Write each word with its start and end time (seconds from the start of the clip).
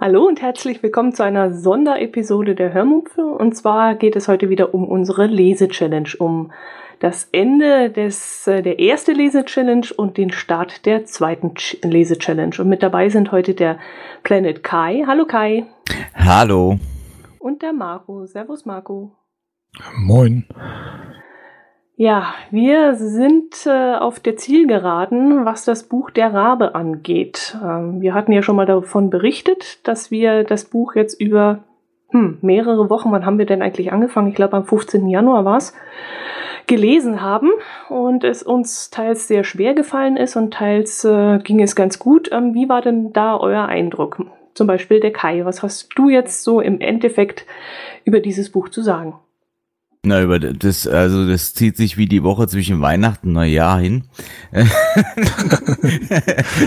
Hallo 0.00 0.26
und 0.26 0.42
herzlich 0.42 0.82
willkommen 0.82 1.12
zu 1.12 1.22
einer 1.22 1.52
Sonderepisode 1.52 2.54
der 2.54 2.72
Hörmupfe. 2.72 3.22
Und 3.24 3.56
zwar 3.56 3.94
geht 3.94 4.16
es 4.16 4.26
heute 4.26 4.48
wieder 4.48 4.74
um 4.74 4.88
unsere 4.88 5.26
Lese-Challenge, 5.26 6.08
um 6.18 6.50
das 6.98 7.28
Ende 7.30 7.90
des, 7.90 8.46
äh, 8.46 8.62
der 8.62 8.78
erste 8.78 9.12
Lese-Challenge 9.12 9.86
und 9.96 10.16
den 10.16 10.32
Start 10.32 10.86
der 10.86 11.04
zweiten 11.04 11.54
Lese-Challenge. 11.82 12.56
Und 12.58 12.68
mit 12.68 12.82
dabei 12.82 13.10
sind 13.10 13.32
heute 13.32 13.54
der 13.54 13.78
Planet 14.22 14.64
Kai. 14.64 15.04
Hallo 15.06 15.24
Kai. 15.24 15.66
Hallo. 16.14 16.78
Und 17.42 17.62
der 17.62 17.72
Marco. 17.72 18.24
Servus 18.24 18.66
Marco. 18.66 19.16
Moin. 19.96 20.46
Ja, 21.96 22.34
wir 22.52 22.94
sind 22.94 23.66
äh, 23.66 23.96
auf 23.96 24.20
der 24.20 24.36
Zielgeraden, 24.36 25.44
was 25.44 25.64
das 25.64 25.88
Buch 25.88 26.10
Der 26.10 26.32
Rabe 26.32 26.76
angeht. 26.76 27.58
Ähm, 27.60 28.00
wir 28.00 28.14
hatten 28.14 28.30
ja 28.30 28.42
schon 28.42 28.54
mal 28.54 28.66
davon 28.66 29.10
berichtet, 29.10 29.84
dass 29.88 30.12
wir 30.12 30.44
das 30.44 30.66
Buch 30.66 30.94
jetzt 30.94 31.20
über 31.20 31.64
hm, 32.10 32.38
mehrere 32.42 32.88
Wochen, 32.88 33.10
wann 33.10 33.26
haben 33.26 33.38
wir 33.38 33.46
denn 33.46 33.60
eigentlich 33.60 33.92
angefangen? 33.92 34.28
Ich 34.28 34.36
glaube 34.36 34.56
am 34.56 34.64
15. 34.64 35.08
Januar 35.08 35.44
war 35.44 35.56
es, 35.56 35.74
gelesen 36.68 37.22
haben 37.22 37.50
und 37.88 38.22
es 38.22 38.44
uns 38.44 38.90
teils 38.90 39.26
sehr 39.26 39.42
schwer 39.42 39.74
gefallen 39.74 40.16
ist 40.16 40.36
und 40.36 40.54
teils 40.54 41.04
äh, 41.04 41.40
ging 41.40 41.60
es 41.60 41.74
ganz 41.74 41.98
gut. 41.98 42.30
Ähm, 42.30 42.54
wie 42.54 42.68
war 42.68 42.82
denn 42.82 43.12
da 43.12 43.36
euer 43.36 43.64
Eindruck? 43.64 44.24
Zum 44.54 44.66
Beispiel 44.66 45.00
der 45.00 45.12
Kai, 45.12 45.44
was 45.44 45.62
hast 45.62 45.90
du 45.96 46.08
jetzt 46.08 46.42
so 46.44 46.60
im 46.60 46.80
Endeffekt 46.80 47.46
über 48.04 48.20
dieses 48.20 48.50
Buch 48.50 48.68
zu 48.68 48.82
sagen? 48.82 49.14
Na, 50.04 50.20
über 50.20 50.40
das, 50.40 50.88
also 50.88 51.28
das 51.28 51.54
zieht 51.54 51.76
sich 51.76 51.96
wie 51.96 52.06
die 52.06 52.24
Woche 52.24 52.48
zwischen 52.48 52.80
Weihnachten 52.80 53.28
und 53.28 53.34
Neujahr 53.34 53.78
hin. 53.78 54.02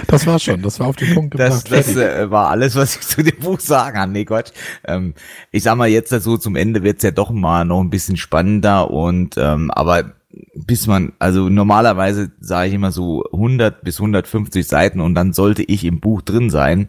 das 0.08 0.26
war 0.26 0.40
schon, 0.40 0.62
das 0.62 0.80
war 0.80 0.88
auf 0.88 0.96
den 0.96 1.14
Punkt 1.14 1.32
gebracht. 1.32 1.70
Das, 1.70 1.94
das 1.94 1.98
äh, 1.98 2.32
war 2.32 2.50
alles, 2.50 2.78
was 2.78 2.96
ich 2.96 3.02
zu 3.02 3.24
dem 3.24 3.38
Buch 3.40 3.60
sagen 3.60 3.98
kann. 3.98 4.14
Nee, 4.14 4.24
Gott. 4.24 4.54
Ähm, 4.86 5.16
ich 5.52 5.64
sag 5.64 5.76
mal, 5.76 5.90
jetzt 5.90 6.12
so 6.12 6.38
zum 6.38 6.56
Ende 6.56 6.82
wird's 6.82 7.04
ja 7.04 7.12
doch 7.12 7.30
mal 7.30 7.66
noch 7.66 7.82
ein 7.82 7.90
bisschen 7.90 8.16
spannender 8.16 8.90
und, 8.90 9.36
ähm, 9.38 9.70
aber 9.70 10.14
bis 10.54 10.88
man, 10.88 11.12
also 11.20 11.50
normalerweise 11.50 12.32
sage 12.40 12.70
ich 12.70 12.74
immer 12.74 12.94
so 12.94 13.26
100 13.34 13.84
bis 13.84 14.00
150 14.00 14.66
Seiten 14.66 15.02
und 15.02 15.14
dann 15.14 15.34
sollte 15.34 15.64
ich 15.64 15.84
im 15.84 16.00
Buch 16.00 16.22
drin 16.22 16.50
sein. 16.50 16.88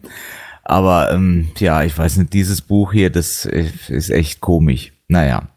Aber 0.69 1.13
ähm, 1.13 1.47
ja, 1.59 1.83
ich 1.83 1.97
weiß 1.97 2.17
nicht, 2.17 2.33
dieses 2.33 2.59
Buch 2.59 2.91
hier, 2.91 3.09
das 3.09 3.45
ist 3.45 4.09
echt 4.09 4.41
komisch. 4.41 4.91
Naja. 5.07 5.47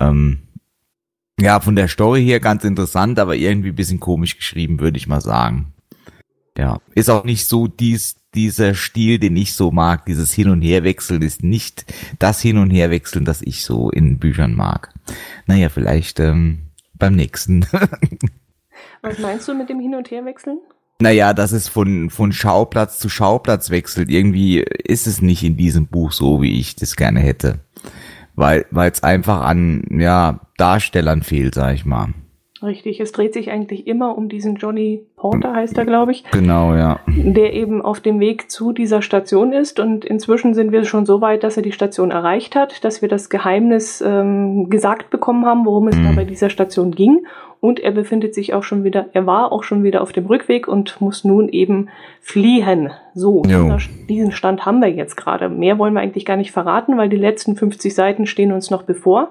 Ähm, 0.00 0.48
ja, 1.38 1.60
von 1.60 1.76
der 1.76 1.86
Story 1.86 2.24
her 2.24 2.40
ganz 2.40 2.64
interessant, 2.64 3.20
aber 3.20 3.36
irgendwie 3.36 3.70
bisschen 3.70 4.00
komisch 4.00 4.36
geschrieben, 4.36 4.80
würde 4.80 4.98
ich 4.98 5.06
mal 5.06 5.20
sagen. 5.20 5.72
Ja, 6.58 6.80
ist 6.96 7.10
auch 7.10 7.22
nicht 7.22 7.46
so 7.46 7.68
dies, 7.68 8.16
dieser 8.34 8.74
Stil, 8.74 9.20
den 9.20 9.36
ich 9.36 9.54
so 9.54 9.70
mag. 9.70 10.04
Dieses 10.06 10.32
Hin- 10.32 10.50
und 10.50 10.62
Herwechseln 10.62 11.22
ist 11.22 11.44
nicht 11.44 11.84
das 12.18 12.40
Hin- 12.40 12.58
und 12.58 12.70
Herwechseln, 12.70 13.24
das 13.24 13.40
ich 13.40 13.64
so 13.64 13.88
in 13.90 14.18
Büchern 14.18 14.56
mag. 14.56 14.92
Naja, 15.46 15.68
vielleicht 15.68 16.18
ähm, 16.18 16.70
beim 16.94 17.14
nächsten. 17.14 17.66
Was 19.02 19.20
meinst 19.20 19.46
du 19.46 19.54
mit 19.54 19.68
dem 19.68 19.78
Hin- 19.78 19.94
und 19.94 20.10
Herwechseln? 20.10 20.58
Naja, 21.04 21.34
dass 21.34 21.52
es 21.52 21.68
von, 21.68 22.08
von 22.08 22.32
Schauplatz 22.32 22.98
zu 22.98 23.10
Schauplatz 23.10 23.68
wechselt. 23.68 24.10
Irgendwie 24.10 24.60
ist 24.60 25.06
es 25.06 25.20
nicht 25.20 25.42
in 25.44 25.56
diesem 25.56 25.86
Buch 25.86 26.12
so, 26.12 26.40
wie 26.40 26.58
ich 26.58 26.76
das 26.76 26.96
gerne 26.96 27.20
hätte 27.20 27.60
weil 28.36 28.66
es 28.72 29.02
einfach 29.02 29.42
an 29.42 29.84
ja 29.90 30.40
Darstellern 30.56 31.22
fehlt, 31.22 31.54
sag 31.54 31.74
ich 31.74 31.84
mal. 31.84 32.14
Richtig, 32.64 33.00
es 33.00 33.12
dreht 33.12 33.34
sich 33.34 33.50
eigentlich 33.50 33.86
immer 33.86 34.16
um 34.16 34.28
diesen 34.28 34.56
Johnny 34.56 35.04
Porter, 35.16 35.54
heißt 35.54 35.76
er, 35.76 35.84
glaube 35.84 36.12
ich. 36.12 36.24
Genau, 36.30 36.74
ja. 36.74 37.00
Der 37.06 37.52
eben 37.52 37.82
auf 37.82 38.00
dem 38.00 38.20
Weg 38.20 38.50
zu 38.50 38.72
dieser 38.72 39.02
Station 39.02 39.52
ist 39.52 39.80
und 39.80 40.04
inzwischen 40.04 40.54
sind 40.54 40.72
wir 40.72 40.84
schon 40.84 41.06
so 41.06 41.20
weit, 41.20 41.44
dass 41.44 41.56
er 41.56 41.62
die 41.62 41.72
Station 41.72 42.10
erreicht 42.10 42.56
hat, 42.56 42.84
dass 42.84 43.02
wir 43.02 43.08
das 43.08 43.28
Geheimnis 43.28 44.00
ähm, 44.00 44.70
gesagt 44.70 45.10
bekommen 45.10 45.46
haben, 45.46 45.66
worum 45.66 45.88
es 45.88 45.96
mhm. 45.96 46.04
da 46.04 46.12
bei 46.12 46.24
dieser 46.24 46.50
Station 46.50 46.92
ging 46.92 47.26
und 47.64 47.80
er 47.80 47.92
befindet 47.92 48.34
sich 48.34 48.52
auch 48.52 48.62
schon 48.62 48.84
wieder, 48.84 49.06
er 49.14 49.24
war 49.24 49.50
auch 49.50 49.62
schon 49.62 49.84
wieder 49.84 50.02
auf 50.02 50.12
dem 50.12 50.26
Rückweg 50.26 50.68
und 50.68 51.00
muss 51.00 51.24
nun 51.24 51.48
eben 51.48 51.88
fliehen. 52.20 52.90
So, 53.14 53.42
jo. 53.46 53.78
diesen 54.06 54.32
Stand 54.32 54.66
haben 54.66 54.82
wir 54.82 54.90
jetzt 54.90 55.16
gerade. 55.16 55.48
Mehr 55.48 55.78
wollen 55.78 55.94
wir 55.94 56.02
eigentlich 56.02 56.26
gar 56.26 56.36
nicht 56.36 56.52
verraten, 56.52 56.98
weil 56.98 57.08
die 57.08 57.16
letzten 57.16 57.56
50 57.56 57.94
Seiten 57.94 58.26
stehen 58.26 58.52
uns 58.52 58.70
noch 58.70 58.82
bevor. 58.82 59.30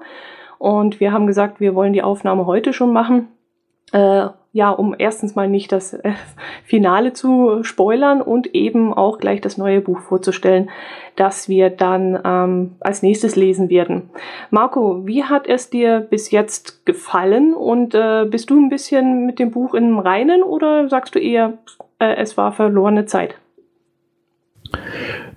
Und 0.64 0.98
wir 0.98 1.12
haben 1.12 1.26
gesagt, 1.26 1.60
wir 1.60 1.74
wollen 1.74 1.92
die 1.92 2.02
Aufnahme 2.02 2.46
heute 2.46 2.72
schon 2.72 2.90
machen. 2.90 3.28
Äh, 3.92 4.28
ja, 4.52 4.70
um 4.70 4.94
erstens 4.96 5.34
mal 5.34 5.46
nicht 5.46 5.70
das 5.72 5.92
äh, 5.92 6.12
Finale 6.64 7.12
zu 7.12 7.62
spoilern 7.64 8.22
und 8.22 8.54
eben 8.54 8.94
auch 8.94 9.18
gleich 9.18 9.42
das 9.42 9.58
neue 9.58 9.82
Buch 9.82 10.00
vorzustellen, 10.00 10.70
das 11.16 11.50
wir 11.50 11.68
dann 11.68 12.18
ähm, 12.24 12.76
als 12.80 13.02
nächstes 13.02 13.36
lesen 13.36 13.68
werden. 13.68 14.08
Marco, 14.48 15.06
wie 15.06 15.24
hat 15.24 15.46
es 15.48 15.68
dir 15.68 16.00
bis 16.00 16.30
jetzt 16.30 16.86
gefallen 16.86 17.52
und 17.52 17.94
äh, 17.94 18.24
bist 18.24 18.48
du 18.48 18.58
ein 18.58 18.70
bisschen 18.70 19.26
mit 19.26 19.38
dem 19.38 19.50
Buch 19.50 19.74
im 19.74 19.98
Reinen 19.98 20.42
oder 20.42 20.88
sagst 20.88 21.14
du 21.14 21.18
eher, 21.18 21.58
äh, 21.98 22.14
es 22.16 22.38
war 22.38 22.52
verlorene 22.52 23.04
Zeit? 23.04 23.34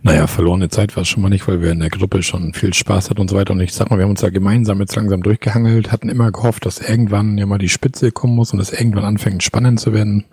Naja, 0.08 0.28
verlorene 0.28 0.70
Zeit 0.70 0.96
war 0.96 1.04
es 1.04 1.10
schon 1.10 1.22
mal 1.22 1.30
nicht, 1.30 1.48
weil 1.48 1.62
wir 1.62 1.72
in 1.72 1.80
der 1.80 1.90
Gruppe 1.90 2.24
schon 2.24 2.54
viel 2.54 2.74
Spaß 2.74 3.10
hatten 3.10 3.22
und 3.22 3.30
so 3.30 3.36
weiter. 3.36 3.54
Und 3.54 3.60
ich 3.60 3.74
sag 3.74 3.90
mal, 3.90 3.98
wir 3.98 4.04
haben 4.04 4.12
uns 4.12 4.22
da 4.22 4.30
gemeinsam 4.30 4.80
jetzt 4.80 4.96
langsam 4.96 5.22
durchgehangelt, 5.22 5.92
hatten 5.92 6.10
immer 6.10 6.32
gehofft, 6.32 6.66
dass 6.66 6.80
irgendwann 6.80 7.38
ja 7.38 7.46
mal 7.46 7.58
die 7.58 7.70
Spitze 7.70 8.12
kommen 8.12 8.36
muss 8.36 8.54
und 8.54 8.60
es 8.60 8.72
irgendwann 8.72 9.04
anfängt 9.04 9.44
spannend 9.44 9.80
zu 9.80 9.94
werden. 9.94 10.26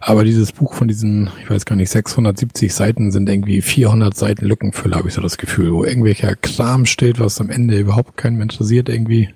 Aber 0.00 0.24
dieses 0.24 0.52
Buch 0.52 0.74
von 0.74 0.88
diesen, 0.88 1.30
ich 1.42 1.50
weiß 1.50 1.66
gar 1.66 1.76
nicht, 1.76 1.90
670 1.90 2.72
Seiten 2.72 3.10
sind 3.10 3.28
irgendwie 3.28 3.60
400 3.60 4.16
Seiten 4.16 4.46
Lückenfüller, 4.46 4.96
habe 4.96 5.08
ich 5.08 5.14
so 5.14 5.20
das 5.20 5.36
Gefühl, 5.36 5.72
wo 5.72 5.84
irgendwelcher 5.84 6.36
Kram 6.36 6.86
steht, 6.86 7.20
was 7.20 7.40
am 7.40 7.50
Ende 7.50 7.78
überhaupt 7.78 8.16
keinen 8.16 8.40
interessiert 8.40 8.88
irgendwie. 8.88 9.28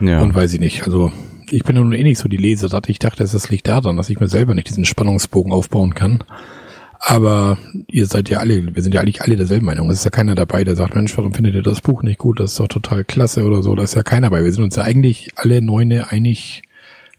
Ja. 0.00 0.20
Und 0.22 0.34
weiß 0.34 0.54
ich 0.54 0.60
nicht. 0.60 0.84
Also 0.84 1.12
ich 1.50 1.64
bin 1.64 1.76
nun 1.76 1.92
eh 1.92 2.02
nicht 2.02 2.18
so 2.18 2.28
die 2.28 2.36
Lesesatt. 2.36 2.88
Ich 2.88 2.98
dachte, 2.98 3.24
es 3.24 3.50
liegt 3.50 3.66
daran, 3.66 3.96
dass 3.96 4.10
ich 4.10 4.20
mir 4.20 4.28
selber 4.28 4.54
nicht 4.54 4.68
diesen 4.68 4.84
Spannungsbogen 4.84 5.52
aufbauen 5.52 5.94
kann. 5.94 6.22
Aber 7.00 7.58
ihr 7.86 8.06
seid 8.06 8.28
ja 8.28 8.38
alle, 8.38 8.74
wir 8.74 8.82
sind 8.82 8.94
ja 8.94 9.00
eigentlich 9.00 9.22
alle 9.22 9.36
derselben 9.36 9.66
Meinung. 9.66 9.88
Es 9.90 9.98
ist 9.98 10.04
ja 10.04 10.10
keiner 10.10 10.34
dabei, 10.34 10.64
der 10.64 10.74
sagt, 10.74 10.94
Mensch, 10.94 11.16
warum 11.16 11.32
findet 11.32 11.54
ihr 11.54 11.62
das 11.62 11.80
Buch 11.80 12.02
nicht 12.02 12.18
gut? 12.18 12.40
Das 12.40 12.52
ist 12.52 12.60
doch 12.60 12.68
total 12.68 13.04
klasse 13.04 13.44
oder 13.44 13.62
so. 13.62 13.74
Da 13.74 13.84
ist 13.84 13.94
ja 13.94 14.02
keiner 14.02 14.30
dabei. 14.30 14.44
Wir 14.44 14.52
sind 14.52 14.64
uns 14.64 14.76
ja 14.76 14.82
eigentlich 14.82 15.30
alle 15.36 15.62
Neune 15.62 16.10
einig, 16.10 16.62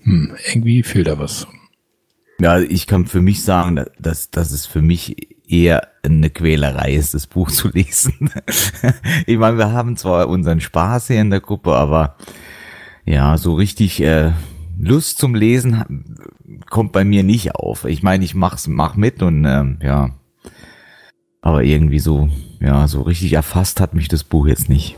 hm, 0.01 0.33
irgendwie 0.47 0.83
fehlt 0.83 1.07
da 1.07 1.17
was. 1.17 1.47
Ja, 2.39 2.59
ich 2.59 2.87
kann 2.87 3.05
für 3.05 3.21
mich 3.21 3.43
sagen, 3.43 3.83
dass, 3.99 4.31
dass 4.31 4.51
es 4.51 4.65
für 4.65 4.81
mich 4.81 5.29
eher 5.47 5.87
eine 6.03 6.29
Quälerei 6.29 6.93
ist, 6.93 7.13
das 7.13 7.27
Buch 7.27 7.51
zu 7.51 7.69
lesen. 7.69 8.29
ich 9.25 9.37
meine, 9.37 9.57
wir 9.57 9.71
haben 9.71 9.97
zwar 9.97 10.27
unseren 10.29 10.61
Spaß 10.61 11.07
hier 11.07 11.21
in 11.21 11.31
der 11.31 11.41
Gruppe, 11.41 11.73
aber 11.73 12.15
ja, 13.05 13.37
so 13.37 13.55
richtig 13.55 14.01
äh, 14.01 14.31
Lust 14.81 15.17
zum 15.17 15.35
Lesen 15.35 16.15
kommt 16.69 16.91
bei 16.91 17.03
mir 17.03 17.23
nicht 17.23 17.55
auf. 17.55 17.85
Ich 17.85 18.01
meine, 18.01 18.23
ich 18.23 18.35
mach's, 18.35 18.67
mach 18.67 18.95
mit 18.95 19.21
und 19.21 19.45
ähm, 19.45 19.79
ja. 19.81 20.11
Aber 21.41 21.63
irgendwie 21.63 21.99
so, 21.99 22.29
ja, 22.59 22.87
so 22.87 23.01
richtig 23.01 23.33
erfasst 23.33 23.79
hat 23.79 23.93
mich 23.93 24.07
das 24.07 24.23
Buch 24.23 24.47
jetzt 24.47 24.69
nicht. 24.69 24.97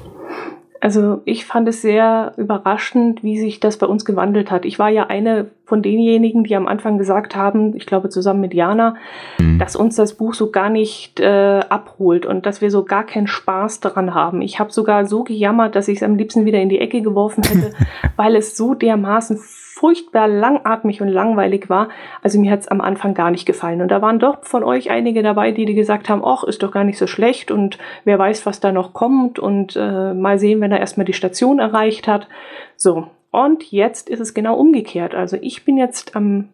Also 0.84 1.22
ich 1.26 1.46
fand 1.46 1.68
es 1.68 1.84
sehr 1.84 2.34
überraschend, 2.38 3.22
wie 3.22 3.40
sich 3.40 3.60
das 3.60 3.78
bei 3.78 3.86
uns 3.86 4.04
gewandelt 4.04 4.50
hat. 4.50 4.66
Ich 4.66 4.80
war 4.80 4.90
ja 4.90 5.06
eine 5.08 5.52
von 5.64 5.84
denjenigen, 5.84 6.44
die 6.44 6.56
am 6.56 6.68
Anfang 6.68 6.98
gesagt 6.98 7.36
haben, 7.36 7.76
ich 7.76 7.86
glaube 7.86 8.10
zusammen 8.10 8.42
mit 8.42 8.56
Jana, 8.56 8.96
mhm. 9.38 9.60
dass 9.60 9.76
uns 9.76 9.96
das 9.96 10.16
Buch 10.16 10.34
so 10.34 10.50
gar 10.50 10.72
nicht 10.72 11.20
äh, 11.20 11.60
abholt 11.70 12.26
und 12.26 12.48
dass 12.48 12.62
wir 12.62 12.72
so 12.72 12.84
gar 12.84 13.06
keinen 13.06 13.28
Spaß 13.28 13.80
daran 13.80 14.16
haben. 14.16 14.42
Ich 14.42 14.60
habe 14.60 14.72
sogar 14.72 15.06
so 15.06 15.24
gejammert, 15.24 15.76
dass 15.76 15.88
ich 15.88 15.98
es 15.98 16.04
am 16.04 16.16
liebsten 16.16 16.46
wieder 16.46 16.60
in 16.60 16.70
die 16.70 16.80
Ecke 16.80 17.04
geworfen 17.04 17.44
hätte, 17.44 17.74
weil 18.16 18.36
es 18.36 18.58
so 18.58 18.74
dermaßen 18.74 19.38
furchtbar 19.82 20.28
langatmig 20.28 21.02
und 21.02 21.08
langweilig 21.08 21.68
war. 21.68 21.90
Also 22.22 22.40
mir 22.40 22.52
hat 22.52 22.60
es 22.60 22.68
am 22.68 22.82
Anfang 22.82 23.16
gar 23.16 23.32
nicht 23.32 23.48
gefallen. 23.48 23.82
Und 23.82 23.88
da 23.90 24.00
waren 24.00 24.20
doch 24.20 24.44
von 24.44 24.64
euch 24.64 24.92
einige 24.92 25.24
dabei, 25.24 25.52
die, 25.52 25.66
gesagt 25.74 26.08
haben, 26.08 26.22
ach, 26.24 26.44
ist 26.44 26.62
doch 26.62 26.72
gar 26.72 26.84
nicht 26.84 27.00
so 27.00 27.08
schlecht 27.08 27.50
und 27.50 27.80
wer 28.04 28.20
weiß, 28.20 28.46
was 28.46 28.60
da 28.60 28.72
noch 28.72 28.94
kommt 28.94 29.40
und 29.40 29.76
äh, 29.76 30.14
mal 30.14 30.38
sehen, 30.38 30.62
wenn 30.62 30.72
er 30.72 30.80
erstmal 30.80 31.06
die 31.06 31.14
Station 31.14 31.58
erreicht 31.58 32.08
hat. 32.08 32.28
So. 32.76 33.08
Und 33.32 33.72
jetzt 33.72 34.08
ist 34.08 34.20
es 34.20 34.36
genau 34.36 34.56
umgekehrt. 34.56 35.16
Also 35.16 35.38
ich 35.42 35.66
bin 35.66 35.78
jetzt 35.78 36.16
am 36.16 36.50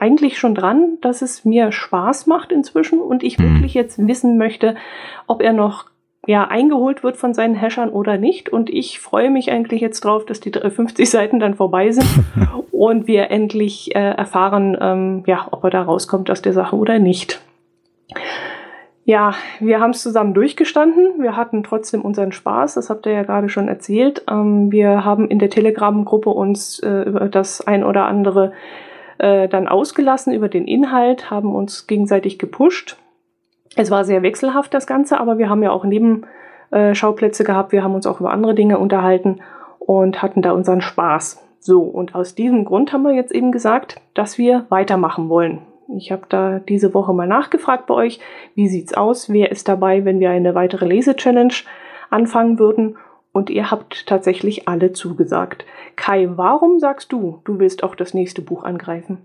eigentlich 0.00 0.38
schon 0.38 0.54
dran, 0.54 0.96
dass 1.02 1.20
es 1.20 1.44
mir 1.44 1.72
Spaß 1.72 2.26
macht 2.26 2.52
inzwischen 2.52 3.00
und 3.00 3.22
ich 3.22 3.38
mhm. 3.38 3.54
wirklich 3.54 3.74
jetzt 3.74 3.98
wissen 4.06 4.38
möchte, 4.38 4.76
ob 5.26 5.42
er 5.42 5.52
noch 5.52 5.91
ja, 6.26 6.46
eingeholt 6.46 7.02
wird 7.02 7.16
von 7.16 7.34
seinen 7.34 7.54
Hashern 7.54 7.90
oder 7.90 8.16
nicht. 8.16 8.48
Und 8.48 8.70
ich 8.70 9.00
freue 9.00 9.30
mich 9.30 9.50
eigentlich 9.50 9.80
jetzt 9.80 10.04
drauf, 10.04 10.24
dass 10.24 10.40
die 10.40 10.52
50 10.52 11.10
Seiten 11.10 11.40
dann 11.40 11.54
vorbei 11.54 11.90
sind 11.90 12.08
und 12.70 13.06
wir 13.06 13.30
endlich 13.30 13.94
äh, 13.94 14.10
erfahren, 14.10 14.76
ähm, 14.80 15.24
ja, 15.26 15.48
ob 15.50 15.64
er 15.64 15.70
da 15.70 15.82
rauskommt 15.82 16.30
aus 16.30 16.42
der 16.42 16.52
Sache 16.52 16.76
oder 16.76 16.98
nicht. 16.98 17.40
Ja, 19.04 19.34
wir 19.58 19.80
haben 19.80 19.90
es 19.90 20.02
zusammen 20.02 20.32
durchgestanden. 20.32 21.20
Wir 21.20 21.36
hatten 21.36 21.64
trotzdem 21.64 22.02
unseren 22.02 22.30
Spaß, 22.30 22.74
das 22.74 22.88
habt 22.88 23.04
ihr 23.06 23.12
ja 23.12 23.24
gerade 23.24 23.48
schon 23.48 23.66
erzählt. 23.66 24.24
Ähm, 24.30 24.70
wir 24.70 25.04
haben 25.04 25.28
in 25.28 25.40
der 25.40 25.50
Telegram-Gruppe 25.50 26.30
uns 26.30 26.78
äh, 26.78 27.02
über 27.02 27.28
das 27.28 27.66
ein 27.66 27.82
oder 27.82 28.06
andere 28.06 28.52
äh, 29.18 29.48
dann 29.48 29.66
ausgelassen, 29.66 30.32
über 30.32 30.48
den 30.48 30.68
Inhalt, 30.68 31.32
haben 31.32 31.52
uns 31.52 31.88
gegenseitig 31.88 32.38
gepusht. 32.38 32.96
Es 33.76 33.90
war 33.90 34.04
sehr 34.04 34.22
wechselhaft, 34.22 34.74
das 34.74 34.86
Ganze, 34.86 35.18
aber 35.18 35.38
wir 35.38 35.48
haben 35.48 35.62
ja 35.62 35.70
auch 35.70 35.84
Nebenschauplätze 35.84 37.44
gehabt. 37.44 37.72
Wir 37.72 37.82
haben 37.82 37.94
uns 37.94 38.06
auch 38.06 38.20
über 38.20 38.32
andere 38.32 38.54
Dinge 38.54 38.78
unterhalten 38.78 39.40
und 39.78 40.22
hatten 40.22 40.42
da 40.42 40.52
unseren 40.52 40.80
Spaß. 40.80 41.42
So, 41.58 41.82
und 41.82 42.14
aus 42.14 42.34
diesem 42.34 42.64
Grund 42.64 42.92
haben 42.92 43.04
wir 43.04 43.14
jetzt 43.14 43.32
eben 43.32 43.52
gesagt, 43.52 44.00
dass 44.14 44.36
wir 44.36 44.66
weitermachen 44.68 45.28
wollen. 45.28 45.62
Ich 45.96 46.10
habe 46.10 46.22
da 46.28 46.58
diese 46.58 46.94
Woche 46.94 47.12
mal 47.12 47.26
nachgefragt 47.26 47.86
bei 47.86 47.94
euch, 47.94 48.20
wie 48.54 48.68
sieht's 48.68 48.94
aus, 48.94 49.30
wer 49.30 49.50
ist 49.50 49.68
dabei, 49.68 50.04
wenn 50.04 50.20
wir 50.20 50.30
eine 50.30 50.54
weitere 50.54 50.86
Lese-Challenge 50.86 51.54
anfangen 52.10 52.58
würden. 52.58 52.96
Und 53.32 53.48
ihr 53.48 53.70
habt 53.70 54.06
tatsächlich 54.06 54.68
alle 54.68 54.92
zugesagt. 54.92 55.64
Kai, 55.96 56.28
warum 56.34 56.78
sagst 56.78 57.12
du, 57.12 57.40
du 57.44 57.58
willst 57.58 57.82
auch 57.82 57.94
das 57.94 58.12
nächste 58.12 58.42
Buch 58.42 58.64
angreifen? 58.64 59.18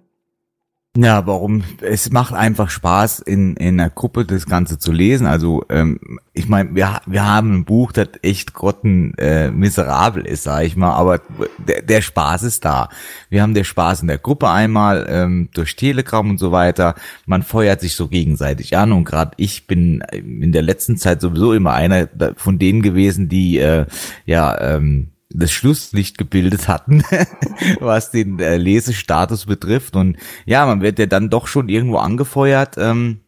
Ja, 1.00 1.28
warum? 1.28 1.64
Es 1.82 2.10
macht 2.12 2.34
einfach 2.34 2.72
Spaß, 2.72 3.20
in, 3.20 3.56
in 3.56 3.80
einer 3.80 3.92
Gruppe 3.92 4.26
das 4.26 4.48
Ganze 4.48 4.80
zu 4.80 4.92
lesen. 4.92 5.28
Also 5.28 5.64
ähm, 5.70 6.00
ich 6.34 6.50
meine, 6.50 6.74
wir, 6.74 7.02
wir 7.06 7.24
haben 7.24 7.54
ein 7.54 7.66
Buch, 7.66 7.92
das 7.92 8.08
echt 8.24 8.56
grotten 8.56 9.14
äh, 9.20 9.52
miserabel 9.52 10.26
ist, 10.26 10.42
sag 10.42 10.64
ich 10.64 10.76
mal, 10.76 10.94
aber 10.94 11.22
der, 11.60 11.84
der 11.84 12.02
Spaß 12.02 12.42
ist 12.42 12.66
da. 12.66 12.90
Wir 13.30 13.44
haben 13.44 13.54
der 13.54 13.64
Spaß 13.64 14.02
in 14.02 14.08
der 14.08 14.18
Gruppe 14.18 14.50
einmal 14.50 15.06
ähm, 15.08 15.50
durch 15.54 15.76
Telegram 15.76 16.28
und 16.28 16.40
so 16.40 16.52
weiter. 16.52 16.96
Man 17.28 17.44
feuert 17.44 17.80
sich 17.80 17.96
so 17.96 18.08
gegenseitig 18.08 18.76
an 18.76 18.92
und 18.92 19.04
gerade 19.04 19.34
ich 19.38 19.68
bin 19.68 20.02
in 20.12 20.52
der 20.52 20.64
letzten 20.64 20.98
Zeit 20.98 21.22
sowieso 21.22 21.54
immer 21.54 21.74
einer 21.74 22.10
von 22.38 22.58
denen 22.58 22.82
gewesen, 22.82 23.30
die 23.30 23.60
äh, 23.60 23.86
ja 24.26 24.60
ähm, 24.60 25.12
das 25.30 25.52
Schlusslicht 25.52 26.18
gebildet 26.18 26.68
hatten, 26.68 27.04
was 27.80 28.12
den 28.12 28.40
äh, 28.40 28.58
Lesestatus 28.58 29.46
betrifft. 29.46 29.96
Und 29.96 30.18
ja, 30.46 30.66
man 30.66 30.82
wird 30.82 31.00
ja 31.00 31.06
dann 31.06 31.30
doch 31.30 31.48
schon 31.48 31.70
irgendwo 31.70 31.98
angefeuert, 31.98 32.76
ähm, 32.78 33.20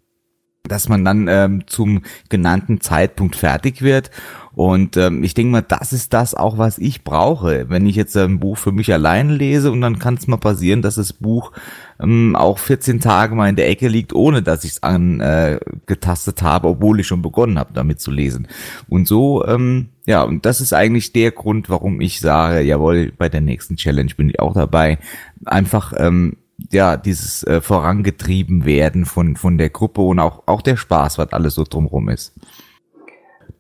dass 0.68 0.90
man 0.90 1.06
dann 1.06 1.28
ähm, 1.28 1.64
zum 1.68 2.02
genannten 2.30 2.82
Zeitpunkt 2.82 3.36
fertig 3.36 3.82
wird. 3.82 4.12
Und 4.54 4.98
ähm, 4.98 5.24
ich 5.24 5.34
denke 5.34 5.52
mal, 5.52 5.62
das 5.62 5.94
ist 5.94 6.12
das 6.12 6.36
auch, 6.36 6.58
was 6.58 6.80
ich 6.80 7.04
brauche. 7.04 7.70
Wenn 7.70 7.86
ich 7.86 7.96
jetzt 7.96 8.18
ein 8.18 8.40
Buch 8.40 8.58
für 8.58 8.74
mich 8.74 8.92
allein 8.92 9.30
lese 9.30 9.72
und 9.72 9.80
dann 9.80 10.00
kann 10.00 10.16
es 10.16 10.28
mal 10.28 10.38
passieren, 10.38 10.82
dass 10.82 10.96
das 10.96 11.14
Buch 11.14 11.54
ähm, 12.02 12.36
auch 12.36 12.58
14 12.58 13.00
Tage 13.00 13.36
mal 13.36 13.48
in 13.48 13.56
der 13.56 13.70
Ecke 13.70 13.88
liegt, 13.88 14.14
ohne 14.14 14.42
dass 14.42 14.66
ich 14.66 14.72
es 14.72 14.84
angetastet 14.84 16.42
äh, 16.42 16.46
habe, 16.46 16.68
obwohl 16.68 17.00
ich 17.00 17.08
schon 17.08 17.22
begonnen 17.22 17.58
habe, 17.58 17.74
damit 17.74 18.02
zu 18.02 18.12
lesen. 18.12 18.48
Und 18.90 19.08
so, 19.08 19.46
ähm, 19.46 19.90
ja, 20.06 20.24
und 20.24 20.46
das 20.46 20.60
ist 20.60 20.74
eigentlich 20.74 21.14
der 21.14 21.32
Grund, 21.32 21.70
warum 21.70 22.02
ich 22.02 22.20
sage, 22.20 22.62
jawohl, 22.62 23.14
bei 23.18 23.30
der 23.30 23.42
nächsten 23.42 23.78
Challenge 23.78 24.12
bin 24.18 24.30
ich 24.30 24.40
auch 24.40 24.56
dabei. 24.56 25.00
Einfach 25.46 25.94
ähm, 25.96 26.36
ja, 26.72 26.98
dieses 26.98 27.44
äh, 27.44 27.62
vorangetrieben 27.62 28.66
werden 28.66 29.06
von, 29.06 29.36
von 29.36 29.58
der 29.58 29.70
Gruppe 29.70 30.02
und 30.02 30.20
auch, 30.20 30.44
auch 30.46 30.62
der 30.62 30.78
Spaß, 30.78 31.18
was 31.18 31.34
alles 31.34 31.56
so 31.56 31.64
drumrum 31.64 32.10
ist. 32.10 32.34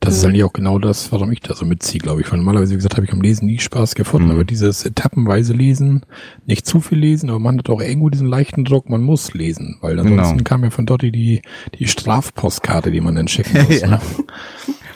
Das 0.01 0.15
ist 0.15 0.23
eigentlich 0.23 0.45
auch 0.45 0.53
genau 0.53 0.79
das, 0.79 1.11
warum 1.11 1.29
ich 1.31 1.41
da 1.41 1.53
so 1.53 1.65
mitziehe, 1.65 1.99
glaube 1.99 2.21
ich. 2.21 2.31
Weil 2.31 2.37
normalerweise, 2.37 2.71
wie 2.71 2.77
gesagt, 2.77 2.95
habe 2.95 3.05
ich 3.05 3.11
am 3.11 3.21
Lesen 3.21 3.47
nie 3.47 3.59
Spaß 3.59 3.95
gefunden. 3.95 4.27
Mhm. 4.27 4.33
Aber 4.33 4.43
dieses 4.45 4.85
etappenweise 4.85 5.51
Lesen, 5.51 6.05
nicht 6.45 6.65
zu 6.65 6.79
viel 6.79 6.99
lesen, 6.99 7.29
aber 7.29 7.39
man 7.39 7.57
hat 7.57 7.69
auch 7.69 7.81
irgendwo 7.81 8.09
diesen 8.09 8.27
leichten 8.27 8.63
Druck, 8.63 8.89
man 8.89 9.01
muss 9.01 9.33
lesen. 9.33 9.77
Weil 9.81 9.99
ansonsten 9.99 10.37
genau. 10.37 10.47
kam 10.47 10.63
ja 10.63 10.69
von 10.69 10.85
dort 10.85 11.01
die, 11.01 11.41
die 11.77 11.87
Strafpostkarte, 11.87 12.91
die 12.91 13.01
man 13.01 13.15
dann 13.15 13.27
schicken 13.27 13.61
muss. 13.67 13.81
ja. 13.81 13.87
ne? 13.87 14.01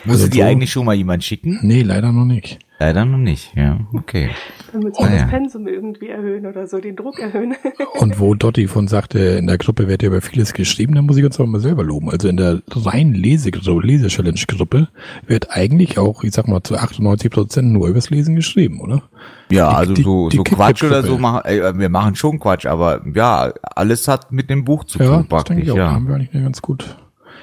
Musste 0.06 0.24
also 0.24 0.28
die 0.28 0.38
so, 0.38 0.44
eigentlich 0.44 0.72
schon 0.72 0.86
mal 0.86 0.94
jemand 0.94 1.22
schicken? 1.24 1.58
Nee, 1.62 1.82
leider 1.82 2.12
noch 2.12 2.26
nicht. 2.26 2.58
Leider 2.84 3.06
noch 3.06 3.16
nicht, 3.16 3.56
ja, 3.56 3.78
okay. 3.94 4.28
Damit 4.70 4.98
wir 4.98 5.06
ah, 5.06 5.08
das 5.08 5.20
ja. 5.20 5.26
Pensum 5.26 5.66
irgendwie 5.66 6.10
erhöhen 6.10 6.44
oder 6.44 6.66
so, 6.66 6.80
den 6.80 6.96
Druck 6.96 7.18
erhöhen. 7.18 7.54
Und 7.98 8.20
wo 8.20 8.34
Dotti 8.34 8.68
von 8.68 8.88
sagte, 8.88 9.20
in 9.20 9.46
der 9.46 9.56
Gruppe 9.56 9.88
wird 9.88 10.02
ja 10.02 10.08
über 10.08 10.20
vieles 10.20 10.52
geschrieben, 10.52 10.94
dann 10.94 11.06
muss 11.06 11.16
ich 11.16 11.24
uns 11.24 11.40
auch 11.40 11.46
mal 11.46 11.62
selber 11.62 11.82
loben. 11.82 12.10
Also 12.10 12.28
in 12.28 12.36
der 12.36 12.60
reinen 12.68 13.14
Lese-Challenge-Gruppe 13.14 14.88
wird 15.26 15.50
eigentlich 15.50 15.98
auch, 15.98 16.24
ich 16.24 16.34
sag 16.34 16.46
mal, 16.46 16.62
zu 16.62 16.76
98 16.76 17.30
Prozent 17.30 17.72
nur 17.72 17.88
übers 17.88 18.10
Lesen 18.10 18.36
geschrieben, 18.36 18.82
oder? 18.82 19.02
Ja, 19.50 19.70
die, 19.70 19.76
also 19.76 19.94
so, 20.02 20.28
die, 20.28 20.36
so 20.36 20.42
Quatsch 20.42 20.84
oder 20.84 21.02
so 21.02 21.16
machen, 21.16 21.46
äh, 21.46 21.78
wir 21.78 21.88
machen 21.88 22.16
schon 22.16 22.38
Quatsch, 22.38 22.66
aber 22.66 23.00
ja, 23.14 23.50
alles 23.62 24.08
hat 24.08 24.30
mit 24.30 24.50
dem 24.50 24.66
Buch 24.66 24.84
zu 24.84 24.98
tun, 24.98 25.06
ja, 25.06 25.24
das 25.26 25.44
denke 25.44 25.62
ich 25.62 25.70
auch, 25.70 25.76
ja. 25.78 25.92
haben 25.92 26.06
wir 26.06 26.16
eigentlich 26.16 26.32
ganz 26.32 26.60
gut 26.60 26.98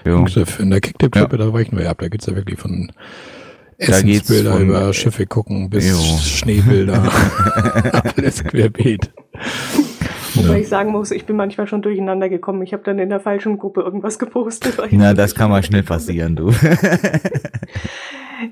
ja. 0.05 0.23
In 0.59 0.69
der 0.69 0.81
Kicktipp-Gruppe, 0.81 1.37
ja. 1.37 1.45
da 1.45 1.53
weichen 1.53 1.77
wir 1.77 1.89
ab, 1.89 1.97
da 1.99 2.09
geht's 2.09 2.25
ja 2.25 2.35
wirklich 2.35 2.59
von 2.59 2.91
Essensbilder 3.81 4.59
über 4.59 4.93
Schiffe 4.93 5.25
gucken 5.25 5.69
bis 5.69 5.89
jo. 5.89 6.17
Schneebilder. 6.17 7.03
Alles 8.15 8.43
querbeet. 8.43 9.11
Wobei 10.35 10.53
ja. 10.53 10.59
ich 10.59 10.69
sagen 10.69 10.91
muss, 10.91 11.11
ich 11.11 11.25
bin 11.25 11.35
manchmal 11.35 11.67
schon 11.67 11.81
durcheinander 11.81 12.29
gekommen. 12.29 12.61
Ich 12.61 12.73
habe 12.73 12.83
dann 12.83 12.99
in 12.99 13.09
der 13.09 13.19
falschen 13.19 13.57
Gruppe 13.57 13.81
irgendwas 13.81 14.19
gepostet. 14.19 14.77
Na, 14.91 15.13
das 15.13 15.35
kann 15.35 15.49
mal 15.49 15.63
schnell 15.63 15.83
passieren, 15.83 16.35
du. 16.35 16.51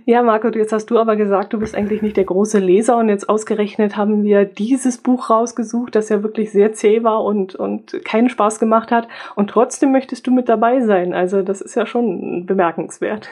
ja, 0.05 0.21
Marco, 0.23 0.49
jetzt 0.49 0.73
hast 0.73 0.87
du 0.87 0.99
aber 0.99 1.15
gesagt, 1.15 1.53
du 1.53 1.59
bist 1.59 1.75
eigentlich 1.75 2.01
nicht 2.01 2.17
der 2.17 2.25
große 2.25 2.59
Leser 2.59 2.97
und 2.97 3.09
jetzt 3.09 3.29
ausgerechnet 3.29 3.95
haben 3.95 4.23
wir 4.23 4.45
dieses 4.45 4.97
Buch 4.97 5.29
rausgesucht, 5.29 5.95
das 5.95 6.09
ja 6.09 6.21
wirklich 6.21 6.51
sehr 6.51 6.73
zäh 6.73 7.03
war 7.03 7.23
und, 7.23 7.55
und 7.55 8.03
keinen 8.03 8.29
Spaß 8.29 8.59
gemacht 8.59 8.91
hat. 8.91 9.07
Und 9.35 9.49
trotzdem 9.49 9.91
möchtest 9.91 10.27
du 10.27 10.31
mit 10.31 10.49
dabei 10.49 10.81
sein. 10.81 11.13
Also 11.13 11.41
das 11.43 11.61
ist 11.61 11.75
ja 11.75 11.85
schon 11.85 12.45
bemerkenswert. 12.45 13.29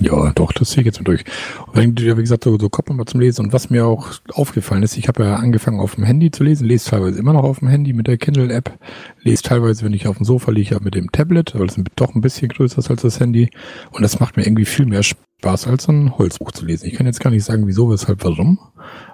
Ja, 0.00 0.32
doch, 0.34 0.52
das 0.52 0.70
sehe 0.70 0.82
ich 0.82 0.86
jetzt 0.86 1.00
mal 1.00 1.04
durch. 1.04 1.24
Und 1.72 2.02
wie 2.02 2.14
gesagt, 2.14 2.44
so, 2.44 2.58
so 2.58 2.68
kommt 2.68 2.88
man 2.88 2.98
mal 2.98 3.06
zum 3.06 3.20
Lesen. 3.20 3.46
Und 3.46 3.52
was 3.52 3.70
mir 3.70 3.86
auch 3.86 4.08
aufgefallen 4.32 4.82
ist, 4.82 4.96
ich 4.96 5.08
habe 5.08 5.24
ja 5.24 5.36
angefangen 5.36 5.80
auf 5.80 5.94
dem 5.94 6.04
Handy 6.04 6.30
zu 6.30 6.44
lesen, 6.44 6.66
lese 6.66 6.90
teilweise 6.90 7.18
immer 7.18 7.32
noch 7.32 7.44
auf 7.44 7.60
dem 7.60 7.68
Handy 7.68 7.92
mit 7.92 8.06
der 8.06 8.18
Kindle-App, 8.18 8.78
lese 9.22 9.42
teilweise, 9.42 9.84
wenn 9.84 9.94
ich 9.94 10.06
auf 10.06 10.18
dem 10.18 10.26
Sofa 10.26 10.50
liege, 10.50 10.78
mit 10.82 10.94
dem 10.94 11.10
Tablet, 11.12 11.54
weil 11.58 11.66
es 11.66 11.80
doch 11.96 12.14
ein 12.14 12.20
bisschen 12.20 12.48
größer 12.48 12.78
ist 12.78 12.90
als 12.90 13.02
das 13.02 13.20
Handy. 13.20 13.48
Und 13.90 14.02
das 14.02 14.20
macht 14.20 14.36
mir 14.36 14.44
irgendwie 14.44 14.66
viel 14.66 14.86
mehr 14.86 15.02
Spaß, 15.02 15.24
als 15.44 15.88
ein 15.88 16.16
Holzbuch 16.18 16.52
zu 16.52 16.64
lesen. 16.64 16.86
Ich 16.86 16.94
kann 16.94 17.06
jetzt 17.06 17.20
gar 17.20 17.30
nicht 17.30 17.44
sagen, 17.44 17.66
wieso, 17.66 17.90
weshalb, 17.90 18.24
warum. 18.24 18.58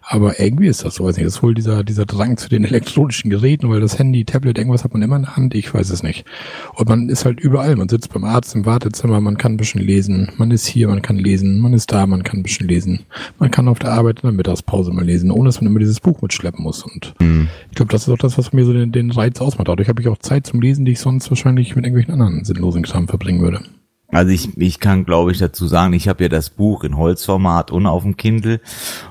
Aber 0.03 0.41
irgendwie 0.41 0.67
ist 0.67 0.85
das 0.85 0.95
so, 0.95 1.05
weiß 1.05 1.17
nicht. 1.17 1.27
Das 1.27 1.37
ist 1.37 1.43
wohl 1.43 1.55
dieser, 1.55 1.85
dieser 1.85 2.07
Drang 2.07 2.37
zu 2.37 2.49
den 2.49 2.65
elektronischen 2.73 3.31
Geräten, 3.31 3.69
weil 3.69 3.81
das 3.81 3.99
Handy, 3.99 4.25
Tablet, 4.25 4.57
irgendwas 4.57 4.85
hat 4.85 4.93
man 4.93 5.03
immer 5.03 5.17
in 5.17 5.23
der 5.23 5.37
Hand, 5.37 5.55
ich 5.55 5.73
weiß 5.73 5.91
es 5.91 6.03
nicht. 6.03 6.25
Und 6.75 6.89
man 6.89 7.09
ist 7.09 7.25
halt 7.25 7.41
überall. 7.41 7.77
Man 7.77 7.89
sitzt 7.89 8.13
beim 8.13 8.25
Arzt 8.25 8.55
im 8.55 8.67
Wartezimmer, 8.67 9.21
man 9.21 9.37
kann 9.37 9.55
ein 9.55 9.57
bisschen 9.57 9.83
lesen. 9.83 10.31
Man 10.37 10.51
ist 10.51 10.67
hier, 10.67 10.89
man 10.89 11.03
kann 11.03 11.17
lesen. 11.17 11.61
Man 11.61 11.75
ist 11.75 11.93
da, 11.93 12.07
man 12.07 12.23
kann 12.23 12.41
ein 12.41 12.43
bisschen 12.43 12.69
lesen. 12.69 13.01
Man 13.39 13.51
kann 13.51 13.69
auf 13.69 13.79
der 13.79 13.93
Arbeit 13.93 14.21
in 14.21 14.29
der 14.29 14.33
Mittagspause 14.33 14.93
mal 14.93 15.05
lesen, 15.05 15.31
ohne 15.31 15.49
dass 15.49 15.61
man 15.61 15.71
immer 15.71 15.81
dieses 15.81 16.01
Buch 16.01 16.23
mitschleppen 16.23 16.63
muss. 16.63 16.83
Und 16.83 17.15
mhm. 17.21 17.49
ich 17.71 17.77
glaube, 17.77 17.93
das 17.93 18.03
ist 18.03 18.09
auch 18.09 18.19
das, 18.19 18.39
was 18.39 18.53
mir 18.53 18.65
so 18.65 18.73
den, 18.73 18.93
den 18.93 19.11
Reiz 19.11 19.41
ausmacht. 19.41 19.69
Dadurch 19.69 19.89
habe 19.89 20.01
ich 20.01 20.09
auch 20.09 20.19
Zeit 20.19 20.47
zum 20.47 20.61
Lesen, 20.61 20.85
die 20.85 20.93
ich 20.93 21.01
sonst 21.01 21.31
wahrscheinlich 21.31 21.75
mit 21.75 21.85
irgendwelchen 21.85 22.15
anderen 22.15 22.45
sinnlosen 22.45 22.83
Kram 22.83 23.09
verbringen 23.09 23.41
würde. 23.41 23.61
Also 24.13 24.31
ich, 24.31 24.57
ich 24.59 24.79
kann, 24.79 25.07
glaube 25.07 25.33
ich, 25.33 25.39
dazu 25.39 25.67
sagen, 25.67 25.95
ich 25.95 26.07
habe 26.07 26.25
ja 26.25 26.29
das 26.29 26.51
Buch 26.51 26.85
in 26.85 26.99
Holzformat 26.99 27.71
und 27.71 27.87
auf 27.87 28.03
dem 28.03 28.19
Kindle. 28.19 28.61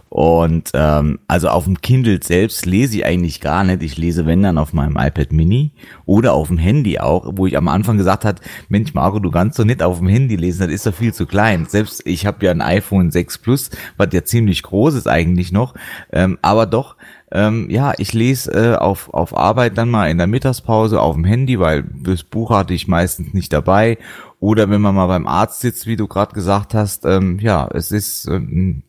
Und 0.09 0.71
ähm, 0.73 1.19
also 1.27 1.49
auf 1.49 1.63
dem 1.63 1.81
Kindle 1.81 2.19
selbst 2.21 2.67
lese 2.67 2.97
ich 2.97 3.05
eigentlich 3.05 3.41
gar 3.41 3.63
nicht. 3.63 3.81
Ich 3.81 3.97
lese, 3.97 4.27
wenn 4.27 4.43
dann, 4.43 4.59
auf 4.59 4.73
meinem 4.73 4.97
iPad 4.97 5.31
Mini 5.31 5.71
oder 6.05 6.33
auf 6.33 6.49
dem 6.49 6.59
Handy 6.59 6.99
auch, 6.99 7.33
wo 7.35 7.47
ich 7.47 7.57
am 7.57 7.67
Anfang 7.67 7.97
gesagt 7.97 8.25
hat, 8.25 8.41
Mensch, 8.69 8.93
Marco, 8.93 9.17
du 9.17 9.31
kannst 9.31 9.57
doch 9.57 9.65
nicht 9.65 9.81
auf 9.81 9.97
dem 9.97 10.07
Handy 10.07 10.35
lesen, 10.35 10.67
das 10.67 10.71
ist 10.71 10.85
doch 10.85 10.93
viel 10.93 11.13
zu 11.13 11.25
klein. 11.25 11.65
Selbst 11.67 12.03
ich 12.05 12.27
habe 12.27 12.45
ja 12.45 12.51
ein 12.51 12.61
iPhone 12.61 13.09
6 13.09 13.39
Plus, 13.39 13.71
was 13.97 14.09
ja 14.11 14.23
ziemlich 14.23 14.61
groß 14.61 14.93
ist 14.93 15.07
eigentlich 15.07 15.51
noch, 15.51 15.73
ähm, 16.11 16.37
aber 16.43 16.67
doch 16.67 16.95
ähm, 17.31 17.69
ja, 17.69 17.93
ich 17.97 18.13
lese 18.13 18.51
äh, 18.51 18.75
auf, 18.75 19.13
auf 19.13 19.35
Arbeit 19.35 19.77
dann 19.77 19.89
mal 19.89 20.09
in 20.09 20.17
der 20.17 20.27
Mittagspause 20.27 20.99
auf 20.99 21.15
dem 21.15 21.23
Handy, 21.23 21.59
weil 21.59 21.83
das 22.03 22.23
Buch 22.23 22.49
hatte 22.49 22.73
ich 22.73 22.87
meistens 22.87 23.33
nicht 23.33 23.53
dabei. 23.53 23.97
Oder 24.41 24.71
wenn 24.71 24.81
man 24.81 24.95
mal 24.95 25.05
beim 25.05 25.27
Arzt 25.27 25.59
sitzt, 25.59 25.85
wie 25.85 25.95
du 25.95 26.07
gerade 26.07 26.33
gesagt 26.33 26.73
hast, 26.73 27.05
ähm, 27.05 27.37
ja, 27.39 27.69
es 27.75 27.91
ist, 27.91 28.27
ähm, 28.27 28.81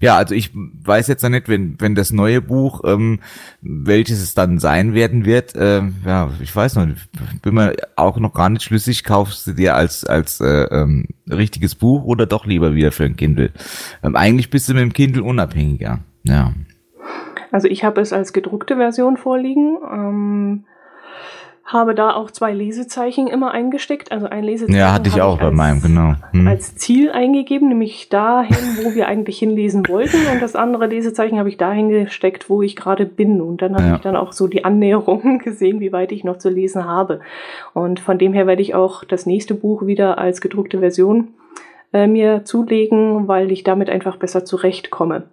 ja, 0.00 0.16
also 0.16 0.34
ich 0.34 0.50
weiß 0.54 1.08
jetzt 1.08 1.22
noch 1.22 1.28
nicht, 1.28 1.46
wenn, 1.46 1.78
wenn 1.78 1.94
das 1.94 2.10
neue 2.10 2.40
Buch, 2.40 2.80
ähm, 2.86 3.20
welches 3.60 4.22
es 4.22 4.32
dann 4.32 4.58
sein 4.58 4.94
werden 4.94 5.26
wird, 5.26 5.54
äh, 5.56 5.82
ja, 6.06 6.30
ich 6.40 6.56
weiß 6.56 6.76
noch, 6.76 6.86
bin 7.42 7.54
mir 7.54 7.76
auch 7.96 8.18
noch 8.18 8.32
gar 8.32 8.48
nicht 8.48 8.62
schlüssig, 8.62 9.04
kaufst 9.04 9.46
du 9.46 9.52
dir 9.52 9.76
als, 9.76 10.06
als 10.06 10.40
äh, 10.40 10.64
ähm, 10.70 11.06
richtiges 11.30 11.74
Buch 11.74 12.04
oder 12.04 12.24
doch 12.24 12.46
lieber 12.46 12.74
wieder 12.74 12.90
für 12.90 13.04
ein 13.04 13.16
Kindle? 13.16 13.52
Ähm, 14.02 14.16
eigentlich 14.16 14.48
bist 14.48 14.70
du 14.70 14.72
mit 14.72 14.82
dem 14.82 14.94
Kindle 14.94 15.22
unabhängiger, 15.22 16.00
ja. 16.22 16.54
Also 17.54 17.68
ich 17.68 17.84
habe 17.84 18.00
es 18.00 18.12
als 18.12 18.32
gedruckte 18.32 18.74
Version 18.74 19.16
vorliegen. 19.16 19.78
Ähm, 19.88 20.64
habe 21.64 21.94
da 21.94 22.12
auch 22.12 22.32
zwei 22.32 22.52
Lesezeichen 22.52 23.28
immer 23.28 23.52
eingesteckt. 23.52 24.10
Also 24.10 24.26
ein 24.26 24.42
Lesezeichen. 24.42 24.76
Ja, 24.76 24.92
hatte 24.92 25.08
ich 25.08 25.22
auch 25.22 25.38
bei 25.38 25.44
als, 25.44 25.54
meinem, 25.54 25.80
genau. 25.80 26.14
Hm. 26.32 26.48
Als 26.48 26.74
Ziel 26.74 27.12
eingegeben, 27.12 27.68
nämlich 27.68 28.08
dahin, 28.08 28.56
wo 28.82 28.96
wir 28.96 29.06
eigentlich 29.06 29.38
hinlesen 29.38 29.86
wollten. 29.88 30.16
Und 30.32 30.42
das 30.42 30.56
andere 30.56 30.88
Lesezeichen 30.88 31.38
habe 31.38 31.48
ich 31.48 31.56
dahin 31.56 31.90
gesteckt, 31.90 32.50
wo 32.50 32.60
ich 32.60 32.74
gerade 32.74 33.06
bin. 33.06 33.40
Und 33.40 33.62
dann 33.62 33.76
habe 33.76 33.86
ja. 33.86 33.94
ich 33.94 34.00
dann 34.00 34.16
auch 34.16 34.32
so 34.32 34.48
die 34.48 34.64
Annäherungen 34.64 35.38
gesehen, 35.44 35.78
wie 35.78 35.92
weit 35.92 36.10
ich 36.10 36.24
noch 36.24 36.38
zu 36.38 36.48
lesen 36.48 36.86
habe. 36.86 37.20
Und 37.72 38.00
von 38.00 38.18
dem 38.18 38.32
her 38.32 38.48
werde 38.48 38.62
ich 38.62 38.74
auch 38.74 39.04
das 39.04 39.26
nächste 39.26 39.54
Buch 39.54 39.86
wieder 39.86 40.18
als 40.18 40.40
gedruckte 40.40 40.80
Version 40.80 41.28
äh, 41.92 42.08
mir 42.08 42.44
zulegen, 42.44 43.28
weil 43.28 43.52
ich 43.52 43.62
damit 43.62 43.90
einfach 43.90 44.16
besser 44.16 44.44
zurechtkomme. 44.44 45.28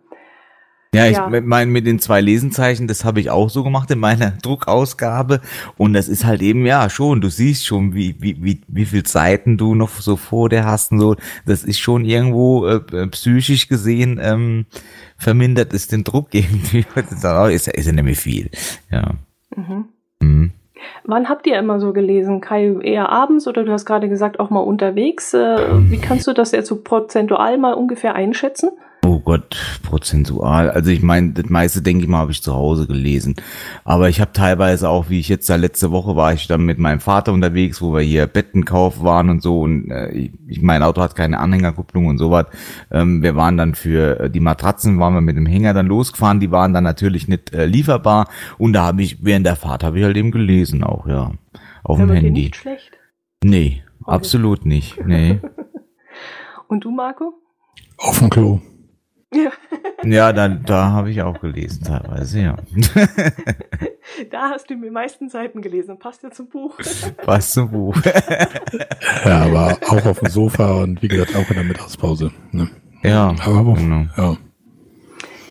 Ja, 0.94 1.06
ich 1.06 1.16
ja. 1.16 1.30
meine 1.30 1.72
mit 1.72 1.88
den 1.88 2.00
zwei 2.00 2.20
Lesenzeichen, 2.20 2.86
das 2.86 3.06
habe 3.06 3.22
ich 3.22 3.30
auch 3.30 3.50
so 3.50 3.64
gemacht 3.64 3.90
in 3.92 4.00
meiner 4.00 4.32
Druckausgabe 4.44 5.40
und 5.78 5.94
das 5.94 6.10
ist 6.10 6.26
halt 6.26 6.42
eben 6.42 6.66
ja 6.66 6.90
schon, 6.90 7.22
du 7.22 7.30
siehst 7.30 7.66
schon, 7.66 7.94
wie 7.94 8.18
wie 8.20 8.44
wie 8.44 8.62
wie 8.68 8.84
viel 8.84 9.06
Seiten 9.08 9.58
du 9.58 9.74
noch 9.74 9.90
so 9.90 10.18
vor 10.18 10.50
dir 10.50 10.66
hast 10.66 10.92
und 10.92 11.00
so, 11.00 11.16
das 11.46 11.64
ist 11.64 11.80
schon 11.80 12.04
irgendwo 12.04 12.66
äh, 12.66 12.82
äh 12.92 13.08
psychisch 13.08 13.70
gesehen 13.70 14.20
ähm, 14.22 14.66
vermindert 15.18 15.74
es 15.74 15.88
den 15.88 16.04
Druck 16.04 16.28
irgendwie. 16.34 16.86
ist, 17.54 17.68
ist 17.70 17.86
ja 17.86 17.92
nämlich 17.94 18.20
viel. 18.20 18.50
Ja. 18.92 19.14
Mhm. 19.56 19.86
Mhm. 20.20 20.52
Wann 21.06 21.30
habt 21.30 21.48
ihr 21.48 21.58
immer 21.58 21.80
so 21.80 21.94
gelesen? 21.94 22.42
Kai, 22.42 22.76
eher 22.82 23.10
abends 23.10 23.48
oder 23.48 23.64
du 23.64 23.72
hast 23.72 23.86
gerade 23.86 24.10
gesagt 24.10 24.42
auch 24.42 24.50
mal 24.50 24.60
unterwegs? 24.60 25.34
Äh, 25.34 25.90
wie 25.90 26.00
kannst 26.00 26.28
du 26.28 26.34
das 26.34 26.52
jetzt 26.52 26.68
so 26.68 26.82
prozentual 26.82 27.58
mal 27.58 27.74
ungefähr 27.74 28.14
einschätzen? 28.16 28.72
Oh 29.04 29.20
Gott, 29.20 29.80
prozentual. 29.82 30.70
Also 30.70 30.92
ich 30.92 31.02
meine, 31.02 31.32
das 31.34 31.50
meiste, 31.50 31.82
denke 31.82 32.04
ich 32.04 32.10
mal, 32.10 32.20
habe 32.20 32.32
ich 32.32 32.44
zu 32.44 32.54
Hause 32.54 32.86
gelesen. 32.86 33.36
Aber 33.84 34.10
ich 34.10 34.22
habe 34.22 34.32
teilweise 34.32 34.90
auch, 34.90 35.10
wie 35.10 35.20
ich 35.20 35.28
jetzt 35.28 35.50
da 35.50 35.56
letzte 35.56 35.92
Woche 35.92 36.16
war, 36.16 36.34
ich 36.34 36.46
dann 36.46 36.66
mit 36.66 36.78
meinem 36.78 37.00
Vater 37.00 37.34
unterwegs, 37.34 37.82
wo 37.82 37.94
wir 37.94 38.02
hier 38.02 38.28
Bettenkauf 38.28 39.04
waren 39.04 39.32
und 39.32 39.42
so. 39.42 39.62
Und 39.62 39.90
äh, 39.90 40.30
ich, 40.48 40.62
mein 40.62 40.84
Auto 40.84 41.02
hat 41.02 41.16
keine 41.16 41.40
Anhängerkupplung 41.40 42.06
und 42.06 42.20
sowas. 42.20 42.46
Ähm, 42.92 43.24
wir 43.24 43.36
waren 43.36 43.58
dann 43.58 43.74
für 43.74 44.20
äh, 44.20 44.30
die 44.30 44.40
Matratzen, 44.40 45.00
waren 45.00 45.16
wir 45.16 45.22
mit 45.22 45.36
dem 45.36 45.48
Hänger 45.48 45.74
dann 45.74 45.88
losgefahren. 45.88 46.40
Die 46.40 46.52
waren 46.52 46.74
dann 46.74 46.84
natürlich 46.84 47.28
nicht 47.28 47.54
äh, 47.54 47.66
lieferbar. 47.66 48.30
Und 48.60 48.74
da 48.74 48.84
habe 48.84 49.02
ich, 49.02 49.26
während 49.26 49.48
der 49.48 49.56
Fahrt 49.56 49.84
habe 49.84 49.98
ich 49.98 50.06
halt 50.06 50.16
eben 50.16 50.30
gelesen 50.30 50.84
auch, 50.84 51.08
ja. 51.08 51.32
Auf 51.84 51.98
dem 51.98 52.12
Handy. 52.12 52.30
Nicht 52.30 52.56
schlecht? 52.56 52.92
Nee, 53.44 53.82
okay. 54.02 54.12
absolut 54.12 54.68
nicht. 54.68 55.04
Nee. 55.04 55.40
und 56.68 56.84
du, 56.84 56.92
Marco? 56.92 57.34
Auf 57.98 58.20
dem 58.20 58.30
Klo. 58.30 58.62
Ja, 59.34 59.52
ja 60.04 60.34
da, 60.34 60.50
da 60.50 60.92
habe 60.92 61.12
ich 61.12 61.22
auch 61.22 61.40
gelesen 61.40 61.84
teilweise, 61.84 62.42
ja. 62.42 62.58
Da 64.30 64.50
hast 64.50 64.70
du 64.70 64.76
mir 64.76 64.92
meisten 64.92 65.30
Seiten 65.30 65.62
gelesen. 65.62 65.98
Passt 65.98 66.24
ja 66.24 66.32
zum 66.32 66.50
Buch. 66.50 66.78
Passt 67.18 67.54
zum 67.54 67.72
Buch. 67.72 67.96
Ja, 69.26 69.46
aber 69.46 69.78
auch 69.88 70.06
auf 70.06 70.20
dem 70.20 70.30
Sofa 70.30 70.82
und 70.82 71.02
wie 71.02 71.08
gesagt 71.08 71.36
auch 71.36 71.48
in 71.50 71.56
der 71.56 71.64
Mittagspause. 71.64 72.32
Ne? 72.52 72.70
Ja, 73.04 73.36
aber 73.46 73.66
wo, 73.66 73.74
genau. 73.74 74.06
ja. 74.18 74.38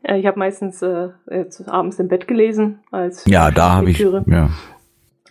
ja. 0.06 0.16
Ich 0.16 0.26
habe 0.26 0.38
meistens 0.38 0.82
äh, 0.82 1.08
jetzt 1.30 1.68
abends 1.68 1.99
im 1.99 2.08
Bett 2.08 2.26
gelesen 2.26 2.80
als 2.90 3.25
Ja, 3.26 3.50
da 3.50 3.72
habe 3.75 3.90
ich. 3.90 3.99
Ja. 3.99 4.50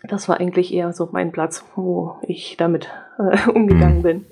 Das 0.04 0.30
war 0.30 0.40
eigentlich 0.40 0.74
eher 0.74 0.94
so 0.94 1.10
mein 1.12 1.32
Platz, 1.32 1.66
wo 1.76 2.18
ich 2.24 2.56
damit 2.58 2.90
äh, 3.18 3.50
umgegangen 3.50 3.98
hm. 3.98 4.04
bin. 4.04 4.26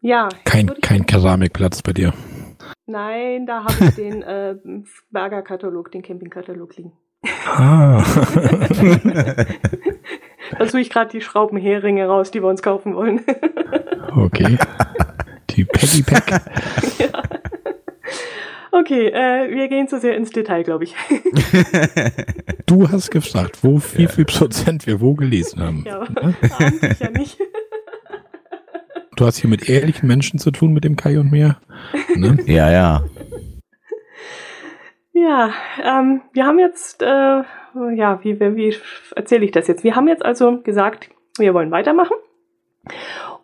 Ja. 0.00 0.28
Kein, 0.44 0.70
kein 0.80 1.06
Keramikplatz 1.06 1.82
bei 1.82 1.92
dir. 1.92 2.12
Nein, 2.90 3.46
da 3.46 3.62
habe 3.62 3.84
ich 3.84 3.94
den 3.94 4.22
äh, 4.22 4.56
Berger-Katalog, 5.12 5.92
den 5.92 6.02
Camping-Katalog 6.02 6.76
liegen. 6.76 6.92
Ah. 7.46 8.02
da 10.58 10.66
suche 10.66 10.80
ich 10.80 10.90
gerade 10.90 11.12
die 11.12 11.20
Schraubenheringe 11.20 12.04
raus, 12.06 12.32
die 12.32 12.42
wir 12.42 12.48
uns 12.48 12.62
kaufen 12.62 12.96
wollen. 12.96 13.20
okay. 14.16 14.58
Die 15.50 15.64
Peggy 15.64 16.02
Pack. 16.02 16.30
ja. 16.98 17.22
Okay, 18.72 19.06
äh, 19.08 19.54
wir 19.54 19.68
gehen 19.68 19.86
zu 19.86 20.00
sehr 20.00 20.16
ins 20.16 20.30
Detail, 20.30 20.64
glaube 20.64 20.82
ich. 20.82 20.96
du 22.66 22.90
hast 22.90 23.12
gefragt, 23.12 23.58
wo 23.62 23.80
wie 23.94 24.08
viel 24.08 24.24
Prozent 24.24 24.88
wir 24.88 25.00
wo 25.00 25.14
gelesen 25.14 25.62
haben. 25.62 25.84
Ja, 25.86 26.00
eigentlich 26.58 26.98
ja 26.98 27.10
nicht. 27.10 27.38
Du 29.20 29.26
hast 29.26 29.36
hier 29.36 29.50
mit 29.50 29.68
ehrlichen 29.68 30.06
Menschen 30.06 30.38
zu 30.38 30.50
tun, 30.50 30.72
mit 30.72 30.82
dem 30.82 30.96
Kai 30.96 31.20
und 31.20 31.30
mir. 31.30 31.58
Ne? 32.16 32.38
ja, 32.46 32.72
ja. 32.72 33.04
Ja, 35.12 35.52
ähm, 35.84 36.22
wir 36.32 36.46
haben 36.46 36.58
jetzt, 36.58 37.02
äh, 37.02 37.06
ja, 37.06 38.20
wie, 38.22 38.40
wie 38.40 38.74
erzähle 39.14 39.44
ich 39.44 39.50
das 39.50 39.68
jetzt? 39.68 39.84
Wir 39.84 39.94
haben 39.94 40.08
jetzt 40.08 40.24
also 40.24 40.62
gesagt, 40.62 41.10
wir 41.36 41.52
wollen 41.52 41.70
weitermachen. 41.70 42.16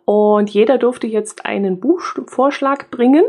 Und 0.03 0.49
jeder 0.49 0.79
durfte 0.79 1.05
jetzt 1.05 1.45
einen 1.45 1.79
Buchvorschlag 1.79 2.89
bringen. 2.89 3.25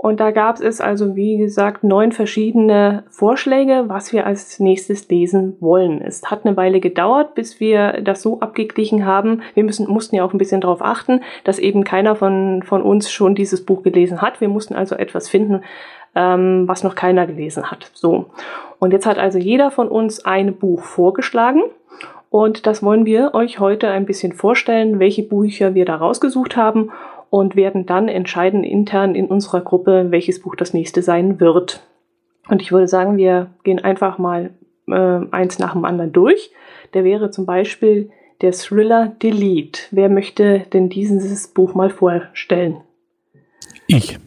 Und 0.00 0.20
da 0.20 0.30
gab 0.30 0.60
es 0.60 0.80
also, 0.80 1.16
wie 1.16 1.38
gesagt, 1.38 1.82
neun 1.82 2.12
verschiedene 2.12 3.02
Vorschläge, 3.10 3.86
was 3.88 4.12
wir 4.12 4.26
als 4.26 4.60
nächstes 4.60 5.08
lesen 5.08 5.56
wollen. 5.58 6.00
Es 6.00 6.22
hat 6.30 6.46
eine 6.46 6.56
Weile 6.56 6.78
gedauert, 6.78 7.34
bis 7.34 7.58
wir 7.58 8.00
das 8.02 8.22
so 8.22 8.38
abgeglichen 8.38 9.04
haben. 9.04 9.42
Wir 9.54 9.64
müssen, 9.64 9.90
mussten 9.90 10.14
ja 10.14 10.24
auch 10.24 10.32
ein 10.32 10.38
bisschen 10.38 10.60
darauf 10.60 10.82
achten, 10.82 11.22
dass 11.42 11.58
eben 11.58 11.82
keiner 11.82 12.14
von, 12.14 12.62
von 12.62 12.82
uns 12.82 13.10
schon 13.10 13.34
dieses 13.34 13.66
Buch 13.66 13.82
gelesen 13.82 14.22
hat. 14.22 14.40
Wir 14.40 14.48
mussten 14.48 14.76
also 14.76 14.94
etwas 14.94 15.28
finden, 15.28 15.64
ähm, 16.14 16.68
was 16.68 16.84
noch 16.84 16.94
keiner 16.94 17.26
gelesen 17.26 17.68
hat. 17.68 17.90
So. 17.92 18.26
Und 18.78 18.92
jetzt 18.92 19.04
hat 19.04 19.18
also 19.18 19.38
jeder 19.38 19.72
von 19.72 19.88
uns 19.88 20.24
ein 20.24 20.54
Buch 20.54 20.84
vorgeschlagen. 20.84 21.62
Und 22.30 22.68
das 22.68 22.84
wollen 22.84 23.04
wir 23.04 23.34
euch 23.34 23.58
heute 23.58 23.88
ein 23.88 24.06
bisschen 24.06 24.32
vorstellen, 24.32 25.00
welche 25.00 25.24
Bücher 25.24 25.74
wir 25.74 25.86
da 25.86 25.96
rausgesucht 25.96 26.56
haben 26.56 26.92
und 27.30 27.56
werden 27.56 27.86
dann 27.86 28.08
entscheiden 28.08 28.64
intern 28.64 29.14
in 29.14 29.26
unserer 29.26 29.60
Gruppe, 29.60 30.06
welches 30.10 30.40
Buch 30.40 30.56
das 30.56 30.74
nächste 30.74 31.02
sein 31.02 31.40
wird. 31.40 31.82
Und 32.48 32.62
ich 32.62 32.72
würde 32.72 32.88
sagen, 32.88 33.16
wir 33.16 33.50
gehen 33.64 33.78
einfach 33.78 34.18
mal 34.18 34.50
äh, 34.86 35.20
eins 35.30 35.58
nach 35.58 35.72
dem 35.72 35.84
anderen 35.84 36.12
durch. 36.12 36.50
Der 36.94 37.04
wäre 37.04 37.30
zum 37.30 37.44
Beispiel 37.44 38.10
der 38.40 38.52
Thriller 38.52 39.08
Delete. 39.22 39.82
Wer 39.90 40.08
möchte 40.08 40.60
denn 40.72 40.88
dieses 40.88 41.48
Buch 41.48 41.74
mal 41.74 41.90
vorstellen? 41.90 42.78
Ich. 43.86 44.18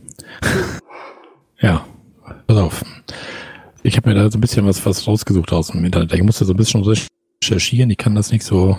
ja, 1.60 1.86
pass 2.46 2.58
auf. 2.58 2.84
Ich 3.84 3.98
habe 3.98 4.10
mir 4.10 4.15
da 4.15 4.29
so 4.29 4.38
ein 4.38 4.41
bisschen 4.41 4.65
was, 4.67 4.86
was 4.86 5.08
rausgesucht 5.08 5.51
aus 5.53 5.67
dem 5.67 5.84
Internet. 5.84 6.13
Ich 6.13 6.24
musste 6.24 6.46
so 6.46 6.53
ein 6.53 6.58
bisschen 6.58 6.84
recherchieren. 6.84 7.89
Ich 7.89 7.98
kann 7.98 8.13
das 8.13 8.31
nicht 8.31 8.43
so 8.43 8.77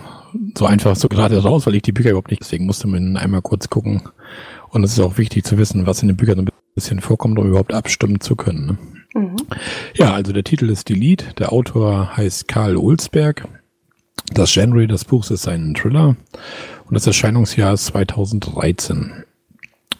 so 0.57 0.67
einfach 0.67 0.97
so 0.97 1.09
gerade 1.09 1.43
raus, 1.43 1.67
weil 1.67 1.75
ich 1.75 1.83
die 1.83 1.93
Bücher 1.93 2.11
überhaupt 2.11 2.31
nicht, 2.31 2.43
deswegen 2.43 2.67
musste 2.67 2.87
man 2.87 3.17
einmal 3.17 3.43
kurz 3.43 3.69
gucken. 3.69 4.03
Und 4.71 4.85
es 4.85 4.93
ist 4.93 5.01
auch 5.01 5.19
wichtig 5.19 5.45
zu 5.45 5.59
wissen, 5.59 5.87
was 5.87 6.03
in 6.03 6.09
den 6.09 6.17
Büchern 6.17 6.39
ein 6.41 6.49
bisschen 6.75 7.01
vorkommt, 7.01 7.39
um 7.39 7.49
überhaupt 7.49 7.75
abstimmen 7.75 8.21
zu 8.21 8.37
können. 8.37 8.67
Ne? 8.67 8.79
Mhm. 9.15 9.37
Ja, 9.95 10.15
also 10.15 10.33
der 10.33 10.45
Titel 10.45 10.71
ist 10.71 10.89
Delete, 10.89 11.35
der 11.35 11.53
Autor 11.53 12.17
heißt 12.17 12.49
Karl 12.49 12.77
Ulsberg. 12.77 13.47
Das 14.33 14.53
Genre 14.53 14.87
des 14.87 15.05
Buchs 15.05 15.31
ist 15.31 15.49
ein 15.49 15.75
Thriller 15.75 16.17
und 16.87 16.95
das 16.95 17.07
Erscheinungsjahr 17.07 17.75
ist 17.75 17.87
2013. 17.87 19.25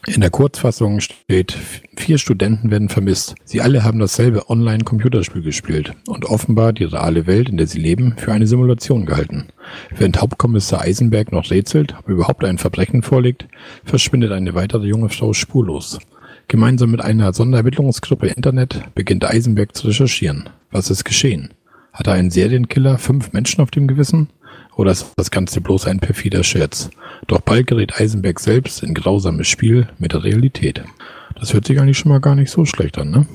In 0.05 0.19
der 0.19 0.31
Kurzfassung 0.31 0.99
steht, 0.99 1.57
vier 1.95 2.17
Studenten 2.17 2.71
werden 2.71 2.89
vermisst. 2.89 3.35
Sie 3.45 3.61
alle 3.61 3.83
haben 3.83 3.99
dasselbe 3.99 4.49
Online-Computerspiel 4.49 5.41
gespielt 5.41 5.93
und 6.07 6.25
offenbar 6.25 6.73
die 6.73 6.83
reale 6.83 7.25
Welt, 7.25 7.47
in 7.47 7.55
der 7.55 7.67
sie 7.67 7.79
leben, 7.79 8.15
für 8.17 8.33
eine 8.33 8.45
Simulation 8.45 9.05
gehalten. 9.05 9.47
Während 9.89 10.21
Hauptkommissar 10.21 10.81
Eisenberg 10.81 11.31
noch 11.31 11.49
rätselt, 11.49 11.95
ob 11.99 12.09
überhaupt 12.09 12.43
ein 12.43 12.57
Verbrechen 12.57 13.03
vorliegt, 13.03 13.47
verschwindet 13.83 14.31
eine 14.31 14.53
weitere 14.53 14.87
junge 14.87 15.09
Frau 15.09 15.33
spurlos. 15.33 15.99
Gemeinsam 16.47 16.91
mit 16.91 17.01
einer 17.01 17.33
Sonderermittlungsgruppe 17.33 18.27
Internet 18.27 18.83
beginnt 18.95 19.25
Eisenberg 19.25 19.75
zu 19.75 19.87
recherchieren. 19.87 20.49
Was 20.71 20.89
ist 20.89 21.03
geschehen? 21.03 21.53
Hat 21.93 22.07
er 22.07 22.13
einen 22.13 22.31
Serienkiller 22.31 22.97
fünf 22.97 23.33
Menschen 23.33 23.61
auf 23.61 23.71
dem 23.71 23.87
Gewissen? 23.87 24.29
Oder 24.75 24.91
ist 24.91 25.13
das 25.15 25.31
Ganze 25.31 25.61
bloß 25.61 25.87
ein 25.87 25.99
perfider 25.99 26.43
Scherz? 26.43 26.89
Doch 27.27 27.41
bald 27.41 27.67
gerät 27.67 27.99
Eisenberg 27.99 28.39
selbst 28.39 28.83
in 28.83 28.93
grausames 28.93 29.47
Spiel 29.47 29.87
mit 29.99 30.13
der 30.13 30.23
Realität. 30.23 30.83
Das 31.39 31.53
hört 31.53 31.65
sich 31.65 31.79
eigentlich 31.79 31.97
schon 31.97 32.11
mal 32.11 32.19
gar 32.19 32.35
nicht 32.35 32.51
so 32.51 32.65
schlecht 32.65 32.97
an, 32.97 33.11
ne? 33.11 33.27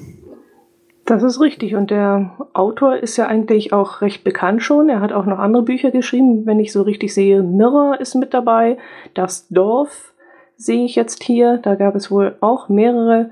Das 1.08 1.22
ist 1.22 1.40
richtig. 1.40 1.74
Und 1.74 1.90
der 1.90 2.32
Autor 2.52 2.98
ist 2.98 3.16
ja 3.16 3.26
eigentlich 3.26 3.72
auch 3.72 4.02
recht 4.02 4.24
bekannt 4.24 4.62
schon. 4.62 4.90
Er 4.90 5.00
hat 5.00 5.14
auch 5.14 5.24
noch 5.24 5.38
andere 5.38 5.62
Bücher 5.62 5.90
geschrieben. 5.90 6.44
Wenn 6.44 6.60
ich 6.60 6.70
so 6.70 6.82
richtig 6.82 7.14
sehe, 7.14 7.42
Mirror 7.42 7.98
ist 7.98 8.14
mit 8.14 8.34
dabei. 8.34 8.76
Das 9.14 9.48
Dorf 9.48 10.12
sehe 10.58 10.84
ich 10.84 10.96
jetzt 10.96 11.22
hier. 11.22 11.56
Da 11.56 11.76
gab 11.76 11.94
es 11.94 12.10
wohl 12.10 12.36
auch 12.40 12.68
mehrere 12.68 13.30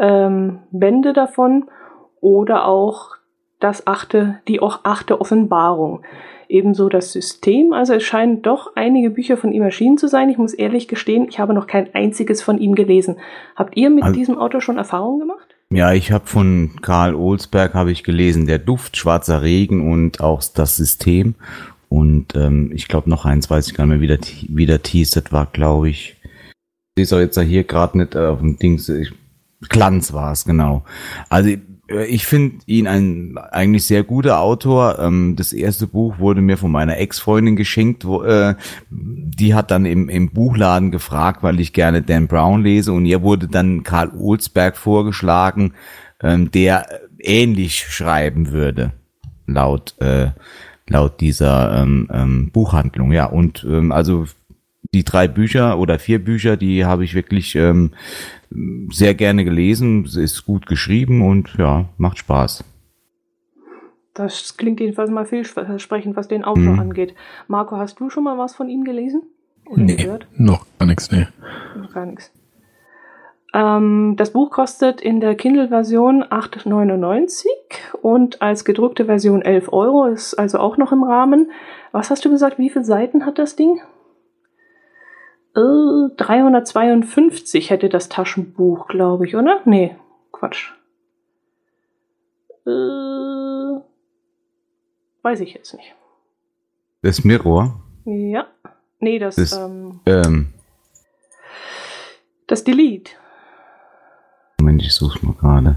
ähm, 0.00 0.60
Bände 0.70 1.12
davon. 1.12 1.66
Oder 2.22 2.66
auch 2.66 3.16
das 3.60 3.86
achte, 3.86 4.40
die 4.48 4.60
auch 4.60 4.80
achte 4.84 5.20
Offenbarung 5.20 6.04
ebenso 6.48 6.88
das 6.88 7.12
System. 7.12 7.74
Also 7.74 7.92
es 7.92 8.04
scheinen 8.04 8.40
doch 8.40 8.72
einige 8.74 9.10
Bücher 9.10 9.36
von 9.36 9.52
ihm 9.52 9.64
erschienen 9.64 9.98
zu 9.98 10.08
sein. 10.08 10.30
Ich 10.30 10.38
muss 10.38 10.54
ehrlich 10.54 10.88
gestehen, 10.88 11.26
ich 11.28 11.38
habe 11.38 11.52
noch 11.52 11.66
kein 11.66 11.94
einziges 11.94 12.40
von 12.40 12.56
ihm 12.56 12.74
gelesen. 12.74 13.18
Habt 13.54 13.76
ihr 13.76 13.90
mit 13.90 14.04
also, 14.04 14.14
diesem 14.14 14.38
Autor 14.38 14.62
schon 14.62 14.78
Erfahrungen 14.78 15.18
gemacht? 15.18 15.57
Ja, 15.72 15.92
ich 15.92 16.12
habe 16.12 16.26
von 16.26 16.80
Karl 16.80 17.14
Olsberg 17.14 17.74
habe 17.74 17.92
ich 17.92 18.02
gelesen, 18.02 18.46
der 18.46 18.58
Duft, 18.58 18.96
Schwarzer 18.96 19.42
Regen 19.42 19.92
und 19.92 20.20
auch 20.20 20.42
das 20.42 20.76
System. 20.76 21.34
Und 21.90 22.34
ähm, 22.36 22.70
ich 22.72 22.88
glaube 22.88 23.10
noch 23.10 23.26
eins, 23.26 23.50
weiß 23.50 23.68
ich 23.68 23.74
gar 23.74 23.84
nicht 23.84 23.98
mehr, 23.98 24.00
wie 24.00 24.06
der, 24.06 24.18
wie 24.48 24.66
der 24.66 24.82
teasert 24.82 25.30
war, 25.30 25.46
glaube 25.46 25.90
ich. 25.90 26.16
Ich 26.96 27.08
sehe 27.08 27.18
es 27.18 27.36
jetzt 27.36 27.48
hier 27.48 27.64
gerade 27.64 27.98
nicht 27.98 28.14
äh, 28.14 28.26
auf 28.26 28.40
dem 28.40 28.58
Dings. 28.58 28.88
Ich, 28.88 29.12
Glanz 29.68 30.12
war 30.12 30.32
es, 30.32 30.44
genau. 30.44 30.84
Also 31.28 31.50
ich 31.88 32.26
finde 32.26 32.58
ihn 32.66 32.86
ein 32.86 33.38
eigentlich 33.38 33.86
sehr 33.86 34.02
guter 34.02 34.40
Autor. 34.40 34.98
Ähm, 34.98 35.36
das 35.36 35.52
erste 35.52 35.86
Buch 35.86 36.18
wurde 36.18 36.42
mir 36.42 36.58
von 36.58 36.70
meiner 36.70 36.98
Ex-Freundin 36.98 37.56
geschenkt. 37.56 38.04
Wo, 38.04 38.22
äh, 38.22 38.54
die 38.90 39.54
hat 39.54 39.70
dann 39.70 39.86
im, 39.86 40.08
im 40.08 40.30
Buchladen 40.30 40.90
gefragt, 40.90 41.42
weil 41.42 41.60
ich 41.60 41.72
gerne 41.72 42.02
Dan 42.02 42.26
Brown 42.28 42.62
lese. 42.62 42.92
Und 42.92 43.06
ihr 43.06 43.22
wurde 43.22 43.48
dann 43.48 43.84
Karl 43.84 44.10
Olsberg 44.18 44.76
vorgeschlagen, 44.76 45.72
ähm, 46.22 46.50
der 46.50 46.86
ähnlich 47.18 47.86
schreiben 47.88 48.52
würde, 48.52 48.92
laut 49.46 49.94
äh, 50.00 50.30
laut 50.88 51.20
dieser 51.20 51.82
ähm, 51.82 52.08
ähm, 52.12 52.50
Buchhandlung. 52.50 53.12
Ja, 53.12 53.26
und 53.26 53.64
ähm, 53.68 53.92
also 53.92 54.26
die 54.94 55.04
drei 55.04 55.28
Bücher 55.28 55.78
oder 55.78 55.98
vier 55.98 56.22
Bücher, 56.22 56.56
die 56.56 56.84
habe 56.84 57.04
ich 57.04 57.14
wirklich 57.14 57.54
ähm, 57.54 57.92
sehr 58.90 59.14
gerne 59.14 59.44
gelesen. 59.44 60.04
Es 60.04 60.16
ist 60.16 60.46
gut 60.46 60.66
geschrieben 60.66 61.22
und 61.22 61.54
ja, 61.58 61.86
macht 61.98 62.18
Spaß. 62.18 62.64
Das 64.14 64.56
klingt 64.56 64.80
jedenfalls 64.80 65.10
mal 65.10 65.26
vielversprechend, 65.26 66.16
was 66.16 66.26
den 66.26 66.44
Autor 66.44 66.72
mhm. 66.72 66.80
angeht. 66.80 67.14
Marco, 67.46 67.76
hast 67.76 68.00
du 68.00 68.10
schon 68.10 68.24
mal 68.24 68.38
was 68.38 68.54
von 68.54 68.68
ihm 68.68 68.84
gelesen? 68.84 69.22
Oder 69.66 69.82
nee, 69.82 69.96
gehört? 69.96 70.26
noch 70.36 70.66
gar 70.78 70.86
nichts, 70.86 71.12
nee. 71.12 71.26
Noch 71.76 71.92
gar 71.92 72.06
nichts. 72.06 72.32
Ähm, 73.54 74.14
das 74.16 74.32
Buch 74.32 74.50
kostet 74.50 75.00
in 75.00 75.20
der 75.20 75.34
Kindle-Version 75.34 76.24
8,99 76.24 77.46
und 78.02 78.42
als 78.42 78.64
gedruckte 78.64 79.04
Version 79.04 79.42
11 79.42 79.72
Euro, 79.72 80.06
ist 80.06 80.34
also 80.34 80.58
auch 80.58 80.76
noch 80.78 80.92
im 80.92 81.02
Rahmen. 81.02 81.50
Was 81.92 82.10
hast 82.10 82.24
du 82.24 82.30
gesagt, 82.30 82.58
wie 82.58 82.70
viele 82.70 82.84
Seiten 82.84 83.24
hat 83.24 83.38
das 83.38 83.56
Ding? 83.56 83.80
352 85.58 87.66
äh, 87.66 87.70
hätte 87.70 87.88
das 87.88 88.08
Taschenbuch, 88.08 88.86
glaube 88.88 89.26
ich, 89.26 89.34
oder? 89.34 89.60
Nee, 89.64 89.96
Quatsch. 90.32 90.72
Äh, 92.66 93.80
weiß 95.22 95.40
ich 95.40 95.54
jetzt 95.54 95.74
nicht. 95.74 95.94
Das 97.02 97.24
Mirror? 97.24 97.82
Ja. 98.04 98.46
Nee, 99.00 99.18
das, 99.18 99.36
das 99.36 99.52
ähm, 99.52 100.00
ähm, 100.06 100.52
das 102.46 102.64
Delete. 102.64 103.12
Moment, 104.60 104.82
ich 104.82 104.92
suche 104.92 105.24
mal 105.24 105.34
gerade. 105.34 105.76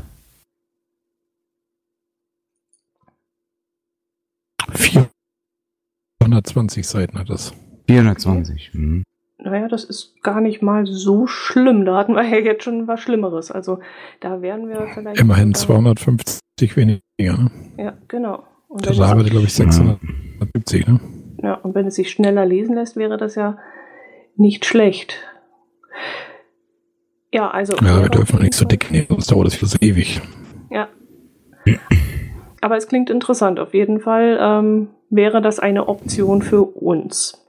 420 6.20 6.88
Seiten 6.88 7.20
hat 7.20 7.30
das. 7.30 7.54
420. 7.88 8.74
Mhm 8.74 9.04
naja, 9.44 9.68
das 9.68 9.84
ist 9.84 10.22
gar 10.22 10.42
nicht 10.42 10.62
mal 10.62 10.86
so 10.86 11.28
schlimm. 11.28 11.86
Da 11.86 11.98
hatten 11.98 12.14
wir 12.16 12.24
ja 12.24 12.38
jetzt 12.38 12.64
schon 12.64 12.88
was 12.88 13.00
Schlimmeres. 13.00 13.52
Also 13.52 13.80
da 14.20 14.42
wären 14.42 14.70
wir 14.70 14.88
vielleicht. 14.94 15.20
Immerhin 15.20 15.54
250 15.54 16.42
weniger. 16.76 17.02
Ne? 17.18 17.52
Ja, 17.78 17.94
genau. 18.08 18.44
Und 18.68 18.86
das 18.86 19.00
arbeitet, 19.00 19.32
glaube 19.32 19.48
ich, 19.48 19.54
670, 19.54 20.88
ne? 20.88 21.00
Ja, 21.44 21.56
und 21.56 21.76
wenn 21.76 21.88
es 21.88 21.96
sich 21.96 22.12
schneller 22.12 22.46
lesen 22.46 22.76
lässt, 22.76 22.96
wäre 22.96 23.18
das 23.18 23.36
ja 23.36 23.58
nicht 24.36 24.66
schlecht. 24.66 25.18
Ja, 27.34 27.50
also. 27.50 27.76
Ja, 27.78 28.02
wir 28.02 28.10
dürfen 28.10 28.36
noch 28.36 28.44
nicht 28.44 28.54
so 28.54 28.66
dick 28.66 28.92
nehmen, 28.92 29.08
sonst 29.10 29.32
dauert 29.32 29.48
das 29.48 29.60
so 29.60 29.78
ewig. 29.82 30.22
Ja. 30.70 30.88
Aber 32.62 32.78
es 32.78 32.88
klingt 32.88 33.10
interessant. 33.10 33.60
Auf 33.60 33.74
jeden 33.74 34.00
Fall 34.00 34.38
ähm, 34.40 34.90
wäre 35.10 35.42
das 35.42 35.60
eine 35.60 35.88
Option 35.88 36.42
für 36.42 36.62
uns. 36.62 37.41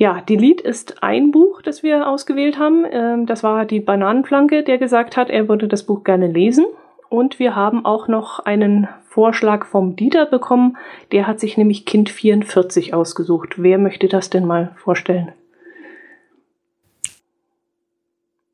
Ja, 0.00 0.22
Delete 0.22 0.64
ist 0.64 1.02
ein 1.02 1.30
Buch, 1.30 1.60
das 1.60 1.82
wir 1.82 2.08
ausgewählt 2.08 2.58
haben. 2.58 2.86
Ähm, 2.90 3.26
das 3.26 3.42
war 3.42 3.66
die 3.66 3.80
Bananenflanke, 3.80 4.62
der 4.62 4.78
gesagt 4.78 5.18
hat, 5.18 5.28
er 5.28 5.46
würde 5.46 5.68
das 5.68 5.84
Buch 5.84 6.04
gerne 6.04 6.26
lesen. 6.26 6.64
Und 7.10 7.38
wir 7.38 7.54
haben 7.54 7.84
auch 7.84 8.08
noch 8.08 8.38
einen 8.38 8.88
Vorschlag 9.04 9.66
vom 9.66 9.96
Dieter 9.96 10.24
bekommen. 10.24 10.78
Der 11.12 11.26
hat 11.26 11.38
sich 11.38 11.58
nämlich 11.58 11.84
Kind 11.84 12.08
44 12.08 12.94
ausgesucht. 12.94 13.62
Wer 13.62 13.76
möchte 13.76 14.08
das 14.08 14.30
denn 14.30 14.46
mal 14.46 14.74
vorstellen? 14.76 15.32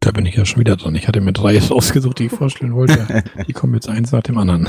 Da 0.01 0.11
bin 0.11 0.27
ich 0.27 0.35
ja 0.35 0.45
schon 0.45 0.59
wieder 0.59 0.75
dran. 0.75 0.97
Ich 0.97 1.07
hatte 1.07 1.21
mir 1.21 1.33
drei 1.33 1.61
ausgesucht, 1.71 2.19
die 2.19 2.27
ich 2.27 2.33
vorstellen 2.33 2.75
wollte. 2.75 3.23
Die 3.47 3.53
kommen 3.53 3.75
jetzt 3.75 3.89
eins 3.89 4.11
nach 4.11 4.23
dem 4.23 4.37
anderen. 4.39 4.69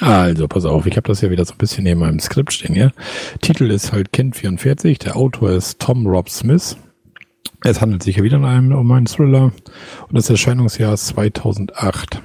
Also, 0.00 0.46
pass 0.46 0.64
auf, 0.64 0.86
ich 0.86 0.96
habe 0.96 1.08
das 1.08 1.20
ja 1.20 1.30
wieder 1.30 1.44
so 1.44 1.54
ein 1.54 1.58
bisschen 1.58 1.84
neben 1.84 2.00
meinem 2.00 2.20
Skript 2.20 2.52
stehen 2.52 2.74
hier. 2.74 2.92
Titel 3.40 3.70
ist 3.70 3.92
halt 3.92 4.12
Kind 4.12 4.36
44, 4.36 4.98
der 4.98 5.16
Autor 5.16 5.50
ist 5.50 5.80
Tom 5.80 6.06
Rob 6.06 6.28
Smith. 6.30 6.76
Es 7.64 7.80
handelt 7.80 8.04
sich 8.04 8.16
ja 8.16 8.22
wieder 8.22 8.36
um 8.36 8.44
einen, 8.44 8.72
um 8.72 8.90
einen 8.92 9.06
Thriller 9.06 9.52
und 10.08 10.14
das 10.14 10.30
Erscheinungsjahr 10.30 10.94
ist 10.94 11.08
2008. 11.08 12.22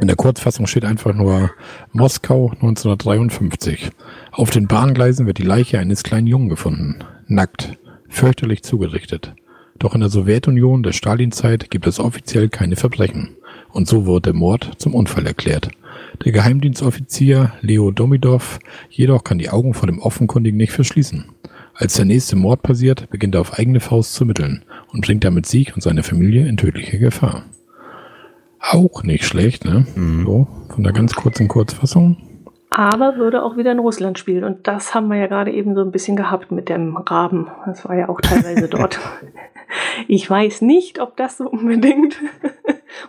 In 0.00 0.08
der 0.08 0.16
Kurzfassung 0.16 0.66
steht 0.66 0.84
einfach 0.84 1.14
nur 1.14 1.52
Moskau 1.92 2.50
1953. 2.50 3.90
Auf 4.32 4.50
den 4.50 4.66
Bahngleisen 4.66 5.26
wird 5.26 5.38
die 5.38 5.44
Leiche 5.44 5.78
eines 5.78 6.02
kleinen 6.02 6.26
Jungen 6.26 6.48
gefunden. 6.50 6.98
Nackt, 7.26 7.78
fürchterlich 8.08 8.62
zugerichtet. 8.62 9.34
Doch 9.78 9.94
in 9.94 10.00
der 10.00 10.10
Sowjetunion 10.10 10.82
der 10.82 10.92
Stalinzeit 10.92 11.70
gibt 11.70 11.86
es 11.86 12.00
offiziell 12.00 12.48
keine 12.48 12.76
Verbrechen. 12.76 13.36
Und 13.74 13.88
so 13.88 14.06
wurde 14.06 14.30
der 14.30 14.34
Mord 14.34 14.70
zum 14.78 14.94
Unfall 14.94 15.26
erklärt. 15.26 15.68
Der 16.24 16.30
Geheimdienstoffizier 16.30 17.54
Leo 17.60 17.90
Domidov 17.90 18.60
jedoch 18.88 19.24
kann 19.24 19.38
die 19.38 19.50
Augen 19.50 19.74
vor 19.74 19.88
dem 19.88 19.98
Offenkundigen 19.98 20.56
nicht 20.56 20.72
verschließen. 20.72 21.24
Als 21.74 21.94
der 21.94 22.04
nächste 22.04 22.36
Mord 22.36 22.62
passiert, 22.62 23.10
beginnt 23.10 23.34
er 23.34 23.40
auf 23.40 23.58
eigene 23.58 23.80
Faust 23.80 24.14
zu 24.14 24.24
mitteln 24.24 24.64
und 24.92 25.04
bringt 25.04 25.24
damit 25.24 25.46
sich 25.46 25.74
und 25.74 25.80
seine 25.82 26.04
Familie 26.04 26.46
in 26.46 26.56
tödliche 26.56 27.00
Gefahr. 27.00 27.42
Auch 28.60 29.02
nicht 29.02 29.24
schlecht, 29.24 29.64
ne? 29.64 29.84
Mhm. 29.96 30.24
So, 30.24 30.46
von 30.72 30.84
der 30.84 30.92
ganz 30.92 31.16
kurzen 31.16 31.48
Kurzfassung. 31.48 32.16
Aber 32.70 33.16
würde 33.16 33.42
auch 33.42 33.56
wieder 33.56 33.72
in 33.72 33.80
Russland 33.80 34.20
spielen. 34.20 34.44
Und 34.44 34.68
das 34.68 34.94
haben 34.94 35.08
wir 35.08 35.16
ja 35.16 35.26
gerade 35.26 35.52
eben 35.52 35.74
so 35.74 35.80
ein 35.80 35.90
bisschen 35.90 36.14
gehabt 36.14 36.52
mit 36.52 36.68
dem 36.68 36.96
Raben. 36.96 37.48
Das 37.66 37.84
war 37.88 37.96
ja 37.96 38.08
auch 38.08 38.20
teilweise 38.20 38.68
dort. 38.70 39.00
Ich 40.06 40.30
weiß 40.30 40.60
nicht, 40.62 41.00
ob 41.00 41.16
das 41.16 41.38
so 41.38 41.48
unbedingt 41.48 42.16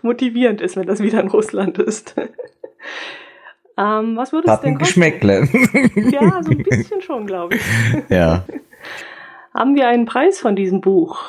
motivierend 0.01 0.61
ist, 0.61 0.75
wenn 0.75 0.87
das 0.87 1.01
wieder 1.01 1.19
in 1.21 1.27
Russland 1.27 1.77
ist. 1.77 2.15
Ähm, 3.77 4.15
was 4.15 4.31
würde 4.31 4.49
es 4.49 4.61
denn 4.61 4.77
kosten? 4.77 5.01
Geschmäckle. 5.01 5.49
Ja, 6.09 6.41
so 6.41 6.51
ein 6.51 6.63
bisschen 6.63 7.01
schon, 7.01 7.27
glaube 7.27 7.55
ich. 7.55 7.61
Ja. 8.09 8.45
Haben 9.53 9.75
wir 9.75 9.89
einen 9.89 10.05
Preis 10.05 10.39
von 10.39 10.55
diesem 10.55 10.79
Buch? 10.79 11.19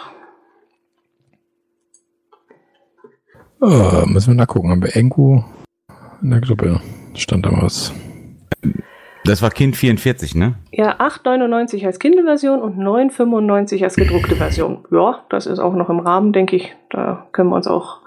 Oh, 3.60 4.04
müssen 4.06 4.34
wir 4.34 4.36
nachgucken. 4.36 4.70
Haben 4.70 4.82
wir 4.82 4.94
irgendwo 4.94 5.44
in 6.22 6.30
der 6.30 6.40
Gruppe 6.40 6.80
stand 7.14 7.46
da 7.46 7.50
was? 7.52 7.92
Das 9.24 9.42
war 9.42 9.50
Kind 9.50 9.76
44, 9.76 10.36
ne? 10.36 10.54
Ja, 10.70 11.00
8,99 11.00 11.84
als 11.84 11.98
Kindle-Version 11.98 12.60
und 12.60 12.78
9,95 12.78 13.82
als 13.82 13.96
gedruckte 13.96 14.36
Version. 14.36 14.84
Ja, 14.92 15.24
das 15.30 15.46
ist 15.46 15.58
auch 15.58 15.74
noch 15.74 15.90
im 15.90 15.98
Rahmen, 15.98 16.32
denke 16.32 16.54
ich. 16.54 16.76
Da 16.90 17.26
können 17.32 17.50
wir 17.50 17.56
uns 17.56 17.66
auch 17.66 18.02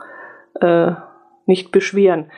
äh, 0.61 0.93
nicht 1.45 1.71
beschweren. 1.71 2.31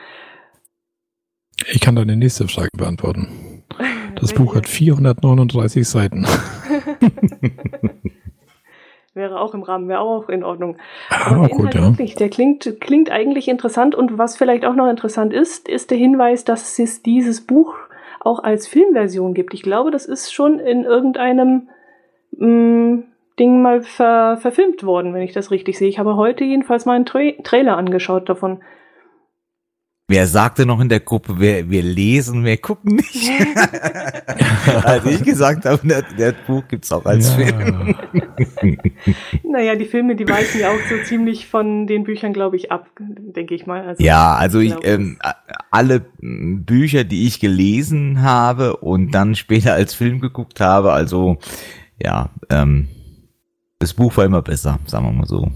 Ich 1.70 1.80
kann 1.80 1.96
deine 1.96 2.16
nächste 2.16 2.48
Frage 2.48 2.70
beantworten. 2.76 3.64
Das 4.16 4.32
Buch 4.32 4.54
hat 4.54 4.66
439 4.66 5.88
Seiten. 5.88 6.26
wäre 9.14 9.40
auch 9.40 9.54
im 9.54 9.62
Rahmen, 9.62 9.88
wäre 9.88 10.00
auch 10.00 10.28
in 10.28 10.42
Ordnung. 10.42 10.76
Ah, 11.10 11.46
gut, 11.48 11.74
ja. 11.74 11.82
Wirklich, 11.82 12.14
der 12.14 12.30
klingt, 12.30 12.80
klingt 12.80 13.10
eigentlich 13.10 13.48
interessant 13.48 13.94
und 13.94 14.18
was 14.18 14.36
vielleicht 14.36 14.64
auch 14.64 14.74
noch 14.74 14.88
interessant 14.88 15.32
ist, 15.32 15.68
ist 15.68 15.90
der 15.90 15.98
Hinweis, 15.98 16.44
dass 16.44 16.78
es 16.78 17.02
dieses 17.02 17.46
Buch 17.46 17.74
auch 18.20 18.42
als 18.42 18.66
Filmversion 18.68 19.34
gibt. 19.34 19.52
Ich 19.54 19.62
glaube, 19.62 19.90
das 19.90 20.06
ist 20.06 20.32
schon 20.32 20.58
in 20.58 20.84
irgendeinem 20.84 21.68
mh, 22.32 22.46
mm, 22.46 23.04
Ding 23.38 23.62
mal 23.62 23.82
ver 23.82 24.36
verfilmt 24.40 24.84
worden, 24.84 25.14
wenn 25.14 25.22
ich 25.22 25.32
das 25.32 25.50
richtig 25.50 25.78
sehe. 25.78 25.88
Ich 25.88 25.98
habe 25.98 26.16
heute 26.16 26.44
jedenfalls 26.44 26.84
mal 26.84 26.94
einen 26.94 27.06
Tra 27.06 27.20
Trailer 27.42 27.76
angeschaut 27.76 28.28
davon. 28.28 28.60
Wer 30.08 30.26
sagte 30.26 30.66
noch 30.66 30.80
in 30.80 30.90
der 30.90 31.00
Gruppe, 31.00 31.40
wir, 31.40 31.70
wir 31.70 31.82
lesen, 31.82 32.44
wir 32.44 32.58
gucken 32.58 32.96
nicht? 32.96 33.30
als 34.84 35.06
ich 35.06 35.22
gesagt 35.22 35.64
habe, 35.64 35.80
das, 35.88 36.04
das 36.18 36.34
Buch 36.46 36.64
gibt's 36.68 36.92
auch 36.92 37.06
als 37.06 37.34
ja. 37.38 37.46
Film. 37.46 37.94
naja, 39.42 39.74
die 39.74 39.86
Filme, 39.86 40.14
die 40.14 40.28
weichen 40.28 40.60
ja 40.60 40.70
auch 40.70 40.80
so 40.90 40.96
ziemlich 41.04 41.46
von 41.46 41.86
den 41.86 42.04
Büchern, 42.04 42.34
glaube 42.34 42.56
ich, 42.56 42.70
ab, 42.70 42.88
denke 42.98 43.54
ich 43.54 43.64
mal. 43.64 43.86
Also, 43.86 44.04
ja, 44.04 44.34
also 44.34 44.58
ich, 44.58 44.74
ähm, 44.82 45.18
alle 45.70 46.04
Bücher, 46.20 47.04
die 47.04 47.26
ich 47.26 47.40
gelesen 47.40 48.20
habe 48.20 48.76
und 48.76 49.12
dann 49.12 49.34
später 49.34 49.72
als 49.72 49.94
Film 49.94 50.20
geguckt 50.20 50.60
habe, 50.60 50.92
also 50.92 51.38
ja, 51.98 52.28
ähm, 52.50 52.88
das 53.82 53.94
Buch 53.94 54.16
war 54.16 54.24
immer 54.24 54.42
besser, 54.42 54.78
sagen 54.86 55.06
wir 55.06 55.12
mal 55.12 55.26
so. 55.26 55.48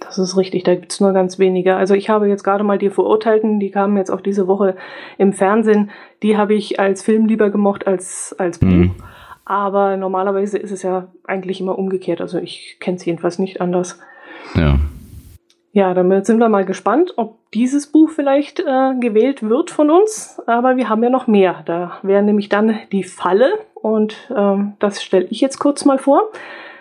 Das 0.00 0.18
ist 0.18 0.36
richtig, 0.36 0.64
da 0.64 0.74
gibt 0.74 0.92
es 0.92 1.00
nur 1.00 1.12
ganz 1.12 1.38
wenige. 1.38 1.76
Also 1.76 1.94
ich 1.94 2.10
habe 2.10 2.28
jetzt 2.28 2.44
gerade 2.44 2.62
mal 2.62 2.78
die 2.78 2.90
Verurteilten, 2.90 3.58
die 3.58 3.70
kamen 3.70 3.96
jetzt 3.96 4.10
auch 4.10 4.20
diese 4.20 4.46
Woche 4.46 4.76
im 5.18 5.32
Fernsehen, 5.32 5.90
die 6.22 6.36
habe 6.36 6.54
ich 6.54 6.78
als 6.78 7.02
Film 7.02 7.26
lieber 7.26 7.50
gemocht 7.50 7.86
als 7.86 8.34
als 8.38 8.58
Buch. 8.58 8.68
Mhm. 8.68 8.94
Aber 9.44 9.96
normalerweise 9.96 10.58
ist 10.58 10.70
es 10.70 10.82
ja 10.82 11.08
eigentlich 11.24 11.60
immer 11.60 11.78
umgekehrt. 11.78 12.20
Also 12.20 12.38
ich 12.38 12.76
kenne 12.80 12.98
es 12.98 13.04
jedenfalls 13.04 13.38
nicht 13.38 13.60
anders. 13.60 13.98
Ja. 14.54 14.78
Ja, 15.72 15.94
damit 15.94 16.26
sind 16.26 16.38
wir 16.38 16.48
mal 16.48 16.64
gespannt, 16.64 17.14
ob 17.16 17.38
dieses 17.52 17.86
Buch 17.86 18.10
vielleicht 18.10 18.60
äh, 18.60 18.94
gewählt 19.00 19.42
wird 19.42 19.70
von 19.70 19.90
uns. 19.90 20.40
Aber 20.46 20.76
wir 20.76 20.88
haben 20.88 21.02
ja 21.02 21.10
noch 21.10 21.26
mehr. 21.26 21.62
Da 21.64 21.98
wäre 22.02 22.22
nämlich 22.22 22.48
dann 22.48 22.78
die 22.92 23.04
Falle. 23.04 23.52
Und 23.74 24.14
ähm, 24.36 24.74
das 24.80 25.02
stelle 25.02 25.26
ich 25.30 25.40
jetzt 25.40 25.58
kurz 25.58 25.84
mal 25.84 25.98
vor. 25.98 26.30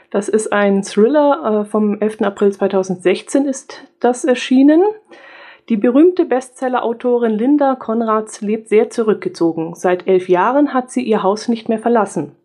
Das 0.10 0.28
ist 0.30 0.52
ein 0.52 0.84
Thriller. 0.84 1.62
Äh, 1.62 1.65
vom 1.65 2.00
11. 2.00 2.22
April 2.22 2.52
2016 2.52 3.45
ist 3.45 3.84
das 4.00 4.24
erschienen. 4.24 4.82
Die 5.69 5.78
berühmte 5.78 6.26
Bestseller-Autorin 6.26 7.34
Linda 7.34 7.76
Konrads 7.76 8.41
lebt 8.41 8.69
sehr 8.69 8.89
zurückgezogen. 8.89 9.76
Seit 9.76 10.08
elf 10.08 10.28
Jahren 10.28 10.74
hat 10.74 10.89
sie 10.89 11.04
ihr 11.04 11.22
Haus 11.22 11.48
nicht 11.48 11.69
mehr 11.69 11.80
verlassen. 11.80 12.36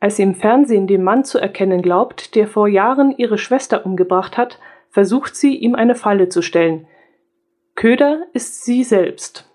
Als 0.00 0.16
sie 0.16 0.22
im 0.22 0.34
Fernsehen 0.34 0.86
den 0.86 1.04
Mann 1.04 1.24
zu 1.24 1.38
erkennen 1.38 1.82
glaubt, 1.82 2.34
der 2.34 2.48
vor 2.48 2.66
Jahren 2.66 3.14
ihre 3.16 3.38
Schwester 3.38 3.86
umgebracht 3.86 4.36
hat, 4.36 4.58
versucht 4.88 5.36
sie, 5.36 5.54
ihm 5.56 5.74
eine 5.74 5.94
Falle 5.94 6.28
zu 6.28 6.42
stellen. 6.42 6.88
Köder 7.76 8.24
ist 8.32 8.64
sie 8.64 8.82
selbst. 8.82 9.49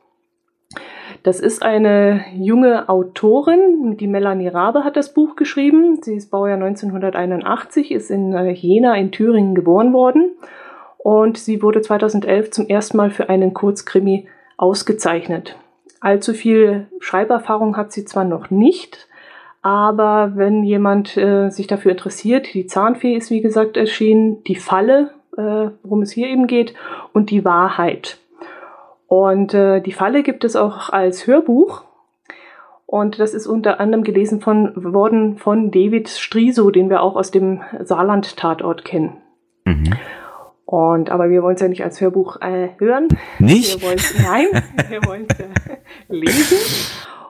Das 1.25 1.39
ist 1.39 1.63
eine 1.63 2.23
junge 2.35 2.87
Autorin, 2.87 3.97
die 3.97 4.05
Melanie 4.05 4.47
Rabe 4.47 4.83
hat 4.83 4.95
das 4.95 5.11
Buch 5.11 5.35
geschrieben. 5.35 5.97
Sie 6.03 6.13
ist 6.13 6.29
Baujahr 6.29 6.57
1981, 6.63 7.89
ist 7.89 8.11
in 8.11 8.33
äh, 8.33 8.51
Jena 8.51 8.95
in 8.95 9.11
Thüringen 9.11 9.55
geboren 9.55 9.91
worden 9.91 10.33
und 10.99 11.39
sie 11.39 11.63
wurde 11.63 11.81
2011 11.81 12.51
zum 12.51 12.67
ersten 12.67 12.97
Mal 12.97 13.09
für 13.09 13.27
einen 13.27 13.55
Kurzkrimi 13.55 14.27
ausgezeichnet. 14.57 15.55
Allzu 15.99 16.33
viel 16.33 16.85
Schreiberfahrung 16.99 17.75
hat 17.75 17.91
sie 17.91 18.05
zwar 18.05 18.23
noch 18.23 18.51
nicht, 18.51 19.07
aber 19.63 20.33
wenn 20.35 20.61
jemand 20.61 21.17
äh, 21.17 21.49
sich 21.49 21.65
dafür 21.65 21.89
interessiert, 21.93 22.53
die 22.53 22.67
Zahnfee 22.67 23.15
ist 23.15 23.31
wie 23.31 23.41
gesagt 23.41 23.77
erschienen, 23.77 24.43
die 24.43 24.57
Falle 24.57 25.09
äh, 25.37 25.69
worum 25.83 26.01
es 26.01 26.11
hier 26.11 26.27
eben 26.27 26.47
geht, 26.47 26.73
und 27.13 27.29
die 27.29 27.45
Wahrheit. 27.45 28.19
Und 29.07 29.53
äh, 29.53 29.81
die 29.81 29.91
Falle 29.91 30.23
gibt 30.23 30.43
es 30.43 30.55
auch 30.55 30.89
als 30.89 31.27
Hörbuch. 31.27 31.83
Und 32.85 33.19
das 33.19 33.33
ist 33.33 33.47
unter 33.47 33.79
anderem 33.79 34.03
gelesen 34.03 34.41
von, 34.41 34.71
worden 34.93 35.37
von 35.37 35.71
David 35.71 36.07
Striso, 36.07 36.69
den 36.69 36.89
wir 36.89 37.01
auch 37.01 37.15
aus 37.15 37.31
dem 37.31 37.61
Saarland-Tatort 37.81 38.85
kennen. 38.85 39.17
Mhm. 39.65 39.93
Und, 40.65 41.11
aber 41.11 41.29
wir 41.29 41.43
wollen 41.43 41.55
es 41.55 41.61
ja 41.61 41.67
nicht 41.67 41.83
als 41.83 42.01
Hörbuch 42.01 42.41
äh, 42.41 42.69
hören. 42.77 43.07
Nicht? 43.39 43.81
Wir 43.81 44.23
nein, 44.23 44.47
wir 44.89 45.03
wollen 45.05 45.27
es 45.29 45.39
äh, 45.39 45.47
lesen. 46.07 46.57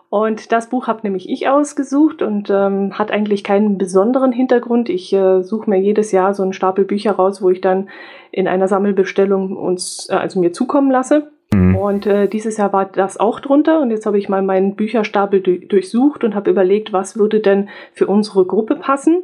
Und 0.09 0.53
das 0.53 0.69
Buch 0.69 0.87
habe 0.87 1.01
nämlich 1.03 1.29
ich 1.29 1.49
ausgesucht 1.49 2.21
und 2.21 2.49
ähm, 2.49 2.97
hat 2.97 3.11
eigentlich 3.11 3.43
keinen 3.43 3.77
besonderen 3.77 4.31
Hintergrund. 4.31 4.87
Ich 4.87 5.11
äh, 5.11 5.41
suche 5.41 5.69
mir 5.69 5.79
jedes 5.79 6.13
Jahr 6.13 6.33
so 6.33 6.43
einen 6.43 6.53
Stapel 6.53 6.85
Bücher 6.85 7.13
raus, 7.13 7.41
wo 7.41 7.49
ich 7.49 7.59
dann 7.59 7.89
in 8.31 8.47
einer 8.47 8.69
Sammelbestellung 8.69 9.57
uns, 9.57 10.07
äh, 10.09 10.15
also 10.15 10.39
mir 10.39 10.53
zukommen 10.53 10.89
lasse. 10.89 11.31
Mhm. 11.55 11.75
Und 11.75 12.05
äh, 12.05 12.27
dieses 12.27 12.57
Jahr 12.57 12.73
war 12.73 12.85
das 12.85 13.19
auch 13.19 13.39
drunter. 13.39 13.79
Und 13.79 13.91
jetzt 13.91 14.05
habe 14.05 14.17
ich 14.17 14.29
mal 14.29 14.41
meinen 14.41 14.75
Bücherstapel 14.75 15.41
du 15.41 15.57
durchsucht 15.59 16.23
und 16.23 16.35
habe 16.35 16.51
überlegt, 16.51 16.93
was 16.93 17.17
würde 17.17 17.39
denn 17.39 17.69
für 17.93 18.07
unsere 18.07 18.45
Gruppe 18.45 18.75
passen. 18.75 19.23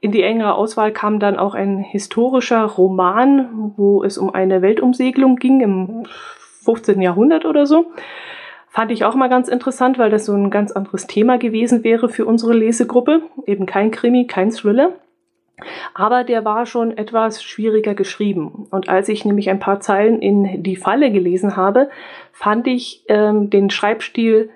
In 0.00 0.12
die 0.12 0.22
engere 0.22 0.54
Auswahl 0.54 0.92
kam 0.92 1.18
dann 1.18 1.38
auch 1.38 1.54
ein 1.54 1.78
historischer 1.78 2.64
Roman, 2.64 3.72
wo 3.76 4.04
es 4.04 4.16
um 4.16 4.32
eine 4.32 4.62
Weltumsegelung 4.62 5.36
ging 5.36 5.60
im 5.60 6.06
15. 6.64 7.00
Jahrhundert 7.00 7.44
oder 7.44 7.66
so. 7.66 7.86
Fand 8.68 8.92
ich 8.92 9.04
auch 9.04 9.14
mal 9.14 9.28
ganz 9.28 9.48
interessant, 9.48 9.98
weil 9.98 10.10
das 10.10 10.26
so 10.26 10.34
ein 10.34 10.50
ganz 10.50 10.72
anderes 10.72 11.06
Thema 11.06 11.38
gewesen 11.38 11.82
wäre 11.82 12.08
für 12.08 12.26
unsere 12.26 12.52
Lesegruppe. 12.52 13.22
Eben 13.46 13.66
kein 13.66 13.90
Krimi, 13.90 14.26
kein 14.26 14.50
Thriller. 14.50 14.92
Aber 15.94 16.24
der 16.24 16.44
war 16.44 16.66
schon 16.66 16.96
etwas 16.96 17.42
schwieriger 17.42 17.94
geschrieben. 17.94 18.66
Und 18.70 18.88
als 18.88 19.08
ich 19.08 19.24
nämlich 19.24 19.50
ein 19.50 19.58
paar 19.58 19.80
Zeilen 19.80 20.20
in 20.20 20.62
die 20.62 20.76
Falle 20.76 21.10
gelesen 21.10 21.56
habe, 21.56 21.90
fand 22.32 22.66
ich 22.66 23.04
ähm, 23.08 23.50
den 23.50 23.70
Schreibstil 23.70 24.50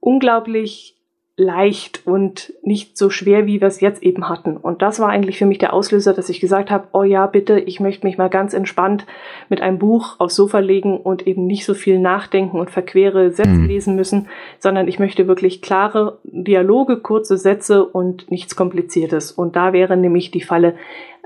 unglaublich 0.00 0.96
leicht 1.42 2.06
und 2.06 2.52
nicht 2.62 2.96
so 2.96 3.10
schwer, 3.10 3.46
wie 3.46 3.60
wir 3.60 3.68
es 3.68 3.80
jetzt 3.80 4.02
eben 4.02 4.28
hatten. 4.28 4.56
Und 4.56 4.80
das 4.80 5.00
war 5.00 5.08
eigentlich 5.08 5.38
für 5.38 5.46
mich 5.46 5.58
der 5.58 5.72
Auslöser, 5.72 6.14
dass 6.14 6.28
ich 6.28 6.40
gesagt 6.40 6.70
habe, 6.70 6.88
oh 6.92 7.02
ja, 7.02 7.26
bitte, 7.26 7.58
ich 7.58 7.80
möchte 7.80 8.06
mich 8.06 8.18
mal 8.18 8.30
ganz 8.30 8.54
entspannt 8.54 9.06
mit 9.48 9.60
einem 9.60 9.78
Buch 9.78 10.16
aufs 10.18 10.36
Sofa 10.36 10.60
legen 10.60 10.98
und 10.98 11.26
eben 11.26 11.46
nicht 11.46 11.64
so 11.64 11.74
viel 11.74 11.98
nachdenken 11.98 12.58
und 12.58 12.70
verquere 12.70 13.30
Sätze 13.32 13.50
mhm. 13.50 13.66
lesen 13.66 13.96
müssen, 13.96 14.28
sondern 14.58 14.88
ich 14.88 14.98
möchte 14.98 15.26
wirklich 15.26 15.60
klare 15.62 16.18
Dialoge, 16.24 16.98
kurze 16.98 17.36
Sätze 17.36 17.84
und 17.84 18.30
nichts 18.30 18.56
Kompliziertes. 18.56 19.32
Und 19.32 19.56
da 19.56 19.72
wäre 19.72 19.96
nämlich 19.96 20.30
die 20.30 20.42
Falle 20.42 20.74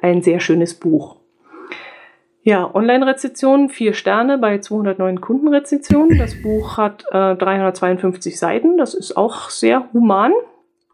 ein 0.00 0.22
sehr 0.22 0.40
schönes 0.40 0.74
Buch. 0.74 1.16
Ja, 2.46 2.72
Online-Rezession, 2.72 3.70
vier 3.70 3.92
Sterne 3.92 4.38
bei 4.38 4.60
209 4.60 5.20
Kundenrezensionen. 5.20 6.16
Das 6.16 6.40
Buch 6.40 6.76
hat 6.76 7.04
äh, 7.10 7.34
352 7.34 8.38
Seiten. 8.38 8.78
Das 8.78 8.94
ist 8.94 9.16
auch 9.16 9.50
sehr 9.50 9.92
human. 9.92 10.32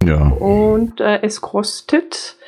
Ja. 0.03 0.29
Und 0.31 1.03
äh, 1.03 1.21
es 1.21 1.43
kostet 1.43 2.38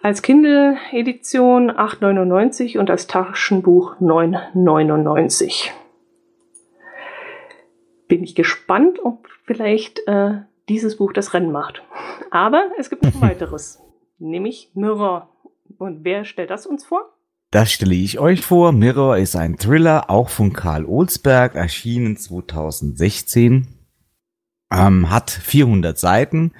als 0.00 0.22
Kindle-Edition 0.22 1.70
8,99 1.70 2.78
und 2.78 2.88
als 2.88 3.06
Taschenbuch 3.08 3.96
9,99. 4.00 5.68
Bin 8.08 8.24
ich 8.24 8.34
gespannt, 8.34 9.00
ob 9.04 9.28
vielleicht 9.44 10.00
äh, 10.08 10.36
dieses 10.70 10.96
Buch 10.96 11.12
das 11.12 11.34
Rennen 11.34 11.52
macht. 11.52 11.82
Aber 12.30 12.70
es 12.78 12.88
gibt 12.88 13.02
noch 13.02 13.14
ein 13.16 13.20
weiteres, 13.28 13.82
nämlich 14.18 14.70
Mirror. 14.72 15.28
Und 15.76 16.04
wer 16.04 16.24
stellt 16.24 16.48
das 16.48 16.64
uns 16.64 16.86
vor? 16.86 17.13
Das 17.54 17.70
stelle 17.70 17.94
ich 17.94 18.18
euch 18.18 18.40
vor. 18.40 18.72
Mirror 18.72 19.16
ist 19.16 19.36
ein 19.36 19.56
Thriller, 19.56 20.10
auch 20.10 20.28
von 20.28 20.52
Karl 20.52 20.84
Olsberg, 20.84 21.54
erschienen 21.54 22.16
2016. 22.16 23.68
Ähm, 24.72 25.08
hat 25.08 25.30
400 25.30 25.96
Seiten 25.96 26.50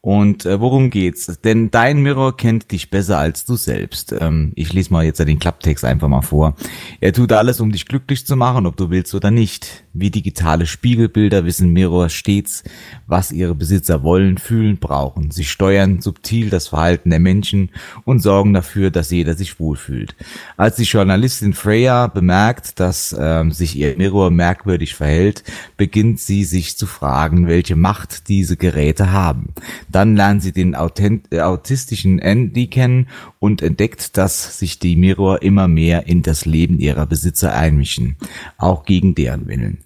und 0.00 0.46
äh, 0.46 0.58
worum 0.58 0.88
geht's? 0.88 1.26
Denn 1.42 1.70
dein 1.70 2.00
Mirror 2.00 2.34
kennt 2.34 2.72
dich 2.72 2.88
besser 2.88 3.18
als 3.18 3.44
du 3.44 3.56
selbst. 3.56 4.14
Ähm, 4.18 4.52
ich 4.54 4.72
lese 4.72 4.90
mal 4.90 5.04
jetzt 5.04 5.18
den 5.18 5.38
Klapptext 5.38 5.84
einfach 5.84 6.08
mal 6.08 6.22
vor. 6.22 6.54
Er 7.02 7.12
tut 7.12 7.30
alles, 7.32 7.60
um 7.60 7.70
dich 7.70 7.84
glücklich 7.84 8.24
zu 8.24 8.34
machen, 8.34 8.64
ob 8.64 8.78
du 8.78 8.88
willst 8.88 9.14
oder 9.14 9.30
nicht. 9.30 9.84
Wie 10.00 10.10
digitale 10.10 10.66
Spiegelbilder 10.66 11.44
wissen 11.44 11.72
Mirror 11.72 12.08
stets, 12.08 12.62
was 13.08 13.32
ihre 13.32 13.56
Besitzer 13.56 14.04
wollen, 14.04 14.38
fühlen, 14.38 14.76
brauchen. 14.76 15.32
Sie 15.32 15.42
steuern 15.42 16.00
subtil 16.00 16.50
das 16.50 16.68
Verhalten 16.68 17.10
der 17.10 17.18
Menschen 17.18 17.70
und 18.04 18.20
sorgen 18.20 18.54
dafür, 18.54 18.92
dass 18.92 19.10
jeder 19.10 19.34
sich 19.34 19.58
wohlfühlt. 19.58 20.14
Als 20.56 20.76
die 20.76 20.84
Journalistin 20.84 21.52
Freya 21.52 22.06
bemerkt, 22.06 22.78
dass 22.78 23.16
ähm, 23.18 23.50
sich 23.50 23.74
ihr 23.74 23.96
Mirror 23.96 24.30
merkwürdig 24.30 24.94
verhält, 24.94 25.42
beginnt 25.76 26.20
sie 26.20 26.44
sich 26.44 26.76
zu 26.76 26.86
fragen, 26.86 27.48
welche 27.48 27.74
Macht 27.74 28.28
diese 28.28 28.56
Geräte 28.56 29.10
haben. 29.10 29.48
Dann 29.88 30.14
lernt 30.14 30.42
sie 30.42 30.52
den 30.52 30.76
Autent 30.76 31.32
äh, 31.32 31.40
autistischen 31.40 32.20
Andy 32.20 32.68
kennen 32.68 33.08
und 33.40 33.62
entdeckt, 33.62 34.16
dass 34.16 34.60
sich 34.60 34.78
die 34.78 34.94
Mirror 34.94 35.42
immer 35.42 35.66
mehr 35.66 36.06
in 36.06 36.22
das 36.22 36.44
Leben 36.44 36.78
ihrer 36.78 37.06
Besitzer 37.06 37.52
einmischen, 37.52 38.14
auch 38.58 38.84
gegen 38.84 39.16
deren 39.16 39.48
Willen. 39.48 39.78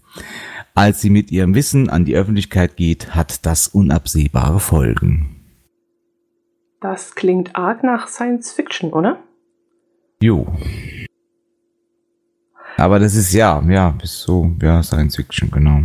Als 0.74 1.00
sie 1.00 1.10
mit 1.10 1.30
ihrem 1.30 1.54
Wissen 1.54 1.90
an 1.90 2.04
die 2.04 2.16
Öffentlichkeit 2.16 2.76
geht, 2.76 3.14
hat 3.14 3.44
das 3.44 3.68
unabsehbare 3.68 4.60
Folgen. 4.60 5.36
Das 6.80 7.14
klingt 7.14 7.54
arg 7.54 7.84
nach 7.84 8.08
Science 8.08 8.52
Fiction, 8.52 8.92
oder? 8.92 9.18
Jo. 10.20 10.46
Aber 12.76 12.98
das 12.98 13.14
ist 13.14 13.32
ja, 13.32 13.62
ja, 13.68 13.90
bis 13.90 14.22
so, 14.22 14.50
ja, 14.60 14.82
Science 14.82 15.16
Fiction, 15.16 15.50
genau 15.50 15.82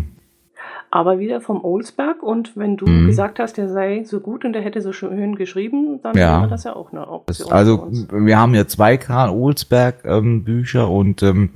aber 0.89 1.19
wieder 1.19 1.41
vom 1.41 1.63
Olsberg. 1.63 2.23
Und 2.23 2.55
wenn 2.55 2.77
du 2.77 2.87
mhm. 2.87 3.07
gesagt 3.07 3.39
hast, 3.39 3.57
der 3.57 3.69
sei 3.69 4.03
so 4.05 4.19
gut 4.19 4.45
und 4.45 4.53
der 4.53 4.61
hätte 4.61 4.81
so 4.81 4.93
schön 4.93 5.35
geschrieben, 5.35 5.99
dann 6.01 6.15
ja. 6.17 6.41
wäre 6.41 6.49
das 6.49 6.63
ja 6.63 6.75
auch 6.75 6.91
eine 6.91 7.07
Option. 7.07 7.51
Also 7.51 7.87
wir 8.11 8.39
haben 8.39 8.53
ja 8.55 8.67
zwei 8.67 8.97
Karl 8.97 9.29
Olsberg 9.29 10.05
ähm, 10.05 10.43
Bücher 10.43 10.89
und 10.89 11.23
ähm, 11.23 11.51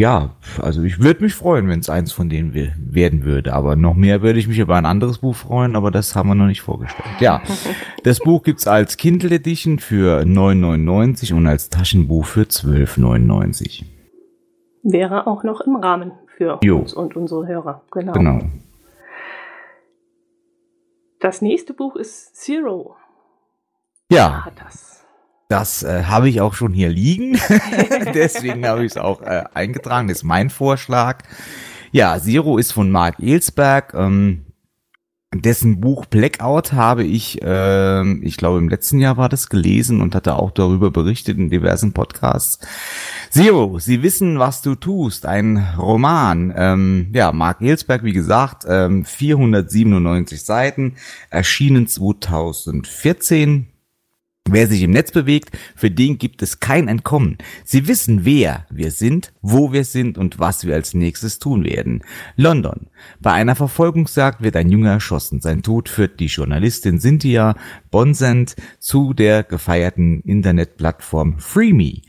ja, 0.00 0.30
also 0.62 0.82
ich 0.82 1.02
würde 1.02 1.22
mich 1.22 1.34
freuen, 1.34 1.68
wenn 1.68 1.80
es 1.80 1.90
eins 1.90 2.10
von 2.10 2.30
denen 2.30 2.54
werden 2.54 3.22
würde. 3.22 3.52
Aber 3.52 3.76
noch 3.76 3.94
mehr 3.94 4.22
würde 4.22 4.38
ich 4.38 4.48
mich 4.48 4.58
über 4.58 4.76
ein 4.76 4.86
anderes 4.86 5.18
Buch 5.18 5.36
freuen, 5.36 5.76
aber 5.76 5.90
das 5.90 6.16
haben 6.16 6.30
wir 6.30 6.34
noch 6.34 6.46
nicht 6.46 6.62
vorgestellt. 6.62 7.20
Ja, 7.20 7.42
das 8.04 8.18
Buch 8.20 8.42
gibt's 8.42 8.66
als 8.66 8.96
Kindle 8.96 9.30
Edition 9.34 9.78
für 9.78 10.22
9,99 10.22 11.34
und 11.34 11.46
als 11.46 11.68
Taschenbuch 11.68 12.24
für 12.24 12.44
12,99. 12.44 13.84
Wäre 14.84 15.26
auch 15.26 15.44
noch 15.44 15.60
im 15.60 15.76
Rahmen 15.76 16.12
für 16.34 16.60
jo. 16.62 16.78
uns 16.78 16.94
und 16.94 17.14
unsere 17.14 17.46
Hörer. 17.46 17.82
Genau. 17.90 18.12
genau. 18.12 18.40
Das 21.20 21.42
nächste 21.42 21.74
Buch 21.74 21.96
ist 21.96 22.36
Zero. 22.36 22.96
Ja. 24.10 24.46
Hat 24.46 24.54
das. 24.64 24.99
Das 25.50 25.82
äh, 25.82 26.04
habe 26.04 26.28
ich 26.28 26.40
auch 26.40 26.54
schon 26.54 26.72
hier 26.72 26.90
liegen. 26.90 27.36
Deswegen 28.14 28.64
habe 28.68 28.84
ich 28.84 28.92
es 28.92 28.96
auch 28.96 29.20
äh, 29.20 29.42
eingetragen. 29.52 30.06
Das 30.06 30.18
ist 30.18 30.22
mein 30.22 30.48
Vorschlag. 30.48 31.24
Ja, 31.90 32.20
Zero 32.20 32.56
ist 32.56 32.70
von 32.70 32.88
Mark 32.88 33.16
Elsberg. 33.18 33.92
Ähm, 33.94 34.46
dessen 35.34 35.80
Buch 35.80 36.06
Blackout 36.06 36.72
habe 36.72 37.02
ich, 37.02 37.42
äh, 37.42 38.12
ich 38.22 38.36
glaube 38.36 38.58
im 38.58 38.68
letzten 38.68 39.00
Jahr 39.00 39.16
war 39.16 39.28
das 39.28 39.48
gelesen 39.48 40.00
und 40.00 40.14
hatte 40.14 40.36
auch 40.36 40.52
darüber 40.52 40.92
berichtet 40.92 41.36
in 41.36 41.50
diversen 41.50 41.94
Podcasts. 41.94 42.64
Zero, 43.30 43.80
Sie 43.80 44.04
wissen, 44.04 44.38
was 44.38 44.62
du 44.62 44.76
tust, 44.76 45.26
ein 45.26 45.74
Roman. 45.76 46.54
Ähm, 46.56 47.08
ja, 47.12 47.32
Mark 47.32 47.60
Elsberg, 47.60 48.04
wie 48.04 48.12
gesagt, 48.12 48.66
ähm, 48.68 49.04
497 49.04 50.44
Seiten, 50.44 50.94
erschienen 51.28 51.88
2014 51.88 53.66
Wer 54.52 54.66
sich 54.66 54.82
im 54.82 54.90
Netz 54.90 55.12
bewegt, 55.12 55.56
für 55.76 55.92
den 55.92 56.18
gibt 56.18 56.42
es 56.42 56.58
kein 56.58 56.88
Entkommen. 56.88 57.38
Sie 57.64 57.86
wissen, 57.86 58.24
wer 58.24 58.66
wir 58.68 58.90
sind, 58.90 59.32
wo 59.42 59.72
wir 59.72 59.84
sind 59.84 60.18
und 60.18 60.40
was 60.40 60.66
wir 60.66 60.74
als 60.74 60.92
nächstes 60.92 61.38
tun 61.38 61.62
werden. 61.62 62.02
London. 62.34 62.88
Bei 63.20 63.32
einer 63.32 63.54
Verfolgungsjagd 63.54 64.42
wird 64.42 64.56
ein 64.56 64.68
Junge 64.68 64.88
erschossen. 64.88 65.40
Sein 65.40 65.62
Tod 65.62 65.88
führt 65.88 66.18
die 66.18 66.26
Journalistin 66.26 66.98
Cynthia 66.98 67.54
Bonsend 67.92 68.56
zu 68.80 69.12
der 69.12 69.44
gefeierten 69.44 70.20
Internetplattform 70.22 71.38
FreeMe. 71.38 72.02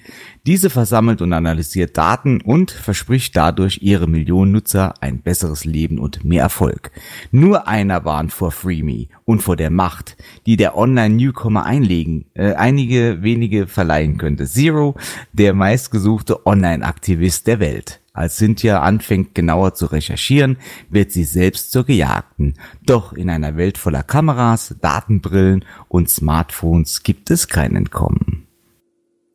Diese 0.47 0.71
versammelt 0.71 1.21
und 1.21 1.33
analysiert 1.33 1.95
Daten 1.95 2.41
und 2.41 2.71
verspricht 2.71 3.37
dadurch 3.37 3.79
ihre 3.83 4.07
Millionen 4.07 4.51
Nutzer 4.51 4.95
ein 4.99 5.21
besseres 5.21 5.65
Leben 5.65 5.99
und 5.99 6.23
mehr 6.23 6.41
Erfolg. 6.41 6.89
Nur 7.29 7.67
einer 7.67 8.05
warnt 8.05 8.33
vor 8.33 8.51
FreeMe 8.51 9.07
und 9.23 9.43
vor 9.43 9.55
der 9.55 9.69
Macht, 9.69 10.17
die 10.47 10.57
der 10.57 10.75
Online-Newcomer 10.75 11.63
einlegen, 11.63 12.25
äh, 12.33 12.53
einige 12.53 13.21
wenige 13.21 13.67
verleihen 13.67 14.17
könnte. 14.17 14.47
Zero, 14.47 14.95
der 15.31 15.53
meistgesuchte 15.53 16.47
Online-Aktivist 16.47 17.45
der 17.45 17.59
Welt. 17.59 18.01
Als 18.11 18.37
Cynthia 18.37 18.81
anfängt 18.81 19.35
genauer 19.35 19.75
zu 19.75 19.85
recherchieren, 19.85 20.57
wird 20.89 21.11
sie 21.11 21.23
selbst 21.23 21.71
zur 21.71 21.85
Gejagten. 21.85 22.55
Doch 22.83 23.13
in 23.13 23.29
einer 23.29 23.57
Welt 23.57 23.77
voller 23.77 24.01
Kameras, 24.01 24.75
Datenbrillen 24.81 25.65
und 25.87 26.09
Smartphones 26.09 27.03
gibt 27.03 27.29
es 27.29 27.47
kein 27.47 27.75
Entkommen. 27.75 28.47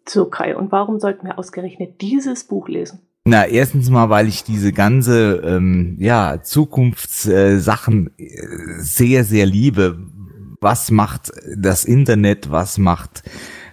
So, 0.09 0.27
Kai, 0.27 0.57
und 0.57 0.73
warum 0.73 1.01
sollten 1.01 1.27
wir 1.27 1.38
ausgerechnet 1.38 2.01
dieses 2.01 2.45
Buch 2.45 2.69
lesen? 2.69 3.01
Na, 3.25 3.45
erstens 3.45 3.90
mal, 3.90 4.09
weil 4.09 4.29
ich 4.29 4.45
diese 4.45 4.73
ganze 4.73 5.42
ähm, 5.45 5.97
ja 5.99 6.42
Zukunftssachen 6.42 8.11
äh, 8.19 8.31
sehr, 8.79 9.25
sehr 9.25 9.47
liebe. 9.47 9.99
Was 10.61 10.92
macht 10.92 11.33
das 11.57 11.85
Internet? 11.85 12.51
Was 12.51 12.79
macht 12.79 13.25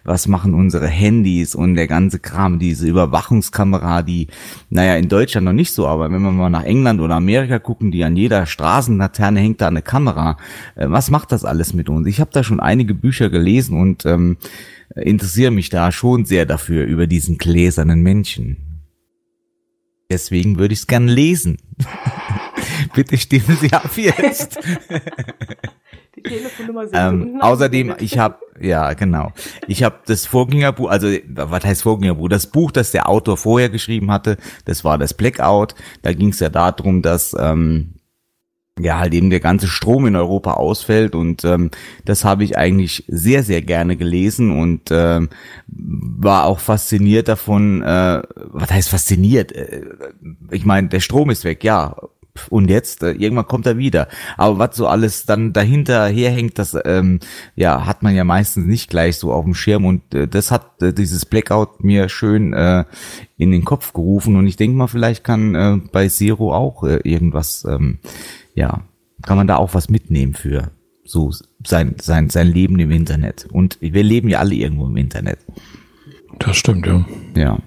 was 0.04 0.28
machen 0.28 0.54
unsere 0.54 0.88
Handys 0.88 1.56
und 1.56 1.76
der 1.76 1.88
ganze 1.88 2.20
Kram, 2.20 2.60
diese 2.60 2.88
Überwachungskamera, 2.88 4.02
die, 4.02 4.28
naja, 4.70 4.96
in 4.96 5.08
Deutschland 5.08 5.46
noch 5.46 5.54
nicht 5.54 5.72
so, 5.72 5.88
aber 5.88 6.12
wenn 6.12 6.22
wir 6.22 6.32
mal 6.32 6.50
nach 6.50 6.64
England 6.64 7.00
oder 7.00 7.16
Amerika 7.16 7.60
gucken, 7.60 7.92
die 7.92 8.04
an 8.04 8.18
jeder 8.18 8.46
Straßenlaterne 8.46 9.40
hängt 9.40 9.62
da 9.62 9.68
eine 9.68 9.82
Kamera. 9.82 10.38
Äh, 10.76 10.90
was 10.90 11.10
macht 11.10 11.32
das 11.32 11.46
alles 11.46 11.74
mit 11.74 11.90
uns? 11.90 12.08
Ich 12.08 12.20
habe 12.20 12.32
da 12.34 12.44
schon 12.44 12.60
einige 12.60 12.94
Bücher 12.94 13.30
gelesen 13.30 13.80
und 13.80 14.06
ähm, 14.06 14.38
interessiere 14.96 15.52
mich 15.52 15.70
da 15.70 15.92
schon 15.92 16.26
sehr 16.26 16.46
dafür, 16.46 16.86
über 16.86 17.08
diesen 17.08 17.38
gläsernen 17.38 18.02
Menschen. 18.02 18.74
Deswegen 20.10 20.60
würde 20.60 20.74
ich 20.74 20.82
es 20.82 20.88
gern 20.88 21.08
lesen. 21.08 21.58
Bitte 22.94 23.18
stimmen 23.18 23.58
Sie 23.60 23.74
ab 23.74 23.90
jetzt. 23.96 24.60
Die 26.16 26.22
Telefonnummer 26.22 26.88
sind 26.88 26.96
ähm, 26.96 27.42
Außerdem, 27.42 27.96
ich 28.00 28.18
habe, 28.18 28.38
ja 28.62 28.94
genau, 28.94 29.32
ich 29.68 29.84
habe 29.84 30.00
das 30.06 30.26
Vorgängerbuch, 30.26 30.90
also 30.90 31.08
was 31.28 31.66
heißt 31.66 31.84
Vorgängerbuch? 31.84 32.30
Das 32.30 32.48
Buch, 32.48 32.72
das 32.72 32.92
der 32.92 33.10
Autor 33.10 33.38
vorher 33.38 33.70
geschrieben 33.70 34.12
hatte, 34.12 34.38
das 34.66 34.84
war 34.84 34.98
das 34.98 35.14
Blackout. 35.14 35.74
Da 36.02 36.14
ging 36.14 36.30
es 36.30 36.40
ja 36.40 36.50
darum, 36.50 37.02
dass 37.02 37.36
ähm, 37.40 37.96
ja 38.80 39.00
halt 39.00 39.14
eben 39.14 39.30
der 39.30 39.40
ganze 39.40 39.68
Strom 39.68 40.08
in 40.08 40.16
Europa 40.16 40.54
ausfällt. 40.54 41.16
Und 41.16 41.44
ähm, 41.46 41.72
das 42.06 42.26
habe 42.26 42.44
ich 42.44 42.58
eigentlich 42.58 43.06
sehr 43.08 43.44
sehr 43.44 43.62
gerne 43.62 43.96
gelesen 43.98 44.60
und 44.60 44.90
ähm, 44.92 45.30
war 45.68 46.46
auch 46.46 46.60
fasziniert 46.60 47.28
davon 47.28 47.82
äh, 47.84 48.22
was 48.36 48.72
heißt 48.72 48.90
fasziniert? 48.90 49.52
Äh, 49.52 49.82
ich 50.52 50.66
meine 50.66 50.90
der 50.90 51.02
Strom 51.02 51.30
ist 51.30 51.44
weg 51.44 51.64
ja. 51.64 51.96
Und 52.50 52.68
jetzt 52.68 53.04
äh, 53.04 53.12
irgendwann 53.12 53.46
kommt 53.46 53.68
er 53.68 53.78
wieder. 53.78 54.08
Aber 54.38 54.58
was 54.58 54.76
so 54.76 54.88
alles 54.88 55.28
dann 55.28 55.54
dahinter 55.54 56.08
herhängt 56.08 56.58
das 56.58 56.76
ähm, 56.84 57.20
ja 57.56 57.86
hat 57.86 58.02
man 58.02 58.16
ja 58.16 58.24
meistens 58.24 58.66
nicht 58.66 58.90
gleich 58.90 59.18
so 59.18 59.32
auf 59.32 59.46
dem 59.46 59.54
Schirm. 59.54 59.86
Und 59.86 60.16
äh, 60.16 60.28
das 60.28 60.50
hat 60.50 60.82
äh, 60.82 60.94
dieses 60.94 61.28
Blackout 61.28 61.84
mir 61.84 62.10
schön 62.10 62.54
äh, 62.54 62.86
in 63.38 63.52
den 63.52 63.64
Kopf 63.64 63.94
gerufen. 63.94 64.36
Und 64.36 64.48
ich 64.48 64.56
denke 64.56 64.76
mal 64.76 64.88
vielleicht 64.88 65.24
kann 65.24 65.54
äh, 65.54 65.78
bei 65.92 66.08
Zero 66.08 66.56
auch 66.56 66.84
äh, 66.84 67.02
irgendwas 67.04 67.66
ähm, 67.70 68.00
ja, 68.56 68.82
kann 69.22 69.38
man 69.38 69.48
da 69.48 69.58
auch 69.58 69.74
was 69.74 69.90
mitnehmen 69.90 70.34
für 70.34 70.72
so 71.04 71.32
sein, 71.66 71.96
sein, 72.00 72.30
sein 72.30 72.48
Leben 72.48 72.80
im 72.80 72.92
Internet. 72.92 73.48
Und 73.52 73.78
wir 73.82 74.04
leben 74.04 74.30
ja 74.30 74.40
alle 74.40 74.56
irgendwo 74.56 74.88
im 74.88 74.98
Internet. 74.98 75.40
Das 76.40 76.58
stimmt, 76.58 76.86
ja. 76.86 77.06
Ja. 77.36 77.60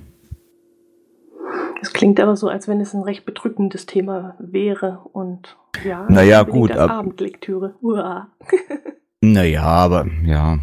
Es 1.83 1.93
klingt 1.93 2.19
aber 2.21 2.37
so, 2.37 2.49
als 2.49 2.69
wenn 2.69 2.81
es 2.81 2.95
ein 2.95 3.03
recht 3.03 3.25
bedrückendes 3.25 3.87
Thema 3.87 4.35
wäre 4.39 5.01
und 5.13 5.57
ja. 5.85 6.07
Naja, 6.09 6.43
gut. 6.43 6.73
Ab, 6.73 6.91
Abendlektüre. 6.91 7.75
Uah. 7.83 8.29
naja, 9.21 9.63
aber 9.63 10.07
ja. 10.25 10.59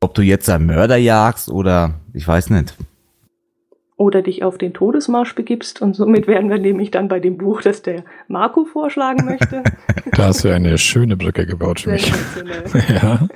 Ob 0.00 0.14
du 0.14 0.22
jetzt 0.22 0.48
einen 0.48 0.66
Mörder 0.66 0.96
jagst 0.96 1.50
oder 1.50 2.00
ich 2.12 2.26
weiß 2.26 2.50
nicht 2.50 2.76
oder 4.00 4.22
dich 4.22 4.42
auf 4.42 4.56
den 4.56 4.72
Todesmarsch 4.72 5.34
begibst. 5.34 5.82
Und 5.82 5.94
somit 5.94 6.26
wären 6.26 6.48
wir 6.48 6.56
nämlich 6.56 6.90
dann 6.90 7.08
bei 7.08 7.20
dem 7.20 7.36
Buch, 7.36 7.60
das 7.60 7.82
der 7.82 8.02
Marco 8.28 8.64
vorschlagen 8.64 9.26
möchte. 9.26 9.62
Da 10.12 10.26
hast 10.26 10.44
du 10.44 10.48
eine 10.52 10.76
schöne 10.76 11.16
Brücke 11.16 11.46
gebaut 11.46 11.80
für 11.80 11.92
mich. 11.92 12.10
ja. 12.88 13.28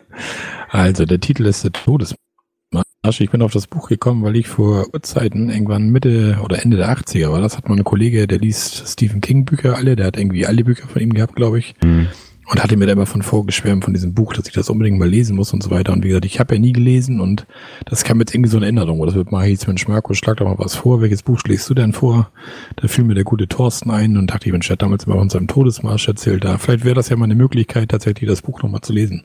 Also 0.70 1.05
der 1.05 1.20
Titel 1.20 1.46
ist 1.46 1.62
der 1.62 1.72
Todesmarsch. 1.72 2.16
Ich 3.20 3.31
bin 3.31 3.42
auf 3.42 3.53
das 3.53 3.66
Buch 3.66 3.88
gekommen, 3.88 4.24
weil 4.24 4.37
ich 4.37 4.48
vor 4.48 4.87
Urzeiten, 4.92 5.50
irgendwann 5.50 5.90
Mitte 5.90 6.38
oder 6.42 6.62
Ende 6.62 6.79
der 6.79 6.90
80er 6.90 7.31
war, 7.31 7.40
das 7.40 7.57
hat 7.57 7.68
mein 7.68 7.85
Kollege, 7.85 8.27
der 8.27 8.38
liest 8.38 8.88
Stephen 8.88 9.20
King 9.20 9.44
Bücher 9.44 9.77
alle, 9.77 9.94
der 9.94 10.07
hat 10.07 10.16
irgendwie 10.16 10.46
alle 10.46 10.64
Bücher 10.64 10.88
von 10.88 11.00
ihm 11.00 11.12
gehabt, 11.12 11.37
glaube 11.37 11.59
ich. 11.59 11.74
Mhm. 11.85 12.09
Und 12.46 12.62
hatte 12.62 12.76
mir 12.76 12.87
da 12.87 12.92
immer 12.92 13.07
von 13.07 13.22
vorgeschwärmt 13.22 13.85
von 13.85 13.94
diesem 13.94 14.12
Buch, 14.12 14.35
dass 14.35 14.46
ich 14.46 14.52
das 14.52 14.68
unbedingt 14.68 14.98
mal 14.98 15.09
lesen 15.09 15.35
muss 15.35 15.52
und 15.54 15.62
so 15.62 15.70
weiter. 15.70 15.92
Und 15.92 16.04
wie 16.04 16.09
gesagt, 16.09 16.26
ich 16.26 16.40
habe 16.40 16.54
ja 16.54 16.61
nie 16.61 16.72
gelesen 16.72 17.20
und 17.20 17.46
das 17.87 18.04
kam 18.04 18.20
jetzt 18.20 18.35
irgendwie 18.35 18.50
so 18.50 18.59
eine 18.59 18.66
Erinnerung. 18.66 19.00
Oder 19.00 19.12
das 19.12 19.16
wird 19.16 19.33
mal 19.33 19.46
hieß, 19.46 19.66
Mensch, 19.66 19.88
Marco, 19.88 20.12
schlag 20.12 20.37
doch 20.37 20.46
mal 20.46 20.59
was 20.59 20.74
vor. 20.74 21.00
Welches 21.00 21.22
Buch 21.22 21.40
schlägst 21.40 21.68
du 21.70 21.74
denn 21.74 21.94
vor? 21.94 22.30
Da 22.76 22.88
fiel 22.88 23.04
mir 23.04 23.14
der 23.14 23.24
gute 23.24 23.48
Thorsten 23.48 23.90
ein 23.90 24.18
und 24.18 24.30
dachte 24.30 24.46
ich, 24.46 24.52
Mensch, 24.52 24.66
der 24.66 24.74
hat 24.74 24.83
damals 24.83 25.04
immer 25.04 25.16
von 25.16 25.30
seinem 25.30 25.48
Todesmarsch 25.48 26.07
erzählt. 26.07 26.44
Da 26.44 26.59
vielleicht 26.59 26.85
wäre 26.85 26.94
das 26.94 27.09
ja 27.09 27.16
mal 27.16 27.24
eine 27.24 27.35
Möglichkeit, 27.35 27.88
tatsächlich 27.88 28.28
das 28.28 28.42
Buch 28.42 28.62
nochmal 28.62 28.83
zu 28.83 28.92
lesen. 28.92 29.24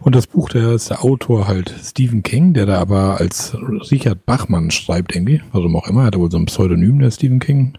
Und 0.00 0.14
das 0.14 0.26
Buch, 0.26 0.48
der 0.48 0.72
ist 0.72 0.90
der 0.90 1.04
Autor 1.04 1.48
halt 1.48 1.74
Stephen 1.82 2.22
King, 2.22 2.54
der 2.54 2.66
da 2.66 2.78
aber 2.78 3.20
als 3.20 3.56
Richard 3.90 4.26
Bachmann 4.26 4.70
schreibt 4.70 5.14
irgendwie, 5.14 5.42
warum 5.52 5.76
auch 5.76 5.88
immer, 5.88 6.02
er 6.02 6.06
hat 6.06 6.18
wohl 6.18 6.30
so 6.30 6.38
ein 6.38 6.46
Pseudonym, 6.46 6.98
der 6.98 7.10
Stephen 7.10 7.38
King, 7.38 7.74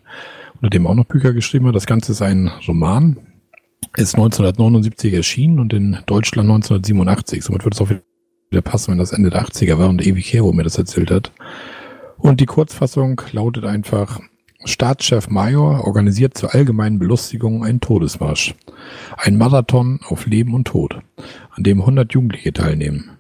unter 0.56 0.70
dem 0.70 0.88
auch 0.88 0.96
noch 0.96 1.06
Bücher 1.06 1.34
geschrieben 1.34 1.68
hat. 1.68 1.76
Das 1.76 1.86
Ganze 1.86 2.14
ist 2.14 2.22
ein 2.22 2.52
Roman, 2.68 3.18
ist 3.98 4.16
1979 4.16 5.14
erschienen 5.14 5.60
und 5.60 5.74
in 5.74 5.98
Deutschland 6.06 6.50
1987. 6.50 7.44
Somit 7.44 7.64
wird 7.64 7.76
es 7.76 7.82
auch 7.82 7.90
wieder 7.90 8.62
passen, 8.62 8.92
wenn 8.92 8.98
das 8.98 9.14
Ende 9.14 9.30
der 9.30 9.44
80er 9.46 9.78
war 9.78 9.90
und 9.90 10.06
ewig 10.06 10.32
her, 10.34 10.44
wo 10.44 10.52
mir 10.52 10.64
das 10.64 10.78
erzählt 10.78 11.12
hat. 11.12 11.32
Und 12.18 12.40
die 12.40 12.46
Kurzfassung 12.46 13.22
lautet 13.32 13.66
einfach, 13.66 14.20
Staatschef 14.64 15.30
Major 15.30 15.86
organisiert 15.86 16.38
zur 16.38 16.54
allgemeinen 16.56 16.98
Belustigung 16.98 17.64
einen 17.64 17.82
Todesmarsch. 17.82 18.56
Ein 19.18 19.38
Marathon 19.38 20.00
auf 20.08 20.26
Leben 20.26 20.54
und 20.54 20.66
Tod, 20.68 21.02
an 21.52 21.64
dem 21.64 21.82
100 21.82 22.14
Jugendliche 22.14 22.52
teilnehmen. 22.52 23.12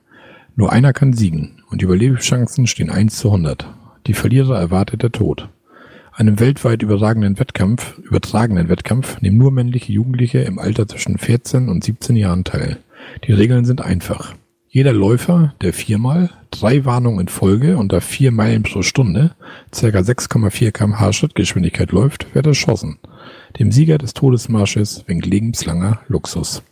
Nur 0.56 0.72
einer 0.72 0.94
kann 0.94 1.14
siegen 1.14 1.62
und 1.70 1.82
die 1.82 1.86
Überlebenschancen 1.86 2.66
stehen 2.66 2.90
1 2.90 3.18
zu 3.18 3.28
100. 3.28 3.68
Die 4.08 4.14
Verlierer 4.14 4.58
erwartet 4.58 5.04
der 5.04 5.12
Tod 5.12 5.50
einem 6.16 6.40
weltweit 6.40 6.82
übertragenen 6.82 7.40
Wettkampf, 7.40 7.98
übertragenen 7.98 8.70
Wettkampf 8.70 9.22
nehmen 9.22 9.38
nur 9.38 9.52
männliche 9.52 9.92
Jugendliche 9.92 10.40
im 10.40 10.60
Alter 10.60 10.88
zwischen 10.88 11.18
14 11.18 11.68
und 11.68 11.84
17 11.84 12.16
Jahren 12.16 12.46
teil. 12.46 12.78
Die 13.28 13.34
Regeln 13.34 13.66
sind 13.66 13.82
einfach. 13.82 14.34
Jeder 14.70 14.94
Läufer, 14.94 15.54
der 15.62 15.74
viermal 15.74 16.30
drei 16.52 16.86
Warnungen 16.86 17.22
in 17.22 17.28
Folge 17.28 17.78
unter 17.78 18.02
vier 18.02 18.32
Meilen 18.32 18.64
pro 18.64 18.82
Stunde, 18.82 19.36
ca. 19.72 19.88
6,4 19.88 20.72
kmh 20.72 21.14
Schrittgeschwindigkeit 21.14 21.92
läuft, 21.92 22.34
wird 22.34 22.48
erschossen. 22.48 22.98
Dem 23.60 23.72
Sieger 23.72 23.98
des 23.98 24.14
Todesmarsches 24.14 25.04
winkt 25.08 25.26
lebenslanger 25.26 26.00
Luxus. 26.08 26.64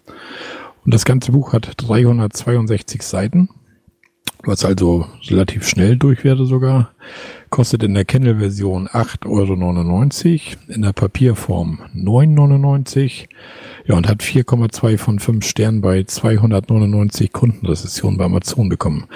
Und 0.85 0.93
das 0.93 1.05
ganze 1.05 1.31
Buch 1.31 1.53
hat 1.53 1.73
362 1.77 3.01
Seiten, 3.03 3.49
was 4.43 4.65
also 4.65 5.07
relativ 5.27 5.67
schnell 5.67 5.97
durch 5.97 6.23
wäre 6.23 6.45
sogar 6.45 6.91
Kostet 7.53 7.83
in 7.83 7.93
der 7.93 8.03
Kindle-Version 8.03 8.87
8,99 8.87 9.27
Euro, 9.27 10.73
in 10.73 10.81
der 10.81 10.91
Papierform 10.91 11.81
9,99 11.95 13.19
Euro. 13.19 13.27
Ja, 13.85 13.95
und 13.95 14.07
hat 14.07 14.21
4,2 14.21 14.97
von 14.97 15.19
5 15.19 15.45
Sternen 15.45 15.81
bei 15.81 16.03
299 16.03 17.33
Kundenrezensionen 17.33 18.17
bei 18.17 18.25
Amazon 18.25 18.69
bekommen. 18.69 19.07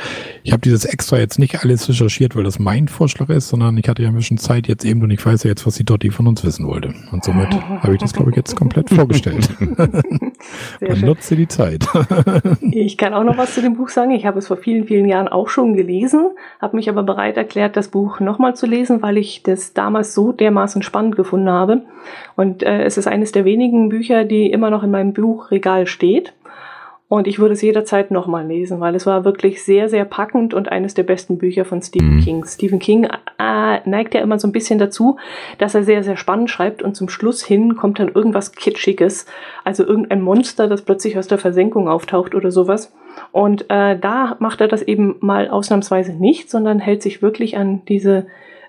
Ich 0.44 0.52
habe 0.52 0.62
dieses 0.62 0.84
extra 0.84 1.18
jetzt 1.18 1.40
nicht 1.40 1.64
alles 1.64 1.88
recherchiert, 1.88 2.36
weil 2.36 2.44
das 2.44 2.60
mein 2.60 2.90
Vorschlag 2.90 3.30
ist, 3.30 3.48
sondern 3.48 3.78
ich 3.78 3.88
hatte 3.88 4.04
ja 4.04 4.10
ein 4.10 4.16
bisschen 4.16 4.38
Zeit 4.38 4.68
jetzt 4.68 4.84
eben 4.84 5.02
und 5.04 5.12
ich 5.12 5.26
weiß 5.26 5.44
ja 5.44 5.50
jetzt, 5.50 5.66
was 5.66 5.76
die 5.76 5.86
Dotti 5.86 6.12
von 6.12 6.28
uns 6.28 6.44
wissen 6.44 6.68
wollte. 6.68 6.94
Und 7.12 7.24
somit 7.24 7.54
habe 7.54 7.94
ich 7.94 8.00
das, 8.00 8.12
glaube 8.12 8.32
ich, 8.32 8.36
jetzt 8.36 8.56
komplett 8.56 8.90
vorgestellt. 8.90 9.50
und 10.82 11.02
nutze 11.02 11.36
die 11.36 11.48
Zeit. 11.48 11.88
ich 12.62 12.98
kann 12.98 13.14
auch 13.14 13.24
noch 13.24 13.38
was 13.38 13.54
zu 13.54 13.62
dem 13.62 13.76
Buch 13.76 13.90
sagen. 13.90 14.12
Ich 14.12 14.26
habe 14.26 14.40
es 14.40 14.48
vor 14.48 14.58
vielen, 14.58 14.86
vielen 14.86 15.08
Jahren 15.08 15.28
auch 15.28 15.50
schon 15.50 15.76
gelesen, 15.76 16.30
habe 16.60 16.76
mich 16.76 16.90
aber 16.90 17.04
bereit 17.04 17.38
erklärt, 17.38 17.78
das 17.78 17.90
Buch 17.90 18.20
nochmal 18.20 18.56
zu 18.56 18.66
lesen, 18.66 19.02
weil 19.02 19.18
ich 19.18 19.44
das 19.44 19.74
damals 19.74 20.14
so 20.14 20.32
dermaßen 20.32 20.82
spannend 20.82 21.16
gefunden 21.16 21.50
habe. 21.50 21.84
Und 22.38 22.62
äh, 22.62 22.84
es 22.84 22.98
ist 22.98 23.08
eines 23.08 23.34
der 23.34 23.46
wenigen 23.46 23.90
Bücher, 23.90 24.24
die 24.24 24.52
immer 24.52 24.70
noch 24.70 24.84
in 24.84 24.92
meinem 24.92 25.12
Buchregal 25.12 25.88
steht. 25.88 26.34
Und 27.10 27.26
ich 27.26 27.40
würde 27.40 27.54
es 27.54 27.62
jederzeit 27.62 28.12
nochmal 28.12 28.46
lesen, 28.46 28.80
weil 28.80 28.94
es 28.94 29.06
war 29.06 29.26
wirklich 29.26 29.64
sehr, 29.64 29.90
sehr 29.90 30.06
packend 30.06 30.54
und 30.54 30.70
eines 30.70 30.94
der 30.94 31.04
besten 31.04 31.38
Bücher 31.38 31.66
von 31.66 31.82
Stephen 31.82 32.18
mhm. 32.18 32.20
King. 32.20 32.46
Stephen 32.46 32.80
King 32.80 33.06
äh, 33.40 33.90
neigt 33.90 34.14
ja 34.14 34.22
immer 34.22 34.38
so 34.38 34.48
ein 34.48 34.52
bisschen 34.52 34.78
dazu, 34.78 35.18
dass 35.58 35.74
er 35.74 35.84
sehr, 35.84 36.04
sehr 36.04 36.18
spannend 36.18 36.50
schreibt 36.50 36.84
und 36.84 36.96
zum 36.96 37.10
Schluss 37.10 37.44
hin 37.44 37.76
kommt 37.76 38.00
dann 38.00 38.10
irgendwas 38.10 38.52
Kitschiges, 38.52 39.26
also 39.64 39.86
irgendein 39.86 40.22
Monster, 40.22 40.68
das 40.68 40.84
plötzlich 40.84 41.18
aus 41.18 41.28
der 41.28 41.38
Versenkung 41.38 41.88
auftaucht 41.88 42.36
oder 42.36 42.52
sowas. 42.52 42.94
Und 43.32 43.70
äh, 43.70 43.98
da 43.98 44.36
macht 44.40 44.62
er 44.62 44.68
das 44.68 44.84
eben 44.84 45.16
mal 45.22 45.48
ausnahmsweise 45.48 46.14
nicht, 46.14 46.52
sondern 46.52 46.80
hält 46.80 47.02
sich 47.02 47.22
wirklich 47.22 47.58
an 47.58 47.84
diese 47.88 48.28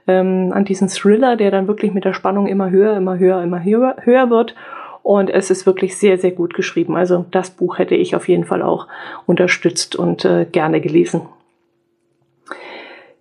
ähm, 0.09 0.53
an 0.53 0.64
diesen 0.64 0.88
Thriller, 0.88 1.37
der 1.37 1.51
dann 1.51 1.68
wirklich 1.68 1.94
mit 1.94 2.05
der 2.05 2.14
Spannung 2.14 2.47
immer 2.47 2.71
höher, 2.71 2.97
immer 2.97 3.18
höher, 3.18 3.42
immer 3.42 3.62
höher, 3.62 3.97
höher 4.01 4.31
wird 4.31 4.55
und 5.03 5.31
es 5.31 5.51
ist 5.51 5.64
wirklich 5.64 5.97
sehr, 5.97 6.18
sehr 6.18 6.33
gut 6.33 6.53
geschrieben. 6.53 6.97
Also 6.97 7.25
das 7.31 7.51
Buch 7.51 7.79
hätte 7.79 7.94
ich 7.94 8.14
auf 8.14 8.29
jeden 8.29 8.44
Fall 8.44 8.62
auch 8.62 8.88
unterstützt 9.25 9.97
und 9.97 10.25
äh, 10.25 10.44
gerne 10.44 10.81
gelesen. 10.81 11.23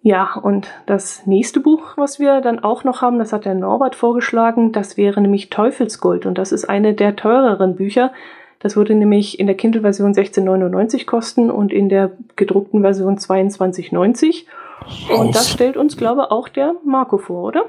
Ja, 0.02 0.36
und 0.42 0.68
das 0.86 1.26
nächste 1.26 1.60
Buch, 1.60 1.98
was 1.98 2.20
wir 2.20 2.42
dann 2.42 2.60
auch 2.60 2.84
noch 2.84 3.02
haben, 3.02 3.20
das 3.20 3.34
hat 3.34 3.46
der 3.46 3.56
Norbert 3.56 3.96
vorgeschlagen, 3.96 4.72
das 4.72 4.96
wäre 4.96 5.22
nämlich 5.22 5.50
Teufelsgold. 5.50 6.26
Und 6.26 6.38
das 6.38 6.52
ist 6.52 6.66
eine 6.66 6.94
der 6.94 7.16
teureren 7.16 7.76
Bücher. 7.76 8.12
Das 8.60 8.76
würde 8.76 8.96
nämlich 8.96 9.40
in 9.40 9.48
der 9.48 9.56
Kindle-Version 9.56 10.14
16,99 10.14 11.06
kosten 11.06 11.52
und 11.52 11.72
in 11.72 11.90
der 11.90 12.12
gedruckten 12.36 12.82
Version 12.82 13.18
22,90. 13.18 14.46
Und 15.16 15.36
das 15.36 15.50
stellt 15.50 15.78
uns, 15.78 15.98
glaube 15.98 16.22
ich, 16.22 16.32
auch 16.32 16.50
der 16.50 16.74
Marco 16.86 17.18
vor, 17.18 17.44
oder? 17.44 17.66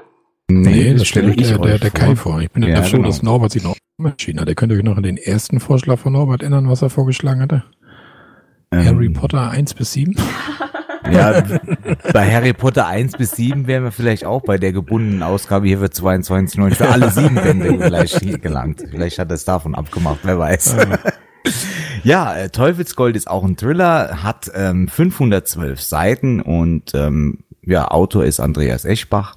Nee, 0.49 0.69
nee 0.69 0.91
das, 0.91 1.01
das 1.01 1.07
stelle 1.09 1.33
ich 1.33 1.47
der, 1.47 1.57
der, 1.59 1.77
der 1.77 1.91
Kai 1.91 2.15
vor. 2.15 2.41
Ich 2.41 2.51
bin 2.51 2.63
ja, 2.63 2.81
froh, 2.81 2.97
genau. 2.97 3.07
dass 3.07 3.21
Norbert 3.21 3.51
sich 3.51 3.63
noch 3.63 3.75
entschieden 4.03 4.39
hat. 4.39 4.47
Der 4.47 4.55
könnte 4.55 4.75
euch 4.75 4.83
noch 4.83 4.97
an 4.97 5.03
den 5.03 5.17
ersten 5.17 5.59
Vorschlag 5.59 5.99
von 5.99 6.13
Norbert 6.13 6.41
erinnern, 6.41 6.69
was 6.69 6.81
er 6.81 6.89
vorgeschlagen 6.89 7.41
hatte. 7.41 7.63
Ähm, 8.71 8.85
Harry 8.85 9.09
Potter 9.09 9.49
1 9.49 9.73
bis 9.73 9.93
7? 9.93 10.15
Ja, 11.11 11.41
bei 12.13 12.31
Harry 12.31 12.53
Potter 12.53 12.85
1 12.85 13.17
bis 13.17 13.31
7 13.31 13.67
wären 13.67 13.83
wir 13.83 13.91
vielleicht 13.91 14.25
auch 14.25 14.41
bei 14.41 14.57
der 14.57 14.73
gebundenen 14.73 15.23
Ausgabe 15.23 15.67
hier 15.67 15.79
für 15.79 15.85
22,9 15.85 16.75
für 16.75 16.89
alle 16.89 17.09
sieben 17.09 17.35
Bände 17.35 17.77
gleich 17.77 18.19
gelangt. 18.41 18.83
Vielleicht 18.91 19.17
hat 19.17 19.31
er 19.31 19.35
es 19.35 19.45
davon 19.45 19.75
abgemacht, 19.75 20.19
wer 20.23 20.37
weiß. 20.37 20.75
Ja, 22.03 22.35
äh, 22.35 22.49
Teufelsgold 22.49 23.15
ist 23.15 23.29
auch 23.29 23.43
ein 23.43 23.57
Thriller, 23.57 24.23
hat 24.23 24.49
ähm, 24.53 24.87
512 24.87 25.81
Seiten 25.81 26.41
und 26.41 26.91
ähm, 26.93 27.39
ja, 27.61 27.89
Autor 27.89 28.25
ist 28.25 28.39
Andreas 28.39 28.85
Eschbach. 28.85 29.35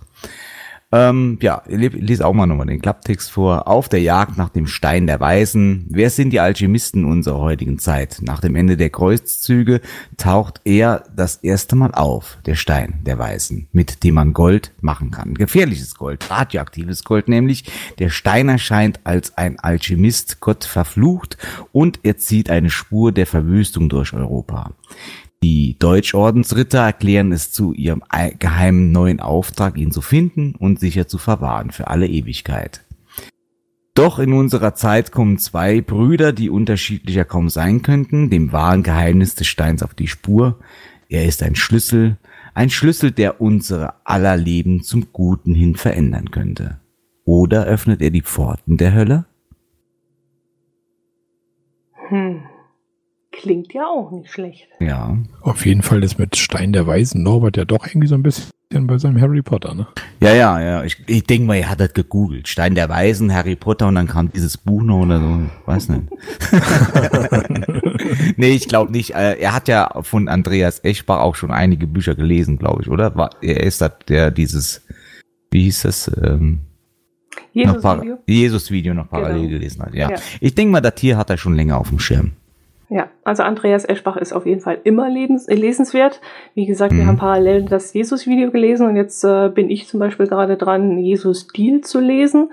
Ähm, 0.94 1.38
ja, 1.40 1.62
ich 1.66 1.92
lese 1.92 2.26
auch 2.26 2.34
mal 2.34 2.46
nochmal 2.46 2.66
den 2.66 2.82
Klapptext 2.82 3.30
vor. 3.30 3.66
Auf 3.66 3.88
der 3.88 4.02
Jagd 4.02 4.36
nach 4.36 4.50
dem 4.50 4.66
Stein 4.66 5.06
der 5.06 5.20
Weisen. 5.20 5.86
Wer 5.88 6.10
sind 6.10 6.30
die 6.30 6.40
Alchemisten 6.40 7.06
unserer 7.06 7.40
heutigen 7.40 7.78
Zeit? 7.78 8.18
Nach 8.20 8.40
dem 8.40 8.54
Ende 8.56 8.76
der 8.76 8.90
Kreuzzüge 8.90 9.80
taucht 10.18 10.60
er 10.64 11.04
das 11.16 11.36
erste 11.36 11.76
Mal 11.76 11.92
auf, 11.92 12.36
der 12.44 12.56
Stein 12.56 13.00
der 13.06 13.18
Weisen, 13.18 13.68
mit 13.72 14.04
dem 14.04 14.14
man 14.14 14.34
Gold 14.34 14.72
machen 14.82 15.10
kann. 15.10 15.32
Gefährliches 15.32 15.94
Gold, 15.94 16.30
radioaktives 16.30 17.04
Gold 17.04 17.26
nämlich. 17.26 17.64
Der 17.98 18.10
Stein 18.10 18.50
erscheint 18.50 19.00
als 19.04 19.38
ein 19.38 19.58
Alchemist 19.58 20.40
Gott 20.40 20.64
verflucht 20.64 21.38
und 21.72 22.00
er 22.02 22.18
zieht 22.18 22.50
eine 22.50 22.68
Spur 22.68 23.12
der 23.12 23.26
Verwüstung 23.26 23.88
durch 23.88 24.12
Europa. 24.12 24.72
Die 25.42 25.76
Deutschordensritter 25.78 26.78
erklären 26.78 27.32
es 27.32 27.50
zu 27.50 27.72
ihrem 27.72 28.02
geheimen 28.38 28.92
neuen 28.92 29.18
Auftrag, 29.18 29.76
ihn 29.76 29.90
zu 29.90 30.00
finden 30.00 30.54
und 30.54 30.78
sicher 30.78 31.08
zu 31.08 31.18
verwahren 31.18 31.72
für 31.72 31.88
alle 31.88 32.06
Ewigkeit. 32.06 32.84
Doch 33.94 34.18
in 34.18 34.32
unserer 34.32 34.74
Zeit 34.74 35.10
kommen 35.10 35.38
zwei 35.38 35.80
Brüder, 35.80 36.32
die 36.32 36.48
unterschiedlicher 36.48 37.24
kaum 37.24 37.48
sein 37.48 37.82
könnten, 37.82 38.30
dem 38.30 38.52
wahren 38.52 38.82
Geheimnis 38.82 39.34
des 39.34 39.48
Steins 39.48 39.82
auf 39.82 39.94
die 39.94 40.08
Spur. 40.08 40.60
Er 41.08 41.26
ist 41.26 41.42
ein 41.42 41.56
Schlüssel, 41.56 42.16
ein 42.54 42.70
Schlüssel, 42.70 43.10
der 43.10 43.40
unsere 43.40 43.94
aller 44.04 44.36
Leben 44.36 44.82
zum 44.82 45.12
Guten 45.12 45.54
hin 45.54 45.74
verändern 45.74 46.30
könnte. 46.30 46.80
Oder 47.24 47.64
öffnet 47.64 48.00
er 48.00 48.10
die 48.10 48.22
Pforten 48.22 48.76
der 48.76 48.94
Hölle? 48.94 49.26
Hm. 52.08 52.42
Klingt 53.32 53.72
ja 53.72 53.86
auch 53.86 54.10
nicht 54.10 54.30
schlecht. 54.30 54.68
Ja. 54.78 55.16
Auf 55.40 55.64
jeden 55.64 55.82
Fall 55.82 56.04
ist 56.04 56.18
mit 56.18 56.36
Stein 56.36 56.72
der 56.72 56.86
Weisen 56.86 57.22
Norbert 57.22 57.56
ja 57.56 57.64
doch 57.64 57.86
irgendwie 57.86 58.06
so 58.06 58.14
ein 58.14 58.22
bisschen 58.22 58.52
bei 58.86 58.98
seinem 58.98 59.20
Harry 59.20 59.42
Potter, 59.42 59.74
ne? 59.74 59.86
Ja, 60.20 60.34
ja, 60.34 60.60
ja. 60.60 60.84
Ich, 60.84 60.96
ich 61.06 61.24
denke 61.24 61.46
mal, 61.46 61.56
er 61.56 61.70
hat 61.70 61.80
das 61.80 61.92
gegoogelt. 61.94 62.48
Stein 62.48 62.74
der 62.74 62.88
Weisen, 62.88 63.32
Harry 63.32 63.56
Potter 63.56 63.88
und 63.88 63.96
dann 63.96 64.06
kam 64.06 64.30
dieses 64.30 64.56
Buch 64.56 64.82
noch 64.82 65.00
oder 65.00 65.18
so. 65.18 65.40
Weiß 65.66 65.88
nicht. 65.88 66.02
nee, 68.36 68.50
ich 68.50 68.68
glaube 68.68 68.92
nicht. 68.92 69.14
Äh, 69.14 69.38
er 69.38 69.54
hat 69.54 69.68
ja 69.68 70.02
von 70.02 70.28
Andreas 70.28 70.80
Eschbach 70.84 71.20
auch 71.20 71.34
schon 71.34 71.50
einige 71.50 71.86
Bücher 71.86 72.14
gelesen, 72.14 72.58
glaube 72.58 72.82
ich, 72.82 72.88
oder? 72.88 73.16
War, 73.16 73.30
er 73.40 73.62
ist 73.62 73.80
das, 73.80 73.92
der 74.08 74.30
dieses, 74.30 74.82
wie 75.50 75.64
hieß 75.64 75.82
das? 75.82 76.10
Ähm, 76.22 76.60
Jesus-Video 77.52 78.18
Jesus 78.26 78.70
-Video 78.70 78.94
noch 78.94 79.08
parallel 79.08 79.40
genau. 79.40 79.50
gelesen 79.50 79.82
hat. 79.82 79.94
Ja. 79.94 80.10
ja. 80.10 80.16
Ich 80.40 80.54
denke 80.54 80.72
mal, 80.72 80.80
das 80.80 80.94
Tier 80.94 81.16
hat 81.16 81.30
er 81.30 81.36
schon 81.36 81.54
länger 81.54 81.78
auf 81.78 81.88
dem 81.88 81.98
Schirm. 81.98 82.32
Ja, 82.94 83.08
also 83.24 83.42
Andreas 83.42 83.86
Eschbach 83.86 84.18
ist 84.18 84.34
auf 84.34 84.44
jeden 84.44 84.60
Fall 84.60 84.78
immer 84.84 85.08
lebens 85.08 85.48
äh, 85.48 85.54
lesenswert. 85.54 86.20
Wie 86.54 86.66
gesagt, 86.66 86.92
mhm. 86.92 86.98
wir 86.98 87.06
haben 87.06 87.16
parallel 87.16 87.62
das 87.62 87.94
Jesus-Video 87.94 88.50
gelesen 88.50 88.86
und 88.86 88.96
jetzt 88.96 89.24
äh, 89.24 89.48
bin 89.48 89.70
ich 89.70 89.88
zum 89.88 89.98
Beispiel 89.98 90.26
gerade 90.26 90.58
dran, 90.58 90.98
Jesus-Deal 90.98 91.80
zu 91.80 92.00
lesen. 92.00 92.50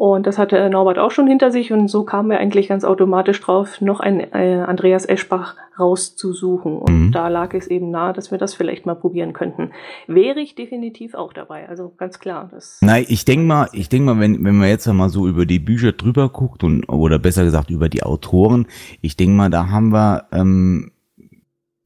Und 0.00 0.26
das 0.26 0.38
hatte 0.38 0.70
Norbert 0.70 0.98
auch 0.98 1.10
schon 1.10 1.26
hinter 1.26 1.50
sich 1.50 1.74
und 1.74 1.88
so 1.88 2.04
kamen 2.04 2.30
wir 2.30 2.38
eigentlich 2.38 2.68
ganz 2.68 2.84
automatisch 2.84 3.38
drauf, 3.38 3.82
noch 3.82 4.00
ein 4.00 4.20
äh, 4.32 4.64
Andreas 4.66 5.04
Eschbach 5.04 5.56
rauszusuchen. 5.78 6.78
Und 6.78 7.08
mhm. 7.08 7.12
da 7.12 7.28
lag 7.28 7.52
es 7.52 7.66
eben 7.66 7.90
nahe, 7.90 8.14
dass 8.14 8.30
wir 8.30 8.38
das 8.38 8.54
vielleicht 8.54 8.86
mal 8.86 8.94
probieren 8.94 9.34
könnten. 9.34 9.72
Wäre 10.06 10.40
ich 10.40 10.54
definitiv 10.54 11.12
auch 11.12 11.34
dabei, 11.34 11.68
also 11.68 11.92
ganz 11.98 12.18
klar. 12.18 12.48
Das 12.50 12.78
Nein, 12.80 13.04
ich 13.08 13.26
denke 13.26 13.44
mal, 13.44 13.68
ich 13.74 13.90
denke 13.90 14.14
mal, 14.14 14.20
wenn, 14.20 14.42
wenn 14.42 14.56
man 14.56 14.70
jetzt 14.70 14.86
mal 14.86 15.10
so 15.10 15.28
über 15.28 15.44
die 15.44 15.58
Bücher 15.58 15.92
drüber 15.92 16.30
guckt 16.30 16.64
und 16.64 16.88
oder 16.88 17.18
besser 17.18 17.44
gesagt 17.44 17.68
über 17.68 17.90
die 17.90 18.02
Autoren, 18.02 18.68
ich 19.02 19.18
denke 19.18 19.34
mal, 19.34 19.50
da 19.50 19.68
haben 19.68 19.92
wir 19.92 20.28
ähm, 20.32 20.92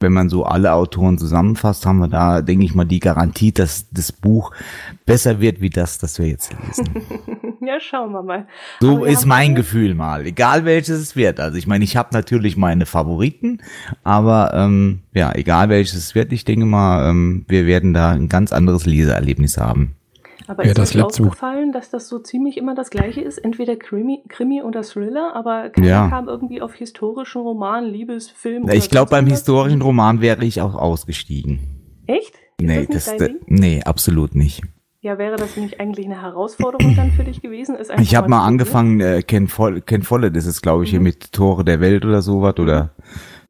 wenn 0.05 0.13
man 0.13 0.29
so 0.29 0.43
alle 0.43 0.73
Autoren 0.73 1.17
zusammenfasst, 1.17 1.87
haben 1.87 1.97
wir 1.97 2.07
da, 2.07 2.43
denke 2.43 2.63
ich 2.63 2.75
mal, 2.75 2.85
die 2.85 2.99
Garantie, 2.99 3.51
dass 3.51 3.89
das 3.89 4.11
Buch 4.11 4.51
besser 5.07 5.41
wird 5.41 5.61
wie 5.61 5.71
das, 5.71 5.97
das 5.97 6.19
wir 6.19 6.27
jetzt 6.27 6.53
lesen. 6.53 7.01
ja, 7.61 7.79
schauen 7.79 8.11
wir 8.11 8.21
mal. 8.21 8.45
So 8.81 8.97
aber 8.97 9.07
ist 9.07 9.25
mein 9.25 9.55
Gefühl 9.55 9.95
mal, 9.95 10.27
egal 10.27 10.63
welches 10.63 10.99
es 10.99 11.15
wird. 11.15 11.39
Also 11.39 11.57
ich 11.57 11.65
meine, 11.65 11.83
ich 11.83 11.97
habe 11.97 12.09
natürlich 12.13 12.55
meine 12.55 12.85
Favoriten, 12.85 13.63
aber 14.03 14.53
ähm, 14.53 14.99
ja, 15.15 15.33
egal 15.33 15.69
welches 15.69 15.95
es 15.95 16.13
wird, 16.13 16.31
ich 16.31 16.45
denke 16.45 16.67
mal, 16.67 17.09
ähm, 17.09 17.45
wir 17.47 17.65
werden 17.65 17.95
da 17.95 18.11
ein 18.11 18.29
ganz 18.29 18.53
anderes 18.53 18.85
Leseerlebnis 18.85 19.57
haben. 19.57 19.95
Aber 20.47 20.63
ja, 20.63 20.69
ist 20.69 20.77
das 20.77 20.95
euch 20.95 21.01
aufgefallen, 21.01 21.71
dass 21.71 21.89
das 21.89 22.07
so 22.07 22.19
ziemlich 22.19 22.57
immer 22.57 22.75
das 22.75 22.89
gleiche 22.89 23.21
ist? 23.21 23.37
Entweder 23.37 23.75
Krimi, 23.75 24.23
Krimi 24.27 24.61
oder 24.61 24.83
Thriller, 24.83 25.35
aber 25.35 25.69
keiner 25.69 25.87
ja. 25.87 26.09
kam 26.09 26.27
irgendwie 26.27 26.61
auf 26.61 26.73
historischen 26.75 27.41
Roman, 27.41 27.85
Liebesfilm. 27.85 28.69
Ich 28.69 28.89
glaube, 28.89 29.09
beim 29.09 29.27
historischen 29.27 29.81
Roman 29.81 30.21
wäre 30.21 30.45
ich 30.45 30.61
auch 30.61 30.75
ausgestiegen. 30.75 31.59
Echt? 32.07 32.35
Ist 32.57 32.67
nee, 32.67 32.87
das, 32.89 33.05
das 33.17 33.29
nee, 33.47 33.81
absolut 33.83 34.35
nicht. 34.35 34.61
Ja, 35.01 35.17
wäre 35.17 35.35
das 35.35 35.55
nicht 35.55 35.79
eigentlich 35.79 36.07
eine 36.07 36.21
Herausforderung 36.21 36.95
dann 36.95 37.11
für 37.11 37.23
dich 37.23 37.41
gewesen? 37.41 37.75
Ist 37.75 37.91
ich 37.99 38.15
habe 38.15 38.27
mal 38.27 38.43
angefangen, 38.43 39.01
äh, 39.01 39.21
Ken, 39.21 39.47
Foll, 39.47 39.81
Ken 39.81 40.01
Follett 40.01 40.35
ist 40.35 40.47
es, 40.47 40.61
glaube 40.61 40.83
ich, 40.83 40.89
mhm. 40.89 40.91
hier 40.93 41.01
mit 41.01 41.31
Tore 41.31 41.63
der 41.63 41.79
Welt 41.79 42.05
oder 42.05 42.21
sowas 42.21 42.57
oder 42.57 42.95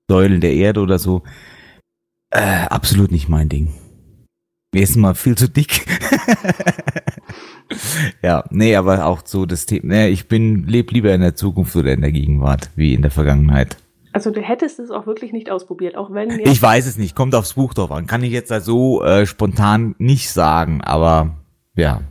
Säulen 0.09 0.41
der 0.41 0.53
Erde 0.53 0.81
oder 0.81 0.99
so. 0.99 1.23
Äh, 2.29 2.65
absolut 2.69 3.11
nicht 3.11 3.29
mein 3.29 3.47
Ding. 3.47 3.73
Mir 4.75 4.81
ist 4.81 4.97
mal 4.97 5.15
viel 5.15 5.37
zu 5.37 5.47
dick. 5.47 5.85
ja, 8.21 8.43
nee, 8.49 8.75
aber 8.75 9.05
auch 9.05 9.21
so 9.23 9.45
das 9.45 9.65
Thema, 9.65 9.85
nee, 9.85 10.09
ich 10.09 10.27
bin, 10.27 10.67
lebe 10.67 10.93
lieber 10.93 11.13
in 11.13 11.21
der 11.21 11.33
Zukunft 11.33 11.77
oder 11.77 11.93
in 11.93 12.01
der 12.01 12.11
Gegenwart, 12.11 12.71
wie 12.75 12.93
in 12.93 13.01
der 13.01 13.09
Vergangenheit. 13.09 13.77
Also 14.11 14.31
du 14.31 14.41
hättest 14.41 14.79
es 14.79 14.91
auch 14.91 15.07
wirklich 15.07 15.31
nicht 15.31 15.49
ausprobiert, 15.49 15.95
auch 15.95 16.11
wenn 16.11 16.41
Ich 16.41 16.61
weiß 16.61 16.87
es 16.87 16.97
nicht, 16.97 17.15
kommt 17.15 17.35
aufs 17.35 17.53
Buch 17.53 17.73
drauf 17.73 17.89
an. 17.89 18.05
Kann 18.05 18.21
ich 18.21 18.33
jetzt 18.33 18.51
da 18.51 18.59
so 18.59 19.01
äh, 19.01 19.25
spontan 19.25 19.95
nicht 19.97 20.29
sagen, 20.29 20.81
aber 20.81 21.37
ja. 21.77 22.01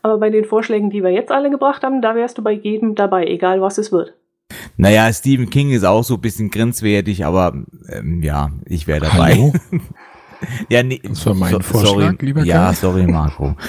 Aber 0.00 0.16
bei 0.16 0.30
den 0.30 0.46
Vorschlägen, 0.46 0.88
die 0.88 1.02
wir 1.02 1.10
jetzt 1.10 1.30
alle 1.30 1.50
gebracht 1.50 1.82
haben, 1.82 2.00
da 2.00 2.14
wärst 2.14 2.38
du 2.38 2.42
bei 2.42 2.52
jedem 2.52 2.94
dabei, 2.94 3.26
egal 3.26 3.60
was 3.60 3.76
es 3.76 3.92
wird. 3.92 4.14
Naja, 4.78 5.12
Stephen 5.12 5.50
King 5.50 5.72
ist 5.72 5.84
auch 5.84 6.04
so 6.04 6.14
ein 6.14 6.22
bisschen 6.22 6.50
grenzwertig, 6.50 7.26
aber 7.26 7.52
ähm, 7.90 8.22
ja, 8.22 8.50
ich 8.64 8.86
wäre 8.86 9.00
dabei. 9.00 9.34
Hallo? 9.34 9.52
ja, 10.68 10.82
nee, 10.82 11.00
Das 11.02 11.24
war 11.26 11.34
mein 11.34 11.52
so, 11.52 11.60
Vorschlag, 11.60 11.88
sorry. 11.90 12.16
lieber 12.20 12.44
Ja, 12.44 12.66
Kai. 12.68 12.74
sorry, 12.74 13.06
Marco. 13.06 13.54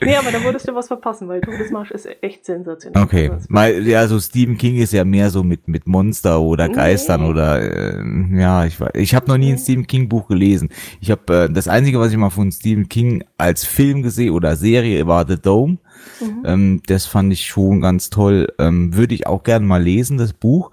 Nee, 0.00 0.16
aber 0.16 0.30
da 0.30 0.42
würdest 0.44 0.68
du 0.68 0.74
was 0.74 0.88
verpassen, 0.88 1.28
weil 1.28 1.40
Todesmarsch 1.40 1.90
ist 1.90 2.06
echt 2.20 2.44
sensationell. 2.44 3.02
Okay, 3.02 3.30
Also, 3.30 3.46
mal, 3.48 3.86
ja, 3.86 4.06
so 4.06 4.20
Stephen 4.20 4.58
King 4.58 4.76
ist 4.76 4.92
ja 4.92 5.04
mehr 5.04 5.30
so 5.30 5.42
mit 5.42 5.66
mit 5.66 5.86
Monster 5.86 6.40
oder 6.40 6.68
Geistern 6.68 7.22
Nee. 7.22 7.28
oder 7.28 7.60
äh, 7.98 8.04
ja, 8.38 8.66
ich 8.66 8.78
weiß, 8.80 8.90
ich 8.94 9.14
habe 9.14 9.28
noch 9.28 9.38
nie 9.38 9.52
ein 9.52 9.58
Stephen 9.58 9.86
King 9.86 10.08
Buch 10.08 10.28
gelesen. 10.28 10.68
Ich 11.00 11.10
habe 11.10 11.44
äh, 11.44 11.52
das 11.52 11.68
einzige, 11.68 11.98
was 12.00 12.12
ich 12.12 12.18
mal 12.18 12.30
von 12.30 12.52
Stephen 12.52 12.88
King 12.88 13.24
als 13.38 13.64
Film 13.64 14.02
gesehen 14.02 14.32
oder 14.34 14.56
Serie 14.56 15.06
war 15.06 15.26
The 15.26 15.36
Dome. 15.40 15.78
Mhm. 16.20 16.42
Ähm, 16.44 16.82
das 16.86 17.06
fand 17.06 17.32
ich 17.32 17.46
schon 17.46 17.80
ganz 17.80 18.10
toll. 18.10 18.48
Ähm, 18.58 18.94
Würde 18.94 19.14
ich 19.14 19.26
auch 19.26 19.42
gerne 19.42 19.64
mal 19.64 19.82
lesen, 19.82 20.18
das 20.18 20.32
Buch. 20.34 20.70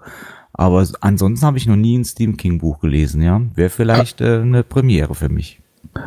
Aber 0.54 0.86
ansonsten 1.00 1.46
habe 1.46 1.58
ich 1.58 1.66
noch 1.66 1.76
nie 1.76 1.98
ein 1.98 2.04
Stephen 2.04 2.36
King 2.36 2.58
Buch 2.58 2.80
gelesen. 2.80 3.22
Ja, 3.22 3.40
wäre 3.54 3.70
vielleicht 3.70 4.20
äh, 4.20 4.40
eine 4.40 4.62
Premiere 4.62 5.14
für 5.14 5.28
mich. 5.28 5.60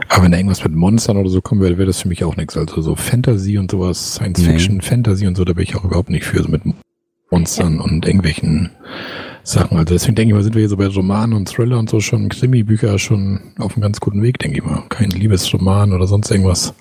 Aber 0.10 0.24
wenn 0.24 0.32
da 0.32 0.38
irgendwas 0.38 0.64
mit 0.64 0.74
Monstern 0.74 1.18
oder 1.18 1.30
so 1.30 1.42
kommen 1.42 1.62
würde, 1.62 1.78
wäre 1.78 1.88
das 1.88 2.02
für 2.02 2.08
mich 2.08 2.24
auch 2.24 2.36
nichts. 2.38 2.58
Also 2.58 2.82
so 2.82 2.96
Fantasy 2.96 3.58
und 3.58 3.72
sowas, 3.72 4.16
Science 4.16 4.40
Nee. 4.40 4.46
Fiction, 4.52 4.82
Fantasy 4.82 5.28
und 5.28 5.36
so, 5.36 5.46
da 5.46 5.54
bin 5.54 5.64
ich 5.64 5.76
auch 5.76 5.84
überhaupt 5.84 6.10
nicht 6.10 6.26
für, 6.26 6.42
so 6.42 6.50
mit 6.50 6.62
Monstern 7.30 7.80
und 7.80 8.06
irgendwelchen 8.06 8.72
Sachen. 9.46 9.78
Also 9.78 9.94
deswegen 9.94 10.16
denke 10.16 10.32
ich 10.32 10.36
mal, 10.36 10.44
sind 10.44 10.56
wir 10.56 10.62
hier 10.62 10.70
so 10.70 10.78
bei 10.78 10.88
Romanen 10.88 11.34
und 11.34 11.48
Thriller 11.48 11.78
und 11.78 11.90
so 11.90 12.00
schon, 12.00 12.30
Krimi-Bücher 12.30 12.98
schon 12.98 13.40
auf 13.60 13.76
einem 13.76 13.84
ganz 13.84 14.00
guten 14.00 14.24
Weg, 14.24 14.40
denke 14.40 14.58
ich 14.58 14.66
mal. 14.66 14.84
Kein 14.90 15.10
Liebesroman 15.10 15.94
oder 15.94 16.08
sonst 16.08 16.32
irgendwas. 16.32 16.74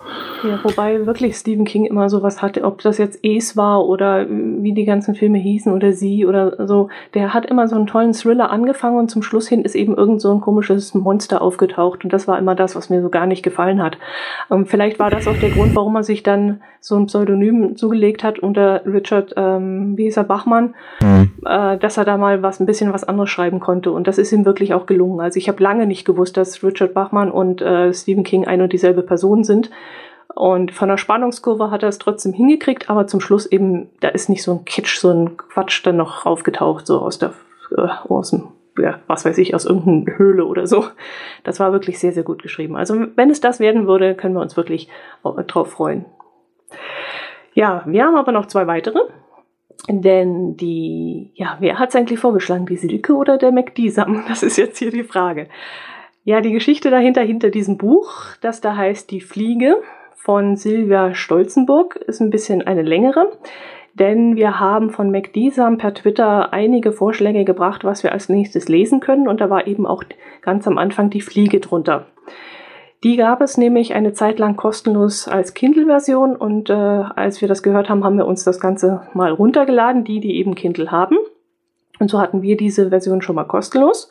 Ja, 0.43 0.59
wobei 0.62 1.07
wirklich 1.07 1.37
Stephen 1.37 1.65
King 1.65 1.85
immer 1.85 2.09
sowas 2.09 2.43
hatte, 2.43 2.65
ob 2.65 2.81
das 2.83 2.99
jetzt 2.99 3.19
Es 3.23 3.57
war 3.57 3.85
oder 3.85 4.27
wie 4.29 4.73
die 4.73 4.85
ganzen 4.85 5.15
Filme 5.15 5.39
hießen 5.39 5.73
oder 5.73 5.93
sie 5.93 6.27
oder 6.27 6.67
so. 6.67 6.89
Der 7.12 7.35
hat 7.35 7.47
immer 7.47 7.69
so 7.69 7.77
einen 7.77 7.87
tollen 7.87 8.12
Thriller 8.12 8.51
angefangen 8.51 8.99
und 8.99 9.11
zum 9.11 9.23
Schluss 9.23 9.49
hin 9.49 9.62
ist 9.62 9.75
eben 9.75 9.97
irgend 9.97 10.21
so 10.21 10.33
ein 10.33 10.41
komisches 10.41 10.95
Monster 10.95 11.43
aufgetaucht 11.43 12.05
und 12.05 12.12
das 12.12 12.27
war 12.27 12.39
immer 12.39 12.55
das, 12.55 12.77
was 12.77 12.89
mir 12.91 13.03
so 13.03 13.11
gar 13.11 13.27
nicht 13.27 13.43
gefallen 13.43 13.83
hat. 13.83 13.99
Ähm, 14.51 14.67
vielleicht 14.67 14.99
war 14.99 15.11
das 15.11 15.27
auch 15.27 15.37
der 15.37 15.51
Grund, 15.51 15.75
warum 15.77 15.97
er 15.97 16.03
sich 16.03 16.23
dann 16.23 16.61
so 16.81 16.97
ein 16.97 17.07
Pseudonym 17.07 17.77
zugelegt 17.77 18.23
hat 18.23 18.39
unter 18.39 18.85
Richard, 18.85 19.33
ähm, 19.37 19.97
wie 19.97 20.05
hieß 20.05 20.19
er, 20.19 20.25
Bachmann, 20.25 20.75
äh, 21.47 21.79
dass 21.79 21.97
er 21.97 22.05
da 22.05 22.19
mal 22.19 22.43
was 22.43 22.54
ein 22.61 22.67
bisschen 22.67 22.93
was 22.93 23.05
anderes 23.05 23.31
schreiben 23.31 23.61
konnte. 23.61 23.93
Und 23.93 24.07
das 24.07 24.19
ist 24.19 24.33
ihm 24.33 24.45
wirklich 24.45 24.75
auch 24.75 24.87
gelungen. 24.87 25.21
Also 25.21 25.39
ich 25.39 25.49
habe 25.49 25.63
lange 25.63 25.87
nicht 25.87 26.05
gewusst, 26.05 26.37
dass 26.37 26.63
Richard 26.63 26.95
Bachmann 26.95 27.31
und 27.31 27.61
äh, 27.63 27.93
Stephen 27.93 28.25
King 28.25 28.47
ein 28.47 28.63
und 28.63 28.73
dieselbe 28.73 29.03
Person 29.03 29.45
sind. 29.45 29.71
Und 30.35 30.73
von 30.73 30.89
der 30.89 30.97
Spannungskurve 30.97 31.71
hat 31.71 31.83
er 31.83 31.89
es 31.89 31.99
trotzdem 31.99 32.33
hingekriegt, 32.33 32.91
aber 32.91 33.07
zum 33.07 33.21
Schluss 33.21 33.47
eben, 33.47 33.91
da 34.01 34.09
ist 34.09 34.29
nicht 34.29 34.43
so 34.43 34.53
ein 34.53 34.65
Kitsch, 34.65 34.99
so 34.99 35.11
ein 35.11 35.37
Quatsch 35.37 35.87
dann 35.87 35.97
noch 35.97 36.27
aufgetaucht, 36.27 36.87
so 36.87 37.01
aus 37.01 37.19
der, 37.19 37.35
äh, 37.77 37.89
aus 38.09 38.31
dem, 38.31 38.49
ja, 38.77 38.99
was 39.07 39.25
weiß 39.25 39.39
ich, 39.39 39.55
aus 39.55 39.65
irgendeiner 39.65 40.19
Höhle 40.19 40.45
oder 40.45 40.67
so. 40.67 40.87
Das 41.45 41.61
war 41.61 41.73
wirklich 41.73 42.01
sehr, 42.01 42.13
sehr 42.13 42.25
gut 42.25 42.43
geschrieben. 42.43 42.77
Also 42.77 42.97
wenn 43.15 43.31
es 43.31 43.41
das 43.41 43.61
werden 43.61 43.87
würde, 43.87 44.17
können 44.17 44.35
wir 44.35 44.41
uns 44.41 44.57
wirklich 44.57 44.89
äh, 45.25 45.45
drauf 45.45 45.71
freuen. 45.71 46.05
Ja, 47.53 47.85
wir 47.87 48.05
haben 48.05 48.17
aber 48.17 48.33
noch 48.33 48.47
zwei 48.47 48.67
weitere. 48.67 48.99
Denn 49.89 50.57
die, 50.57 51.31
ja, 51.35 51.57
wer 51.61 51.79
hat 51.79 51.91
es 51.91 51.97
eigentlich 51.97 52.18
vorgeschlagen? 52.18 52.66
Die 52.66 52.77
Silke 52.77 53.14
oder 53.14 53.37
der 53.37 53.53
McDisam? 53.53 54.25
Das 54.29 54.43
ist 54.43 54.57
jetzt 54.57 54.79
hier 54.79 54.91
die 54.91 55.05
Frage. 55.05 55.49
Ja, 56.25 56.41
die 56.41 56.53
Geschichte 56.53 56.91
dahinter, 56.91 57.20
hinter 57.20 57.51
diesem 57.51 57.77
Buch, 57.77 58.12
das 58.41 58.61
da 58.62 58.77
heißt 58.77 59.11
Die 59.11 59.20
Fliege 59.20 59.77
von 60.14 60.57
Silvia 60.57 61.14
Stolzenburg, 61.14 61.97
ist 61.97 62.20
ein 62.20 62.31
bisschen 62.31 62.62
eine 62.62 62.83
längere. 62.83 63.31
Denn 63.93 64.35
wir 64.35 64.59
haben 64.59 64.91
von 64.91 65.11
McDisam 65.11 65.79
per 65.79 65.95
Twitter 65.95 66.53
einige 66.53 66.93
Vorschläge 66.93 67.45
gebracht, 67.45 67.85
was 67.85 68.03
wir 68.03 68.12
als 68.12 68.29
nächstes 68.29 68.68
lesen 68.68 69.01
können. 69.01 69.29
Und 69.29 69.41
da 69.41 69.51
war 69.51 69.66
eben 69.66 69.87
auch 69.87 70.03
ganz 70.41 70.66
am 70.66 70.79
Anfang 70.79 71.11
die 71.11 71.20
Fliege 71.20 71.61
drunter. 71.61 72.07
Die 73.05 73.17
gab 73.17 73.43
es 73.43 73.59
nämlich 73.59 73.93
eine 73.93 74.15
Zeit 74.15 74.39
lang 74.39 74.57
kostenlos 74.57 75.29
als 75.29 75.53
Kindle-Version 75.53 76.35
und 76.35 76.71
äh, 76.71 76.73
als 76.73 77.43
wir 77.43 77.49
das 77.49 77.63
gehört 77.63 77.91
haben, 77.91 78.03
haben 78.03 78.17
wir 78.17 78.27
uns 78.27 78.45
das 78.45 78.59
Ganze 78.59 79.03
mal 79.13 79.31
runtergeladen, 79.31 80.05
die, 80.05 80.21
die 80.21 80.37
eben 80.37 80.55
Kindle 80.55 80.91
haben. 80.91 81.19
Und 82.01 82.11
so 82.11 82.19
hatten 82.19 82.41
wir 82.41 82.57
diese 82.57 82.89
Version 82.89 83.21
schon 83.21 83.37
mal 83.37 83.45
kostenlos. 83.45 84.09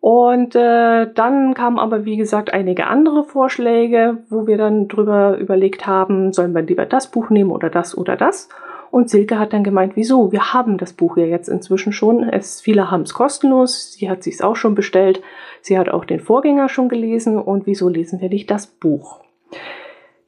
Und 0.00 0.54
äh, 0.54 1.12
dann 1.12 1.52
kamen 1.52 1.78
aber, 1.78 2.06
wie 2.06 2.16
gesagt, 2.16 2.50
einige 2.52 2.86
andere 2.86 3.24
Vorschläge, 3.24 4.18
wo 4.30 4.46
wir 4.46 4.56
dann 4.56 4.88
drüber 4.88 5.36
überlegt 5.36 5.86
haben, 5.86 6.32
sollen 6.32 6.54
wir 6.54 6.62
lieber 6.62 6.86
das 6.86 7.10
Buch 7.10 7.28
nehmen 7.28 7.50
oder 7.50 7.68
das 7.68 7.96
oder 7.96 8.16
das. 8.16 8.48
Und 8.90 9.10
Silke 9.10 9.38
hat 9.38 9.52
dann 9.52 9.64
gemeint, 9.64 9.96
wieso? 9.96 10.32
Wir 10.32 10.52
haben 10.54 10.78
das 10.78 10.92
Buch 10.92 11.16
ja 11.16 11.24
jetzt 11.24 11.48
inzwischen 11.48 11.92
schon. 11.92 12.22
Es, 12.28 12.60
viele 12.60 12.90
haben 12.90 13.02
es 13.02 13.14
kostenlos. 13.14 13.92
Sie 13.92 14.08
hat 14.08 14.22
sich 14.22 14.42
auch 14.42 14.56
schon 14.56 14.74
bestellt. 14.74 15.22
Sie 15.60 15.78
hat 15.78 15.88
auch 15.88 16.04
den 16.04 16.20
Vorgänger 16.20 16.68
schon 16.68 16.88
gelesen. 16.88 17.38
Und 17.38 17.66
wieso 17.66 17.88
lesen 17.88 18.20
wir 18.20 18.28
nicht 18.28 18.50
das 18.50 18.66
Buch? 18.66 19.20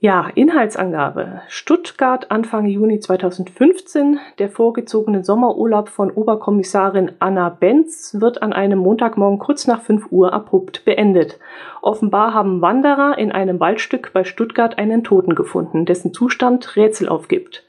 Ja, 0.03 0.31
Inhaltsangabe. 0.35 1.43
Stuttgart 1.49 2.31
Anfang 2.31 2.65
Juni 2.65 3.01
2015. 3.01 4.19
Der 4.39 4.49
vorgezogene 4.49 5.23
Sommerurlaub 5.23 5.91
von 5.91 6.11
Oberkommissarin 6.11 7.13
Anna 7.19 7.51
Benz 7.51 8.17
wird 8.19 8.43
an 8.43 8.55
einem 8.55 8.79
Montagmorgen 8.79 9.39
kurz 9.39 9.67
nach 9.67 9.83
5 9.83 10.11
Uhr 10.11 10.33
abrupt 10.33 10.87
beendet. 10.87 11.39
Offenbar 11.83 12.33
haben 12.33 12.63
Wanderer 12.63 13.19
in 13.19 13.31
einem 13.31 13.61
Waldstück 13.61 14.13
bei 14.15 14.25
Stuttgart 14.25 14.79
einen 14.79 15.05
Toten 15.05 15.35
gefunden, 15.35 15.85
dessen 15.85 16.15
Zustand 16.15 16.77
Rätsel 16.77 17.07
aufgibt. 17.07 17.67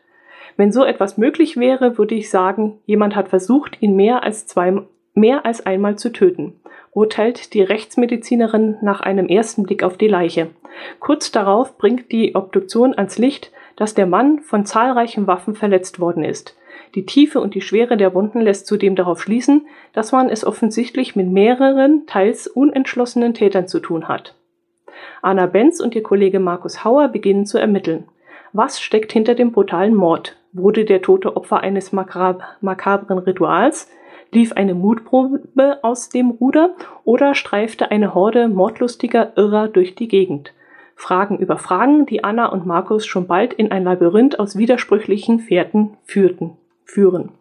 Wenn 0.58 0.72
so 0.72 0.84
etwas 0.84 1.18
möglich 1.18 1.58
wäre, 1.58 1.98
würde 1.98 2.16
ich 2.16 2.30
sagen, 2.30 2.80
jemand 2.86 3.16
hat 3.16 3.30
versucht, 3.30 3.82
ihn 3.82 3.96
mehr 3.96 4.24
als, 4.24 4.48
zwei, 4.48 4.82
mehr 5.14 5.46
als 5.46 5.66
einmal 5.66 5.98
zu 5.98 6.12
töten, 6.12 6.60
urteilt 6.92 7.54
die 7.54 7.62
Rechtsmedizinerin 7.62 8.78
nach 8.82 9.02
einem 9.02 9.28
ersten 9.28 9.64
Blick 9.64 9.84
auf 9.84 9.98
die 9.98 10.08
Leiche. 10.08 10.48
Kurz 11.00 11.32
darauf 11.32 11.78
bringt 11.78 12.12
die 12.12 12.36
Obduktion 12.36 12.94
ans 12.96 13.18
Licht, 13.18 13.52
dass 13.76 13.94
der 13.94 14.06
Mann 14.06 14.40
von 14.40 14.66
zahlreichen 14.66 15.28
Waffen 15.28 15.56
verletzt 15.56 16.00
worden 16.00 16.24
ist. 16.24 16.56
Die 16.96 17.06
Tiefe 17.06 17.40
und 17.40 17.56
die 17.56 17.62
Schwere 17.62 17.96
der 17.96 18.14
Wunden 18.14 18.42
lässt 18.42 18.68
zudem 18.68 18.96
darauf 18.96 19.22
schließen, 19.22 19.66
dass 19.94 20.12
man 20.12 20.30
es 20.30 20.46
offensichtlich 20.46 21.16
mit 21.16 21.28
mehreren, 21.28 22.06
teils 22.06 22.48
unentschlossenen 22.48 23.34
Tätern 23.34 23.68
zu 23.68 23.80
tun 23.80 24.08
hat. 24.08 24.36
Anna 25.22 25.46
Benz 25.46 25.80
und 25.80 25.96
ihr 25.96 26.04
Kollege 26.04 26.40
Markus 26.40 26.84
Hauer 26.84 27.08
beginnen 27.08 27.46
zu 27.46 27.58
ermitteln. 27.58 28.08
Was 28.54 28.82
steckt 28.82 29.14
hinter 29.14 29.36
dem 29.36 29.52
brutalen 29.52 29.96
Mord? 29.96 30.36
Wurde 30.54 30.86
der 30.86 31.02
Tote 31.02 31.38
Opfer 31.38 31.62
eines 31.62 31.94
makab 31.94 32.44
makabren 32.62 33.20
Rituals? 33.20 33.90
Lief 34.34 34.54
eine 34.54 34.74
Mutprobe 34.74 35.80
aus 35.82 36.10
dem 36.10 36.30
Ruder 36.30 36.76
oder 37.04 37.36
streifte 37.36 37.92
eine 37.92 38.14
Horde 38.14 38.48
mordlustiger 38.48 39.34
Irrer 39.38 39.68
durch 39.68 39.96
die 39.96 40.08
Gegend? 40.08 40.54
Fragen 40.96 41.38
über 41.40 41.58
Fragen, 41.58 42.06
die 42.06 42.24
Anna 42.24 42.48
und 42.48 42.66
Markus 42.66 43.06
schon 43.06 43.28
bald 43.28 43.54
in 43.54 43.72
ein 43.72 43.84
Labyrinth 43.84 44.40
aus 44.40 44.58
widersprüchlichen 44.58 45.40
Fährten 45.40 45.98
führten, 46.04 46.58
führen. 46.86 47.32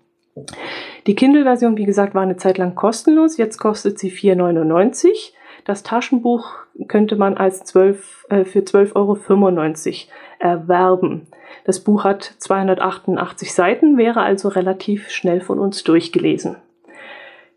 Die 1.06 1.14
Kindle-Version, 1.14 1.76
wie 1.76 1.84
gesagt, 1.84 2.14
war 2.14 2.22
eine 2.22 2.36
Zeit 2.36 2.58
lang 2.58 2.74
kostenlos. 2.74 3.36
Jetzt 3.36 3.58
kostet 3.58 3.98
sie 3.98 4.10
4,99. 4.10 5.32
Das 5.64 5.82
Taschenbuch 5.82 6.52
könnte 6.88 7.16
man 7.16 7.36
als 7.36 7.64
12, 7.64 8.26
äh, 8.30 8.44
für 8.44 8.60
12,95 8.60 8.94
Euro 8.96 10.14
erwerben. 10.40 11.26
Das 11.64 11.80
Buch 11.80 12.04
hat 12.04 12.34
288 12.38 13.54
Seiten, 13.54 13.96
wäre 13.96 14.22
also 14.22 14.48
relativ 14.48 15.10
schnell 15.10 15.40
von 15.40 15.58
uns 15.58 15.84
durchgelesen. 15.84 16.56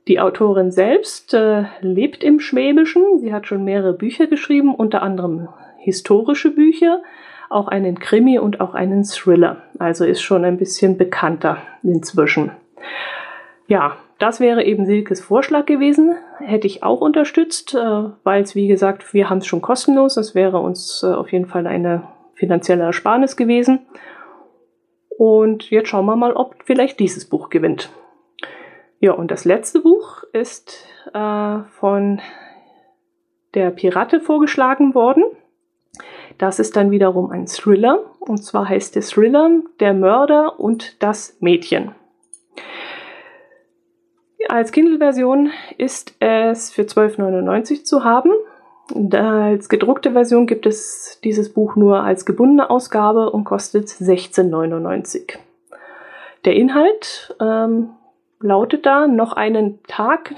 Die 0.07 0.19
Autorin 0.19 0.71
selbst 0.71 1.33
äh, 1.33 1.63
lebt 1.79 2.23
im 2.23 2.39
Schwäbischen. 2.39 3.19
Sie 3.19 3.33
hat 3.33 3.47
schon 3.47 3.63
mehrere 3.63 3.93
Bücher 3.93 4.27
geschrieben, 4.27 4.75
unter 4.75 5.01
anderem 5.01 5.47
historische 5.77 6.51
Bücher, 6.51 7.01
auch 7.49 7.69
einen 7.69 7.99
Krimi 7.99 8.37
und 8.37 8.59
auch 8.59 8.73
einen 8.73 9.05
Thriller. 9.05 9.61
Also 9.79 10.03
ist 10.03 10.21
schon 10.21 10.43
ein 10.43 10.57
bisschen 10.57 10.97
bekannter 10.97 11.57
inzwischen. 11.83 12.51
Ja, 13.67 13.95
das 14.19 14.39
wäre 14.39 14.63
eben 14.63 14.85
Silkes 14.85 15.21
Vorschlag 15.21 15.65
gewesen. 15.65 16.15
Hätte 16.39 16.67
ich 16.67 16.83
auch 16.83 16.99
unterstützt, 16.99 17.73
äh, 17.73 18.03
weil 18.23 18.43
es, 18.43 18.55
wie 18.55 18.67
gesagt, 18.67 19.13
wir 19.13 19.29
haben 19.29 19.37
es 19.37 19.47
schon 19.47 19.61
kostenlos. 19.61 20.15
Das 20.15 20.35
wäre 20.35 20.59
uns 20.59 21.01
äh, 21.03 21.13
auf 21.13 21.31
jeden 21.31 21.45
Fall 21.45 21.65
eine 21.65 22.03
finanzielle 22.43 22.83
Ersparnis 22.83 23.37
gewesen. 23.37 23.85
Und 25.17 25.69
jetzt 25.69 25.87
schauen 25.87 26.05
wir 26.05 26.17
mal, 26.17 26.33
ob 26.33 26.55
vielleicht 26.65 26.99
dieses 26.99 27.23
Buch 27.29 27.49
gewinnt. 27.49 27.89
Ja, 28.99 29.13
und 29.13 29.31
das 29.31 29.45
letzte 29.45 29.79
Buch 29.79 30.23
ist 30.33 30.85
äh, 31.13 31.59
von 31.79 32.19
der 33.53 33.69
Pirate 33.71 34.19
vorgeschlagen 34.19 34.93
worden. 34.93 35.23
Das 36.37 36.59
ist 36.59 36.75
dann 36.75 36.91
wiederum 36.91 37.31
ein 37.31 37.45
Thriller. 37.45 38.03
Und 38.19 38.43
zwar 38.43 38.67
heißt 38.67 38.95
der 38.95 39.03
Thriller 39.03 39.61
Der 39.79 39.93
Mörder 39.93 40.59
und 40.59 41.01
das 41.01 41.37
Mädchen. 41.39 41.95
Als 44.49 44.73
Kindle-Version 44.73 45.51
ist 45.77 46.15
es 46.19 46.71
für 46.73 46.81
12,99 46.81 47.85
zu 47.85 48.03
haben. 48.03 48.31
Als 48.93 49.69
gedruckte 49.69 50.11
Version 50.11 50.45
gibt 50.45 50.65
es 50.65 51.19
dieses 51.23 51.51
Buch 51.51 51.75
nur 51.75 52.03
als 52.03 52.25
gebundene 52.25 52.69
Ausgabe 52.69 53.31
und 53.31 53.43
kostet 53.43 53.87
16,99. 53.87 55.37
Der 56.45 56.55
Inhalt 56.55 57.35
ähm, 57.41 57.89
lautet 58.39 58.85
da 58.85 59.07
noch 59.07 59.33
einen 59.33 59.81
Tag 59.87 60.35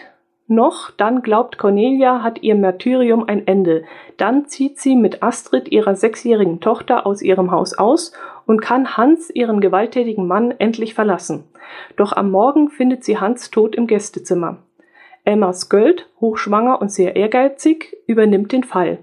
noch, 0.47 0.91
dann 0.91 1.23
glaubt 1.23 1.57
Cornelia, 1.57 2.21
hat 2.21 2.43
ihr 2.43 2.55
Martyrium 2.55 3.27
ein 3.27 3.47
Ende. 3.47 3.83
Dann 4.17 4.45
zieht 4.45 4.79
sie 4.79 4.95
mit 4.95 5.23
Astrid, 5.23 5.71
ihrer 5.71 5.95
sechsjährigen 5.95 6.61
Tochter, 6.61 7.07
aus 7.07 7.23
ihrem 7.23 7.49
Haus 7.49 7.75
aus 7.75 8.13
und 8.45 8.61
kann 8.61 8.95
Hans, 8.95 9.31
ihren 9.31 9.59
gewalttätigen 9.59 10.27
Mann, 10.27 10.51
endlich 10.51 10.93
verlassen. 10.93 11.45
Doch 11.97 12.13
am 12.13 12.29
Morgen 12.29 12.69
findet 12.69 13.03
sie 13.03 13.17
Hans 13.17 13.49
tot 13.49 13.75
im 13.75 13.87
Gästezimmer. 13.87 14.57
Emma 15.25 15.51
Sköld, 15.53 16.07
hochschwanger 16.21 16.79
und 16.81 16.91
sehr 16.91 17.15
ehrgeizig, 17.15 17.97
übernimmt 18.07 18.51
den 18.51 18.63
Fall. 18.63 18.99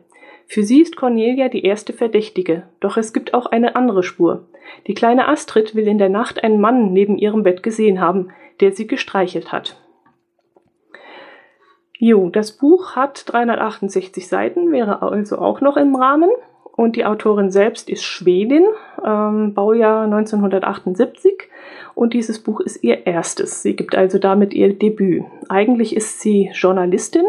Für 0.46 0.62
sie 0.62 0.80
ist 0.80 0.96
Cornelia 0.96 1.48
die 1.48 1.64
erste 1.64 1.92
Verdächtige, 1.92 2.64
doch 2.80 2.96
es 2.96 3.12
gibt 3.12 3.34
auch 3.34 3.46
eine 3.46 3.74
andere 3.74 4.02
Spur. 4.02 4.48
Die 4.86 4.94
kleine 4.94 5.28
Astrid 5.28 5.74
will 5.74 5.88
in 5.88 5.98
der 5.98 6.08
Nacht 6.08 6.42
einen 6.44 6.60
Mann 6.60 6.92
neben 6.92 7.18
ihrem 7.18 7.42
Bett 7.42 7.62
gesehen 7.62 8.00
haben, 8.00 8.30
der 8.60 8.72
sie 8.72 8.86
gestreichelt 8.86 9.50
hat. 9.50 9.80
Jo, 11.98 12.30
das 12.30 12.52
Buch 12.56 12.96
hat 12.96 13.24
368 13.32 14.26
Seiten, 14.26 14.72
wäre 14.72 15.02
also 15.02 15.38
auch 15.38 15.60
noch 15.60 15.76
im 15.76 15.94
Rahmen. 15.94 16.30
Und 16.74 16.96
die 16.96 17.04
Autorin 17.04 17.50
selbst 17.50 17.90
ist 17.90 18.02
Schwedin, 18.02 18.64
ähm, 19.04 19.54
Baujahr 19.54 20.04
1978. 20.04 21.48
Und 21.94 22.14
dieses 22.14 22.38
Buch 22.38 22.60
ist 22.60 22.82
ihr 22.82 23.06
erstes. 23.06 23.62
Sie 23.62 23.76
gibt 23.76 23.94
also 23.94 24.18
damit 24.18 24.54
ihr 24.54 24.72
Debüt. 24.72 25.24
Eigentlich 25.48 25.94
ist 25.94 26.20
sie 26.20 26.50
Journalistin 26.54 27.26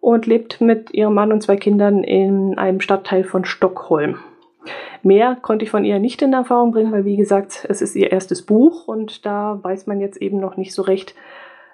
und 0.00 0.26
lebt 0.26 0.60
mit 0.60 0.92
ihrem 0.92 1.14
Mann 1.14 1.32
und 1.32 1.42
zwei 1.42 1.56
Kindern 1.56 2.02
in 2.02 2.58
einem 2.58 2.80
Stadtteil 2.80 3.24
von 3.24 3.44
Stockholm. 3.44 4.18
Mehr 5.02 5.36
konnte 5.40 5.64
ich 5.64 5.70
von 5.70 5.84
ihr 5.84 6.00
nicht 6.00 6.20
in 6.22 6.32
Erfahrung 6.32 6.72
bringen, 6.72 6.90
weil 6.90 7.04
wie 7.04 7.16
gesagt, 7.16 7.64
es 7.68 7.80
ist 7.80 7.94
ihr 7.94 8.10
erstes 8.10 8.42
Buch 8.42 8.88
und 8.88 9.24
da 9.24 9.60
weiß 9.62 9.86
man 9.86 10.00
jetzt 10.00 10.20
eben 10.20 10.40
noch 10.40 10.56
nicht 10.56 10.74
so 10.74 10.82
recht, 10.82 11.14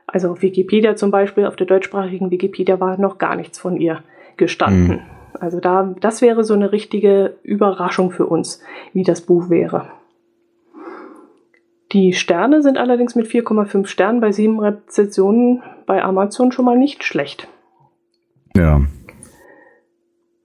also 0.06 0.30
auf 0.30 0.42
Wikipedia 0.42 0.96
zum 0.96 1.10
Beispiel, 1.10 1.46
auf 1.46 1.56
der 1.56 1.66
deutschsprachigen 1.66 2.30
Wikipedia 2.30 2.78
war 2.80 2.98
noch 2.98 3.16
gar 3.16 3.36
nichts 3.36 3.58
von 3.58 3.78
ihr 3.78 4.02
gestanden. 4.36 4.88
Mhm. 4.88 5.21
Also 5.38 5.60
da, 5.60 5.94
das 6.00 6.22
wäre 6.22 6.44
so 6.44 6.54
eine 6.54 6.72
richtige 6.72 7.36
Überraschung 7.42 8.10
für 8.10 8.26
uns, 8.26 8.62
wie 8.92 9.02
das 9.02 9.22
Buch 9.22 9.50
wäre. 9.50 9.86
Die 11.92 12.14
Sterne 12.14 12.62
sind 12.62 12.78
allerdings 12.78 13.14
mit 13.14 13.26
4,5 13.26 13.86
Sternen 13.86 14.20
bei 14.20 14.32
sieben 14.32 14.58
Rezensionen 14.60 15.62
bei 15.84 16.02
Amazon 16.02 16.50
schon 16.50 16.64
mal 16.64 16.78
nicht 16.78 17.04
schlecht. 17.04 17.48
Ja. 18.56 18.80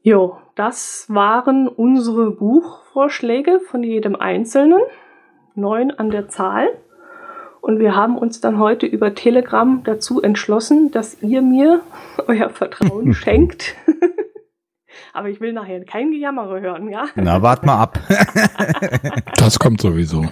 Jo, 0.02 0.38
das 0.56 1.06
waren 1.10 1.68
unsere 1.68 2.32
Buchvorschläge 2.32 3.60
von 3.60 3.84
jedem 3.84 4.16
Einzelnen. 4.16 4.82
Neun 5.56 5.92
an 5.92 6.10
der 6.12 6.28
Zahl. 6.28 6.68
Und 7.62 7.80
wir 7.80 7.96
haben 7.96 8.18
uns 8.18 8.40
dann 8.42 8.60
heute 8.60 8.86
über 8.86 9.16
Telegram 9.16 9.82
dazu 9.84 10.22
entschlossen, 10.22 10.92
dass 10.92 11.22
ihr 11.22 11.42
mir 11.42 11.82
euer 12.28 12.50
Vertrauen 12.50 13.14
schenkt. 13.14 13.76
Aber 15.14 15.30
ich 15.30 15.42
will 15.42 15.54
nachher 15.54 15.84
kein 15.86 16.12
Gejammere 16.12 16.62
hören, 16.62 16.90
ja? 16.90 17.06
Na, 17.16 17.42
wart 17.42 17.66
mal 17.66 17.82
ab. 17.82 18.00
das 19.38 19.60
kommt 19.60 19.82
sowieso. 19.82 20.26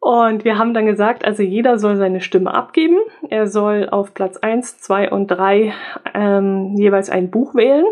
Und 0.00 0.44
wir 0.44 0.58
haben 0.58 0.74
dann 0.74 0.84
gesagt, 0.84 1.24
also 1.24 1.42
jeder 1.42 1.78
soll 1.78 1.96
seine 1.96 2.20
Stimme 2.20 2.52
abgeben. 2.52 2.98
Er 3.30 3.46
soll 3.46 3.88
auf 3.88 4.12
Platz 4.12 4.36
1, 4.36 4.78
2 4.80 5.10
und 5.10 5.28
3 5.28 5.72
ähm, 6.12 6.74
jeweils 6.76 7.08
ein 7.08 7.30
Buch 7.30 7.54
wählen. 7.54 7.86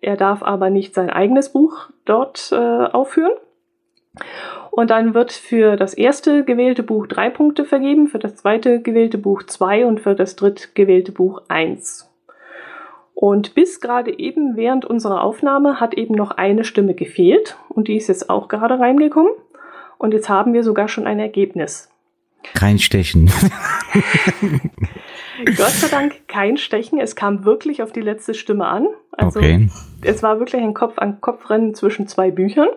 Er 0.00 0.16
darf 0.16 0.42
aber 0.42 0.70
nicht 0.70 0.92
sein 0.92 1.08
eigenes 1.08 1.52
Buch 1.52 1.88
dort 2.04 2.50
äh, 2.50 2.56
aufführen. 2.56 3.34
Und 4.72 4.90
dann 4.90 5.14
wird 5.14 5.32
für 5.32 5.76
das 5.76 5.94
erste 5.94 6.44
gewählte 6.44 6.82
Buch 6.82 7.06
drei 7.06 7.30
Punkte 7.30 7.64
vergeben, 7.64 8.08
für 8.08 8.18
das 8.18 8.36
zweite 8.36 8.80
gewählte 8.80 9.18
Buch 9.18 9.44
zwei 9.44 9.86
und 9.86 10.00
für 10.00 10.14
das 10.14 10.34
dritte 10.34 10.68
gewählte 10.74 11.12
Buch 11.12 11.42
eins. 11.48 12.11
Und 13.14 13.54
bis 13.54 13.80
gerade 13.80 14.18
eben 14.18 14.56
während 14.56 14.84
unserer 14.84 15.22
Aufnahme 15.22 15.80
hat 15.80 15.94
eben 15.94 16.14
noch 16.14 16.32
eine 16.32 16.64
Stimme 16.64 16.94
gefehlt 16.94 17.56
und 17.68 17.88
die 17.88 17.96
ist 17.96 18.08
jetzt 18.08 18.30
auch 18.30 18.48
gerade 18.48 18.78
reingekommen. 18.78 19.32
Und 19.98 20.14
jetzt 20.14 20.28
haben 20.28 20.52
wir 20.52 20.64
sogar 20.64 20.88
schon 20.88 21.06
ein 21.06 21.20
Ergebnis. 21.20 21.88
Kein 22.54 22.78
Stechen. 22.78 23.30
Gott 25.44 25.70
sei 25.70 25.88
Dank 25.88 26.26
kein 26.26 26.56
Stechen. 26.56 26.98
Es 26.98 27.14
kam 27.14 27.44
wirklich 27.44 27.82
auf 27.82 27.92
die 27.92 28.00
letzte 28.00 28.34
Stimme 28.34 28.66
an. 28.66 28.88
Also 29.12 29.38
okay. 29.38 29.68
es 30.02 30.22
war 30.22 30.40
wirklich 30.40 30.60
ein 30.60 30.74
Kopf-an-Kopf-Rennen 30.74 31.74
zwischen 31.74 32.08
zwei 32.08 32.30
Büchern. 32.30 32.68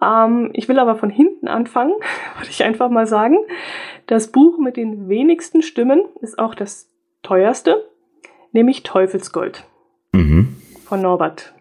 Ähm, 0.00 0.50
ich 0.52 0.68
will 0.68 0.78
aber 0.78 0.96
von 0.96 1.10
hinten 1.10 1.48
anfangen, 1.48 1.92
würde 2.36 2.50
ich 2.50 2.62
einfach 2.64 2.90
mal 2.90 3.06
sagen. 3.06 3.36
Das 4.06 4.28
Buch 4.28 4.58
mit 4.58 4.76
den 4.76 5.08
wenigsten 5.08 5.62
Stimmen 5.62 6.04
ist 6.20 6.38
auch 6.38 6.54
das 6.54 6.90
teuerste, 7.22 7.84
nämlich 8.54 8.82
Teufelsgold 8.82 9.64
mhm. 10.12 10.56
von 10.86 11.02
Norbert. 11.02 11.52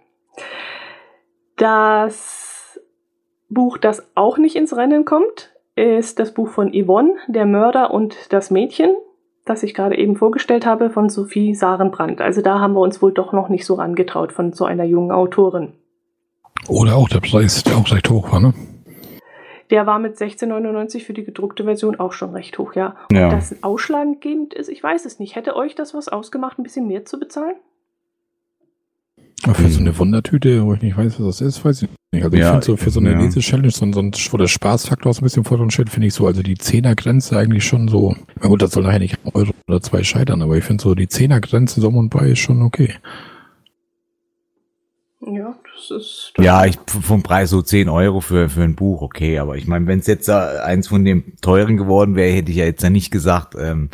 Das 1.57 2.79
Buch, 3.49 3.77
das 3.77 4.07
auch 4.15 4.37
nicht 4.37 4.55
ins 4.55 4.75
Rennen 4.75 5.03
kommt, 5.03 5.51
ist 5.75 6.19
das 6.19 6.33
Buch 6.33 6.49
von 6.49 6.71
Yvonne, 6.71 7.15
Der 7.27 7.45
Mörder 7.45 7.93
und 7.93 8.31
das 8.31 8.51
Mädchen, 8.51 8.95
das 9.45 9.63
ich 9.63 9.73
gerade 9.73 9.97
eben 9.97 10.15
vorgestellt 10.15 10.65
habe, 10.65 10.89
von 10.89 11.09
Sophie 11.09 11.53
Sarenbrand. 11.53 12.21
Also 12.21 12.41
da 12.41 12.59
haben 12.59 12.73
wir 12.73 12.81
uns 12.81 13.01
wohl 13.01 13.11
doch 13.11 13.33
noch 13.33 13.49
nicht 13.49 13.65
so 13.65 13.75
rangetraut 13.75 14.31
von 14.31 14.53
so 14.53 14.65
einer 14.65 14.85
jungen 14.85 15.11
Autorin. 15.11 15.73
Oder 16.67 16.95
auch 16.95 17.09
der 17.09 17.19
Preis, 17.19 17.63
der 17.63 17.75
auch 17.75 17.91
recht 17.91 18.09
hoch 18.09 18.31
war, 18.31 18.39
ne? 18.39 18.53
Der 19.73 19.87
war 19.87 19.97
mit 19.97 20.17
16,99 20.17 21.03
für 21.03 21.13
die 21.13 21.23
gedruckte 21.23 21.63
Version 21.63 21.99
auch 21.99 22.13
schon 22.13 22.29
recht 22.29 22.59
hoch, 22.59 22.75
ja. 22.75 22.95
ja. 23.11 23.25
Ob 23.25 23.31
das 23.31 23.63
ausschlaggebend 23.63 24.53
ist, 24.53 24.69
ich 24.69 24.83
weiß 24.83 25.03
es 25.05 25.17
nicht. 25.17 25.35
Hätte 25.35 25.55
euch 25.55 25.73
das 25.73 25.95
was 25.95 26.09
ausgemacht, 26.09 26.59
ein 26.59 26.63
bisschen 26.63 26.87
mehr 26.87 27.05
zu 27.05 27.19
bezahlen? 27.19 27.55
für 29.51 29.69
so 29.69 29.79
eine 29.79 29.97
Wundertüte, 29.97 30.63
wo 30.63 30.75
ich 30.75 30.81
nicht 30.83 30.95
weiß, 30.95 31.19
was 31.19 31.39
das 31.39 31.41
ist, 31.41 31.65
weiß 31.65 31.81
ich 31.81 31.89
nicht. 32.11 32.23
Also 32.23 32.37
ja, 32.37 32.45
ich 32.45 32.51
finde 32.51 32.65
so 32.65 32.77
für 32.77 32.91
so 32.91 32.99
eine 32.99 33.13
ja. 33.13 33.19
Lese-Challenge, 33.19 33.71
so, 33.71 33.91
so, 33.91 34.33
wo 34.33 34.37
der 34.37 34.47
Spaßfaktor 34.47 35.11
so 35.11 35.21
ein 35.21 35.23
bisschen 35.23 35.43
vor 35.43 35.59
uns 35.59 35.73
steht, 35.73 35.89
finde 35.89 36.07
ich 36.07 36.13
so, 36.13 36.27
also 36.27 36.43
die 36.43 36.55
Zehnergrenze 36.55 37.35
eigentlich 37.37 37.65
schon 37.65 37.87
so, 37.87 38.15
na 38.39 38.47
gut, 38.47 38.61
das 38.61 38.71
soll 38.71 38.83
nachher 38.83 38.99
nicht 38.99 39.17
Euro 39.33 39.51
oder 39.67 39.81
zwei 39.81 40.03
scheitern, 40.03 40.43
aber 40.43 40.55
ich 40.55 40.63
finde 40.63 40.83
so 40.83 40.93
die 40.93 41.07
Zehnergrenze 41.07 41.81
so 41.81 41.89
und 41.89 42.09
bei 42.09 42.29
ist 42.29 42.39
schon 42.39 42.61
okay. 42.61 42.93
Ja, 45.19 45.55
ja, 46.37 46.65
ich, 46.65 46.77
vom 46.87 47.23
Preis 47.23 47.49
so 47.49 47.61
10 47.61 47.89
Euro 47.89 48.21
für, 48.21 48.49
für 48.49 48.63
ein 48.63 48.75
Buch, 48.75 49.01
okay. 49.01 49.39
Aber 49.39 49.57
ich 49.57 49.67
meine, 49.67 49.87
wenn 49.87 49.99
es 49.99 50.07
jetzt 50.07 50.29
äh, 50.29 50.33
eins 50.33 50.87
von 50.87 51.05
dem 51.05 51.33
teuren 51.41 51.77
geworden 51.77 52.15
wäre, 52.15 52.33
hätte 52.33 52.51
ich 52.51 52.57
ja 52.57 52.65
jetzt 52.65 52.83
ja 52.83 52.89
nicht 52.89 53.11
gesagt, 53.11 53.55
ähm, 53.59 53.89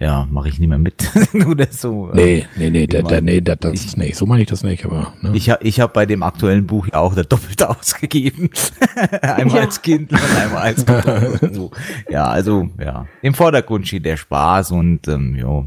ja, 0.00 0.26
mache 0.30 0.48
ich 0.48 0.58
nicht 0.58 0.68
mehr 0.68 0.78
mit. 0.78 1.10
Oder 1.46 1.66
so. 1.70 2.08
Ähm, 2.12 2.16
nee, 2.16 2.46
nee, 2.56 2.70
nee, 2.70 2.86
da, 2.86 3.02
da, 3.02 3.20
nee, 3.20 3.42
da, 3.42 3.54
das 3.54 3.74
ich, 3.74 3.96
nicht. 3.98 4.16
So 4.16 4.24
meine 4.24 4.42
ich 4.42 4.48
das 4.48 4.62
nicht, 4.62 4.86
aber. 4.86 5.12
Ne? 5.20 5.32
Ich 5.34 5.50
habe 5.50 5.62
ich 5.62 5.78
hab 5.78 5.92
bei 5.92 6.06
dem 6.06 6.22
aktuellen 6.22 6.66
Buch 6.66 6.88
ja 6.90 7.00
auch 7.00 7.14
der 7.14 7.24
Doppelte 7.24 7.68
ausgegeben. 7.78 8.48
einmal 9.20 9.56
ja. 9.56 9.62
als 9.64 9.82
Kind 9.82 10.10
und 10.10 10.36
einmal 10.36 10.62
als 10.62 10.86
Kind. 10.86 11.54
so. 11.54 11.70
Ja, 12.08 12.24
also, 12.24 12.70
ja. 12.82 13.06
Im 13.20 13.34
Vordergrund 13.34 13.86
steht 13.86 14.06
der 14.06 14.16
Spaß 14.16 14.70
und 14.70 15.06
ähm, 15.06 15.36
ja, 15.36 15.64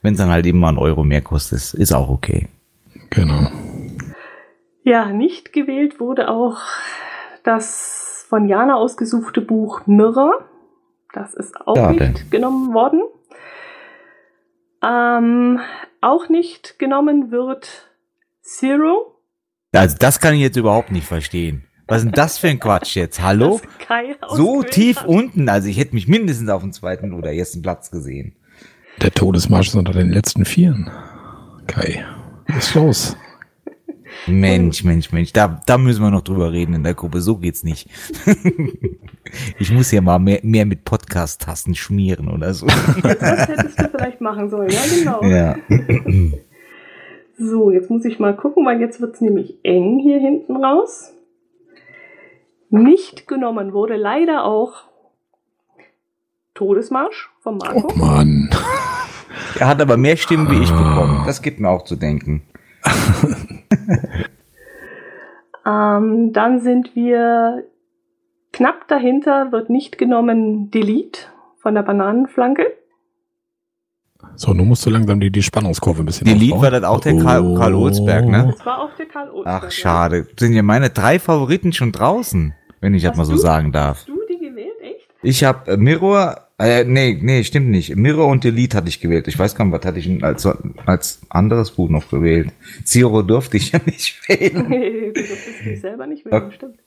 wenn 0.00 0.14
es 0.14 0.18
dann 0.18 0.30
halt 0.30 0.46
eben 0.46 0.60
mal 0.60 0.70
ein 0.70 0.78
Euro 0.78 1.04
mehr 1.04 1.20
kostet, 1.20 1.74
ist 1.74 1.92
auch 1.92 2.08
okay. 2.08 2.48
Genau. 3.10 3.50
Ja, 4.84 5.06
nicht 5.06 5.54
gewählt 5.54 5.98
wurde 5.98 6.28
auch 6.28 6.60
das 7.42 8.26
von 8.28 8.46
Jana 8.48 8.74
ausgesuchte 8.74 9.40
Buch 9.40 9.86
Mirror. 9.86 10.44
Das 11.14 11.32
ist 11.32 11.58
auch 11.66 11.76
ja, 11.76 11.90
nicht 11.92 12.30
genommen 12.30 12.74
worden. 12.74 13.02
Ähm, 14.84 15.60
auch 16.02 16.28
nicht 16.28 16.78
genommen 16.78 17.30
wird 17.30 17.88
Zero. 18.42 19.22
Also 19.72 19.96
das 19.98 20.20
kann 20.20 20.34
ich 20.34 20.40
jetzt 20.40 20.58
überhaupt 20.58 20.92
nicht 20.92 21.06
verstehen. 21.06 21.64
Was 21.86 21.98
ist 21.98 22.04
denn 22.04 22.12
das 22.12 22.36
für 22.36 22.48
ein 22.48 22.60
Quatsch 22.60 22.94
jetzt? 22.94 23.22
Hallo? 23.22 23.62
So 24.28 24.62
tief 24.62 25.00
hat. 25.00 25.08
unten. 25.08 25.48
Also 25.48 25.68
ich 25.68 25.78
hätte 25.78 25.94
mich 25.94 26.08
mindestens 26.08 26.50
auf 26.50 26.60
dem 26.60 26.72
zweiten 26.72 27.14
oder 27.14 27.32
ersten 27.32 27.62
Platz 27.62 27.90
gesehen. 27.90 28.36
Der 29.00 29.12
Todesmarsch 29.12 29.68
ist 29.68 29.76
unter 29.76 29.92
den 29.92 30.10
letzten 30.10 30.44
Vieren. 30.44 30.90
Kai, 31.66 32.04
was 32.48 32.68
ist 32.68 32.74
los? 32.74 33.16
Mensch, 34.26 34.84
Mensch, 34.84 35.12
Mensch, 35.12 35.32
da, 35.32 35.60
da 35.66 35.78
müssen 35.78 36.02
wir 36.02 36.10
noch 36.10 36.22
drüber 36.22 36.52
reden 36.52 36.74
in 36.74 36.82
der 36.82 36.94
Gruppe. 36.94 37.20
So 37.20 37.36
geht's 37.36 37.62
nicht. 37.62 37.88
ich 39.58 39.70
muss 39.70 39.90
ja 39.90 40.00
mal 40.00 40.18
mehr, 40.18 40.40
mehr 40.42 40.66
mit 40.66 40.84
Podcast-Tasten 40.84 41.74
schmieren 41.74 42.28
oder 42.28 42.54
so. 42.54 42.66
Das 42.66 43.48
hättest 43.48 43.80
du 43.80 43.88
vielleicht 43.88 44.20
machen 44.20 44.50
sollen, 44.50 44.70
ja, 44.70 44.80
genau. 44.94 45.24
Ja. 45.24 45.56
So, 47.36 47.70
jetzt 47.70 47.90
muss 47.90 48.04
ich 48.04 48.18
mal 48.18 48.36
gucken, 48.36 48.64
weil 48.64 48.80
jetzt 48.80 49.00
wird's 49.00 49.20
nämlich 49.20 49.58
eng 49.64 49.98
hier 49.98 50.18
hinten 50.18 50.56
raus. 50.56 51.12
Nicht 52.70 53.26
genommen 53.26 53.72
wurde 53.72 53.96
leider 53.96 54.44
auch 54.44 54.84
Todesmarsch 56.54 57.30
Von 57.40 57.58
Marco. 57.58 57.88
Oh 57.92 57.96
Mann. 57.96 58.50
Er 59.58 59.68
hat 59.68 59.80
aber 59.80 59.96
mehr 59.96 60.16
Stimmen 60.16 60.50
wie 60.50 60.62
ich 60.62 60.70
bekommen. 60.70 61.22
Das 61.26 61.42
gibt 61.42 61.60
mir 61.60 61.68
auch 61.68 61.84
zu 61.84 61.96
denken. 61.96 62.42
Ähm, 65.66 66.32
dann 66.32 66.60
sind 66.60 66.94
wir 66.94 67.64
knapp 68.52 68.86
dahinter, 68.88 69.50
wird 69.50 69.70
nicht 69.70 69.98
genommen 69.98 70.70
Delete 70.70 71.20
von 71.56 71.74
der 71.74 71.82
Bananenflanke. 71.82 72.66
So, 74.36 74.52
nun 74.52 74.68
musst 74.68 74.84
du 74.84 74.90
langsam 74.90 75.20
die, 75.20 75.30
die 75.30 75.42
Spannungskurve 75.42 76.02
ein 76.02 76.06
bisschen 76.06 76.28
aufbauen. 76.28 76.62
war 76.62 76.70
das 76.70 76.84
auch 76.84 77.00
der 77.00 77.16
Karl, 77.18 77.54
Karl 77.56 77.74
Olsberg, 77.74 78.26
ne? 78.26 78.52
Das 78.56 78.66
war 78.66 78.80
auch 78.82 78.94
der 78.96 79.06
Karl 79.06 79.30
Ohlsberg. 79.30 79.62
Ach, 79.64 79.70
schade. 79.70 80.26
Sind 80.38 80.54
ja 80.54 80.62
meine 80.62 80.90
drei 80.90 81.18
Favoriten 81.18 81.72
schon 81.72 81.92
draußen, 81.92 82.54
wenn 82.80 82.94
ich 82.94 83.02
das 83.02 83.12
Hast 83.12 83.18
mal 83.18 83.24
so 83.24 83.32
du? 83.32 83.38
sagen 83.38 83.72
darf. 83.72 83.98
Hast 83.98 84.08
du 84.08 84.20
die 84.28 84.38
gewählt, 84.38 84.80
echt? 84.82 85.08
Ich 85.22 85.44
habe 85.44 85.72
äh, 85.72 85.76
Mirror, 85.76 86.43
äh, 86.58 86.84
nee, 86.84 87.18
nee, 87.20 87.42
stimmt 87.44 87.70
nicht. 87.70 87.96
Mirror 87.96 88.28
und 88.28 88.44
Delete 88.44 88.76
hatte 88.76 88.88
ich 88.88 89.00
gewählt. 89.00 89.26
Ich 89.28 89.38
weiß 89.38 89.54
gar 89.56 89.64
nicht, 89.64 89.74
was 89.74 89.84
hatte 89.84 89.98
ich 89.98 90.22
als, 90.24 90.46
als 90.86 91.20
anderes 91.28 91.72
Buch 91.72 91.88
noch 91.90 92.08
gewählt. 92.10 92.52
Zero 92.84 93.22
durfte 93.22 93.56
ich 93.56 93.72
ja 93.72 93.80
nicht 93.84 94.16
wählen. 94.28 95.12
du 95.12 95.12
durftest 95.12 95.64
dich 95.64 95.80
selber 95.80 96.06
nicht 96.06 96.24
wählen, 96.24 96.42
Okay. 96.44 96.54
stimmt. 96.54 96.78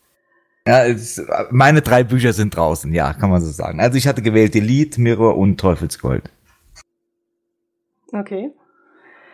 Ja, 0.67 0.85
es, 0.85 1.21
meine 1.49 1.81
drei 1.81 2.03
Bücher 2.03 2.33
sind 2.33 2.55
draußen, 2.55 2.93
ja, 2.93 3.13
kann 3.13 3.29
man 3.29 3.41
so 3.41 3.49
sagen. 3.49 3.79
Also 3.79 3.97
ich 3.97 4.05
hatte 4.05 4.21
gewählt 4.21 4.53
Delete, 4.53 4.99
Mirror 4.99 5.37
und 5.37 5.57
Teufelsgold. 5.57 6.29
Okay. 8.11 8.51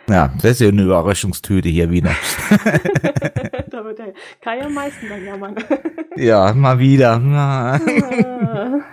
Ja, 0.09 0.31
das 0.41 0.51
ist 0.51 0.61
ja 0.61 0.67
eine 0.67 0.83
Überraschungstüte 0.83 1.69
hier 1.69 1.89
wieder. 1.89 2.11
da 3.71 3.83
wird 3.85 3.99
der 3.99 4.13
Kai 4.41 4.61
am 4.63 4.73
meisten 4.73 5.07
dann 5.09 5.25
jammern. 5.25 5.55
Ja, 6.17 6.53
mal 6.53 6.77
wieder. 6.77 7.79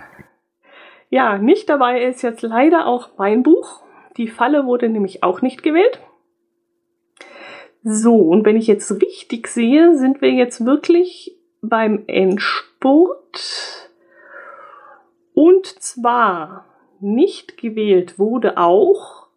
Ja. 1.11 1.37
Nicht 1.37 1.69
dabei 1.69 2.03
ist 2.03 2.23
jetzt 2.23 2.41
leider 2.41 2.87
auch 2.87 3.09
mein 3.17 3.43
Buch. 3.43 3.83
Die 4.17 4.27
Falle 4.27 4.65
wurde 4.65 4.89
nämlich 4.89 5.21
auch 5.23 5.41
nicht 5.41 5.61
gewählt. 5.61 5.99
So, 7.83 8.15
und 8.15 8.45
wenn 8.45 8.57
ich 8.57 8.67
jetzt 8.67 8.91
richtig 8.91 9.47
sehe, 9.47 9.97
sind 9.97 10.21
wir 10.21 10.31
jetzt 10.31 10.65
wirklich 10.65 11.37
beim 11.61 12.03
Endspurt. 12.07 13.89
Und 15.33 15.65
zwar 15.65 16.65
nicht 16.99 17.57
gewählt 17.57 18.19
wurde 18.19 18.57
auch 18.57 19.27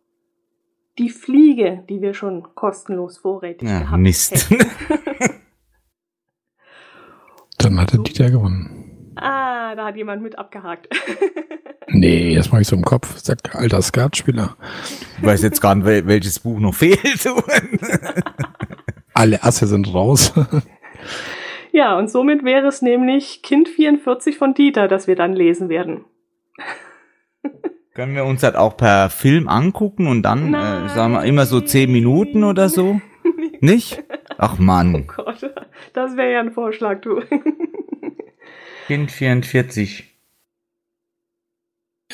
die 0.98 1.10
Fliege, 1.10 1.84
die 1.88 2.02
wir 2.02 2.14
schon 2.14 2.54
kostenlos 2.54 3.18
vorrätig 3.18 3.68
Ja, 3.68 3.80
gehabt 3.80 4.02
Mist. 4.02 4.50
hätten. 4.50 4.70
Dann 7.58 7.80
hat 7.80 7.92
der 7.92 8.00
Dieter 8.00 8.30
gewonnen. 8.30 8.83
Ah, 9.16 9.74
da 9.74 9.86
hat 9.86 9.96
jemand 9.96 10.22
mit 10.22 10.38
abgehakt. 10.38 10.88
Nee, 11.86 12.34
das 12.34 12.50
mache 12.50 12.62
ich 12.62 12.66
so 12.66 12.74
im 12.74 12.82
Kopf. 12.82 13.18
Sagt 13.18 13.54
alter 13.54 13.80
Skatspieler. 13.80 14.56
Ich 15.18 15.24
weiß 15.24 15.42
jetzt 15.42 15.60
gar 15.60 15.74
nicht, 15.76 15.86
wel- 15.86 16.06
welches 16.06 16.40
Buch 16.40 16.58
noch 16.58 16.74
fehlt. 16.74 16.98
Alle 19.12 19.42
Asse 19.44 19.66
sind 19.66 19.92
raus. 19.94 20.32
Ja, 21.72 21.98
und 21.98 22.08
somit 22.08 22.44
wäre 22.44 22.68
es 22.68 22.82
nämlich 22.82 23.42
Kind 23.42 23.68
44 23.68 24.38
von 24.38 24.54
Dieter, 24.54 24.86
das 24.88 25.08
wir 25.08 25.16
dann 25.16 25.32
lesen 25.34 25.68
werden. 25.68 26.04
Können 27.94 28.14
wir 28.14 28.24
uns 28.24 28.42
das 28.42 28.54
auch 28.54 28.76
per 28.76 29.10
Film 29.10 29.48
angucken 29.48 30.06
und 30.06 30.22
dann, 30.22 30.54
äh, 30.54 30.88
sagen 30.88 31.14
wir, 31.14 31.24
immer 31.24 31.46
so 31.46 31.60
zehn 31.60 31.90
Minuten 31.90 32.44
oder 32.44 32.68
so? 32.68 33.00
Nicht? 33.60 34.02
Ach 34.38 34.54
Oh 34.58 34.62
Mann, 34.62 35.06
Gott, 35.08 35.52
das 35.94 36.16
wäre 36.16 36.32
ja 36.32 36.40
ein 36.40 36.52
Vorschlag, 36.52 37.00
du. 37.00 37.20
Kind 38.86 39.10
44. 39.10 40.10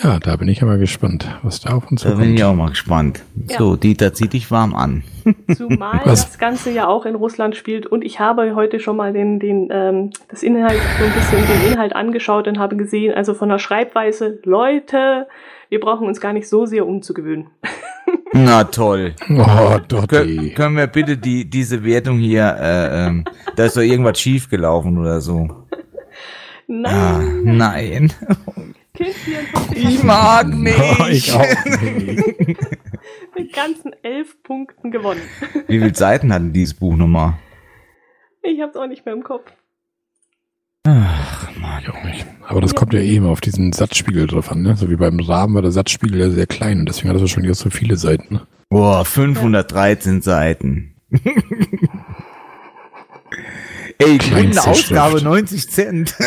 Ja, 0.02 0.18
da 0.20 0.36
bin 0.36 0.48
ich 0.48 0.62
aber 0.62 0.78
gespannt, 0.78 1.26
was 1.42 1.60
da 1.60 1.74
auf 1.74 1.90
uns 1.90 2.02
Da 2.02 2.10
bin 2.10 2.18
zukommt. 2.18 2.38
ich 2.38 2.44
auch 2.44 2.54
mal 2.54 2.70
gespannt. 2.70 3.24
Ja. 3.48 3.58
So, 3.58 3.76
Dieter, 3.76 4.14
zieh 4.14 4.28
dich 4.28 4.50
warm 4.50 4.74
an. 4.74 5.02
Zumal 5.56 6.00
Was? 6.04 6.26
das 6.26 6.38
Ganze 6.38 6.70
ja 6.70 6.86
auch 6.86 7.04
in 7.06 7.16
Russland 7.16 7.56
spielt 7.56 7.86
und 7.86 8.04
ich 8.04 8.20
habe 8.20 8.54
heute 8.54 8.78
schon 8.80 8.96
mal 8.96 9.12
den, 9.12 9.40
den, 9.40 9.68
ähm, 9.70 10.10
das 10.28 10.42
Inhalt, 10.42 10.80
so 10.98 11.04
ein 11.04 11.12
bisschen 11.12 11.46
den 11.46 11.72
Inhalt 11.72 11.94
angeschaut 11.94 12.46
und 12.46 12.58
habe 12.58 12.76
gesehen, 12.76 13.12
also 13.14 13.34
von 13.34 13.48
der 13.48 13.58
Schreibweise, 13.58 14.38
Leute, 14.44 15.26
wir 15.68 15.80
brauchen 15.80 16.06
uns 16.06 16.20
gar 16.20 16.32
nicht 16.32 16.48
so 16.48 16.66
sehr 16.66 16.86
umzugewöhnen. 16.86 17.48
Na 18.32 18.64
toll. 18.64 19.14
Oh, 19.28 19.78
Kön 20.06 20.54
können 20.54 20.76
wir 20.76 20.86
bitte 20.86 21.18
die, 21.18 21.50
diese 21.50 21.84
Wertung 21.84 22.18
hier, 22.18 22.56
äh, 22.58 23.06
ähm, 23.06 23.24
da 23.56 23.64
ist 23.64 23.76
doch 23.76 23.82
irgendwas 23.82 24.20
schiefgelaufen 24.20 24.96
oder 24.98 25.20
so. 25.20 25.66
Ah, 26.84 27.18
Nein, 27.42 27.56
nein. 27.56 28.12
Kind 28.94 29.14
44 29.14 29.84
Ich 29.84 30.02
mag 30.04 30.46
Oh, 30.46 30.54
nicht. 30.56 31.10
ich 31.10 31.32
auch 31.32 31.64
nicht. 31.64 32.46
mit 33.36 33.52
ganzen 33.52 33.92
elf 34.02 34.40
Punkten 34.42 34.90
gewonnen. 34.90 35.20
Wie 35.66 35.78
viele 35.80 35.94
Seiten 35.94 36.32
hat 36.32 36.42
denn 36.42 36.52
dieses 36.52 36.74
Buch 36.74 36.94
nochmal? 36.96 37.34
Ich 38.42 38.60
hab's 38.60 38.76
auch 38.76 38.86
nicht 38.86 39.04
mehr 39.04 39.14
im 39.14 39.22
Kopf. 39.24 39.50
Ach, 40.86 41.48
Mann. 41.56 41.82
Ich 41.82 41.88
auch 41.90 42.04
nicht. 42.04 42.26
Aber 42.46 42.60
das 42.60 42.72
Ja. 42.72 42.78
kommt 42.78 42.92
ja 42.94 43.00
eh 43.00 43.16
immer 43.16 43.30
auf 43.30 43.40
diesen 43.40 43.72
Satzspiegel 43.72 44.26
drauf 44.26 44.50
an, 44.50 44.62
ne? 44.62 44.76
So 44.76 44.88
wie 44.90 44.96
beim 44.96 45.18
Rahmen 45.20 45.54
war 45.54 45.62
der 45.62 45.70
Satzspiegel 45.72 46.20
ja 46.20 46.30
sehr 46.30 46.46
klein 46.46 46.80
und 46.80 46.88
deswegen 46.88 47.08
hat 47.08 47.16
das 47.16 47.22
wahrscheinlich 47.22 47.52
auch 47.52 47.56
so 47.56 47.70
viele 47.70 47.96
Seiten, 47.96 48.34
ne? 48.34 48.46
Boah, 48.68 49.04
513 49.04 50.20
Seiten. 50.22 50.94
Ey, 54.01 54.18
grüne 54.18 54.61
Ausgabe 54.61 55.12
Schrift. 55.18 55.24
90 55.24 55.70
Cent. 55.70 56.14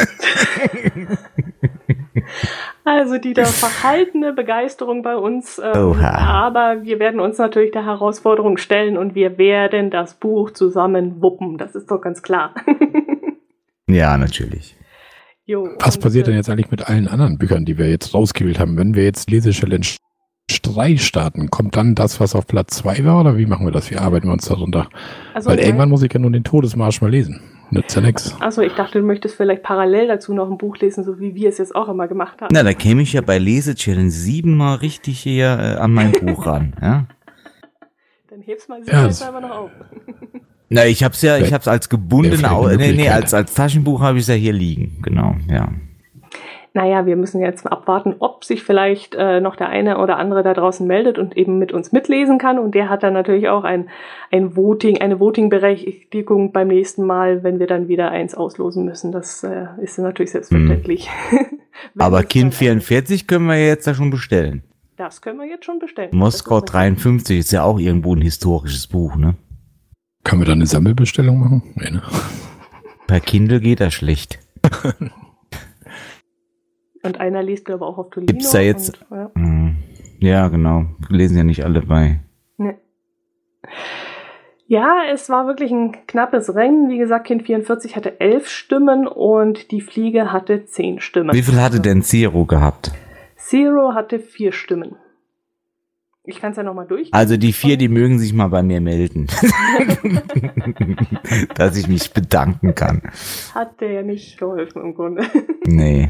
Also 2.85 3.17
die 3.17 3.33
da 3.33 3.45
verhaltene 3.45 4.33
Begeisterung 4.33 5.03
bei 5.03 5.15
uns. 5.15 5.59
Ähm, 5.63 5.91
Oha. 5.91 6.17
aber 6.17 6.83
wir 6.83 6.99
werden 6.99 7.19
uns 7.19 7.37
natürlich 7.37 7.71
der 7.71 7.85
Herausforderung 7.85 8.57
stellen 8.57 8.97
und 8.97 9.15
wir 9.15 9.37
werden 9.37 9.89
das 9.89 10.15
Buch 10.15 10.51
zusammen 10.51 11.21
wuppen. 11.21 11.57
Das 11.57 11.75
ist 11.75 11.89
doch 11.89 12.01
ganz 12.01 12.21
klar. 12.21 12.53
ja, 13.89 14.17
natürlich. 14.17 14.75
jo, 15.45 15.69
Was 15.79 15.97
passiert 15.97 16.27
äh, 16.27 16.31
denn 16.31 16.37
jetzt 16.37 16.49
eigentlich 16.49 16.71
mit 16.71 16.89
allen 16.89 17.07
anderen 17.07 17.37
Büchern, 17.37 17.63
die 17.63 17.77
wir 17.77 17.89
jetzt 17.89 18.13
rausgewählt 18.13 18.59
haben? 18.59 18.77
Wenn 18.77 18.95
wir 18.95 19.05
jetzt 19.05 19.29
Lese-Challenge 19.31 19.87
3 20.61 20.97
starten, 20.97 21.49
kommt 21.49 21.77
dann 21.77 21.95
das, 21.95 22.19
was 22.19 22.35
auf 22.35 22.47
Platz 22.47 22.77
2 22.77 23.05
war, 23.05 23.21
oder 23.21 23.37
wie 23.37 23.45
machen 23.45 23.65
wir 23.65 23.71
das? 23.71 23.91
Wie 23.91 23.97
arbeiten 23.97 24.27
wir 24.27 24.33
uns 24.33 24.45
darunter? 24.45 24.89
Also, 25.33 25.49
Weil 25.49 25.59
irgendwann 25.59 25.89
muss 25.89 26.03
ich 26.03 26.11
ja 26.11 26.19
nur 26.19 26.31
den 26.31 26.43
Todesmarsch 26.43 27.01
mal 27.01 27.11
lesen. 27.11 27.41
Nützt 27.71 27.95
ja 27.95 28.01
nix. 28.01 28.35
Also 28.39 28.61
ich 28.61 28.73
dachte, 28.73 28.99
du 28.99 29.05
möchtest 29.05 29.35
vielleicht 29.35 29.63
parallel 29.63 30.07
dazu 30.07 30.33
noch 30.33 30.49
ein 30.49 30.57
Buch 30.57 30.77
lesen, 30.77 31.03
so 31.03 31.19
wie 31.19 31.35
wir 31.35 31.49
es 31.49 31.57
jetzt 31.57 31.75
auch 31.75 31.89
immer 31.89 32.07
gemacht 32.07 32.41
haben. 32.41 32.53
Na, 32.53 32.63
da 32.63 32.73
käme 32.73 33.01
ich 33.01 33.13
ja 33.13 33.21
bei 33.21 33.37
Lese 33.37 33.75
Challenge 33.75 34.11
siebenmal 34.11 34.77
richtig 34.77 35.19
hier 35.19 35.45
äh, 35.45 35.79
an 35.79 35.93
mein 35.93 36.11
Buch 36.11 36.45
ran. 36.45 36.73
Ja? 36.81 37.05
Dann 38.29 38.41
heb's 38.41 38.67
mal 38.67 38.79
Ja, 38.79 38.85
sicherheitshalber 38.85 39.41
noch 39.41 39.51
auf. 39.51 39.71
Na, 40.69 40.85
ich 40.85 41.03
hab's 41.03 41.21
ja, 41.21 41.37
ich 41.37 41.53
hab's 41.53 41.67
als 41.67 41.87
gebundene, 41.87 42.49
nee, 42.77 42.93
nee, 42.93 43.09
als, 43.09 43.33
als 43.33 43.53
Taschenbuch 43.53 44.01
habe 44.01 44.17
ich 44.17 44.23
es 44.23 44.27
ja 44.27 44.33
hier 44.33 44.53
liegen. 44.53 44.97
Genau, 45.03 45.35
ja. 45.47 45.69
Naja, 46.75 47.05
wir 47.05 47.15
müssen 47.15 47.39
jetzt 47.39 47.71
abwarten, 47.71 48.15
ob 48.17 48.43
sich 48.43 48.63
vielleicht 48.63 49.13
äh, 49.13 49.39
noch 49.39 49.55
der 49.55 49.69
eine 49.69 49.99
oder 49.99 50.17
andere 50.17 50.41
da 50.41 50.55
draußen 50.55 50.87
meldet 50.87 51.19
und 51.19 51.37
eben 51.37 51.59
mit 51.59 51.71
uns 51.71 51.91
mitlesen 51.91 52.39
kann. 52.39 52.57
Und 52.57 52.73
der 52.73 52.89
hat 52.89 53.03
dann 53.03 53.13
natürlich 53.13 53.47
auch 53.47 53.63
ein, 53.63 53.89
ein 54.31 54.55
Voting, 54.55 54.99
eine 54.99 55.19
Voting-Berechtigung 55.19 56.51
beim 56.51 56.69
nächsten 56.69 57.05
Mal, 57.05 57.43
wenn 57.43 57.59
wir 57.59 57.67
dann 57.67 57.87
wieder 57.87 58.09
eins 58.09 58.33
auslosen 58.33 58.85
müssen. 58.85 59.11
Das 59.11 59.43
äh, 59.43 59.67
ist 59.81 59.99
natürlich 59.99 60.31
selbstverständlich. 60.31 61.09
Wenn 61.95 62.05
Aber 62.05 62.23
Kind 62.23 62.53
dann- 62.53 62.81
44 62.81 63.27
können 63.27 63.45
wir 63.47 63.63
jetzt 63.63 63.85
ja 63.87 63.93
schon 63.93 64.09
bestellen. 64.09 64.63
Das 64.95 65.21
können 65.21 65.39
wir 65.39 65.47
jetzt 65.47 65.65
schon 65.65 65.79
bestellen. 65.79 66.09
Moskau 66.11 66.59
Das 66.59 66.69
ist 66.69 66.73
53 66.73 67.39
ist 67.39 67.51
ja 67.51 67.63
auch 67.63 67.79
irgendwo 67.79 68.15
ein 68.15 68.21
historisches 68.21 68.87
Buch, 68.87 69.15
ne? 69.15 69.35
Können 70.23 70.41
wir 70.41 70.45
da 70.45 70.53
eine 70.53 70.67
Sammelbestellung 70.67 71.39
machen? 71.39 71.63
Nee, 71.75 71.89
ne? 71.91 72.01
Per 73.07 73.19
Kindle 73.19 73.59
geht 73.59 73.79
das 73.79 73.93
schlecht. 73.93 74.39
Und 77.03 77.19
einer 77.19 77.43
liest, 77.43 77.65
glaube 77.65 77.83
ich, 77.83 77.87
auch 77.89 77.97
auf 77.97 78.09
Tolino. 78.11 78.31
Gibt's 78.31 78.51
da 78.51 78.59
jetzt- 78.59 79.01
Und, 79.09 79.17
ja. 79.17 79.31
Hm. 79.35 79.75
Ja, 80.19 80.47
genau. 80.47 80.85
Lesen 81.09 81.37
ja 81.37 81.43
nicht 81.43 81.65
alle 81.65 81.81
bei. 81.81 82.19
Ne. 82.57 82.77
Ja, 84.67 85.01
es 85.11 85.29
war 85.29 85.45
wirklich 85.47 85.71
ein 85.71 85.91
knappes 86.07 86.55
Rennen. 86.55 86.89
Wie 86.89 86.97
gesagt, 86.97 87.27
Kind 87.27 87.43
44 87.43 87.95
hatte 87.97 88.21
elf 88.21 88.47
Stimmen 88.47 89.05
und 89.07 89.71
die 89.71 89.81
Fliege 89.81 90.31
hatte 90.31 90.65
zehn 90.65 91.01
Stimmen. 91.01 91.33
Wie 91.33 91.41
viel 91.41 91.59
hatte 91.61 91.81
denn 91.81 92.01
Zero 92.01 92.45
gehabt? 92.45 92.91
Zero 93.35 93.93
hatte 93.93 94.19
vier 94.19 94.53
Stimmen. 94.53 94.95
Ich 96.25 96.39
kann 96.39 96.51
es 96.51 96.57
ja 96.57 96.63
nochmal 96.63 96.87
durch. 96.87 97.13
Also 97.13 97.35
die 97.35 97.51
vier, 97.51 97.75
die 97.75 97.89
mögen 97.89 98.17
sich 98.17 98.33
mal 98.33 98.47
bei 98.47 98.63
mir 98.63 98.79
melden. 98.79 99.27
Dass 101.55 101.75
ich 101.77 101.87
mich 101.89 102.13
bedanken 102.13 102.73
kann. 102.75 103.01
Hat 103.53 103.81
der 103.81 103.91
ja 103.91 104.01
nicht 104.03 104.37
geholfen 104.39 104.81
im 104.81 104.95
Grunde. 104.95 105.23
Nee. 105.65 106.09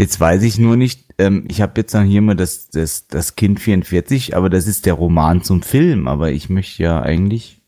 Jetzt 0.00 0.18
weiß 0.18 0.42
ich 0.44 0.58
nur 0.58 0.78
nicht, 0.78 1.12
ähm, 1.18 1.44
ich 1.50 1.60
habe 1.60 1.72
jetzt 1.76 1.92
noch 1.92 2.00
hier 2.00 2.22
mal 2.22 2.34
das, 2.34 2.70
das, 2.70 3.06
das 3.06 3.36
Kind 3.36 3.60
44, 3.60 4.34
aber 4.34 4.48
das 4.48 4.66
ist 4.66 4.86
der 4.86 4.94
Roman 4.94 5.42
zum 5.42 5.60
Film. 5.60 6.08
Aber 6.08 6.30
ich 6.30 6.48
möchte 6.48 6.82
ja 6.82 7.02
eigentlich 7.02 7.60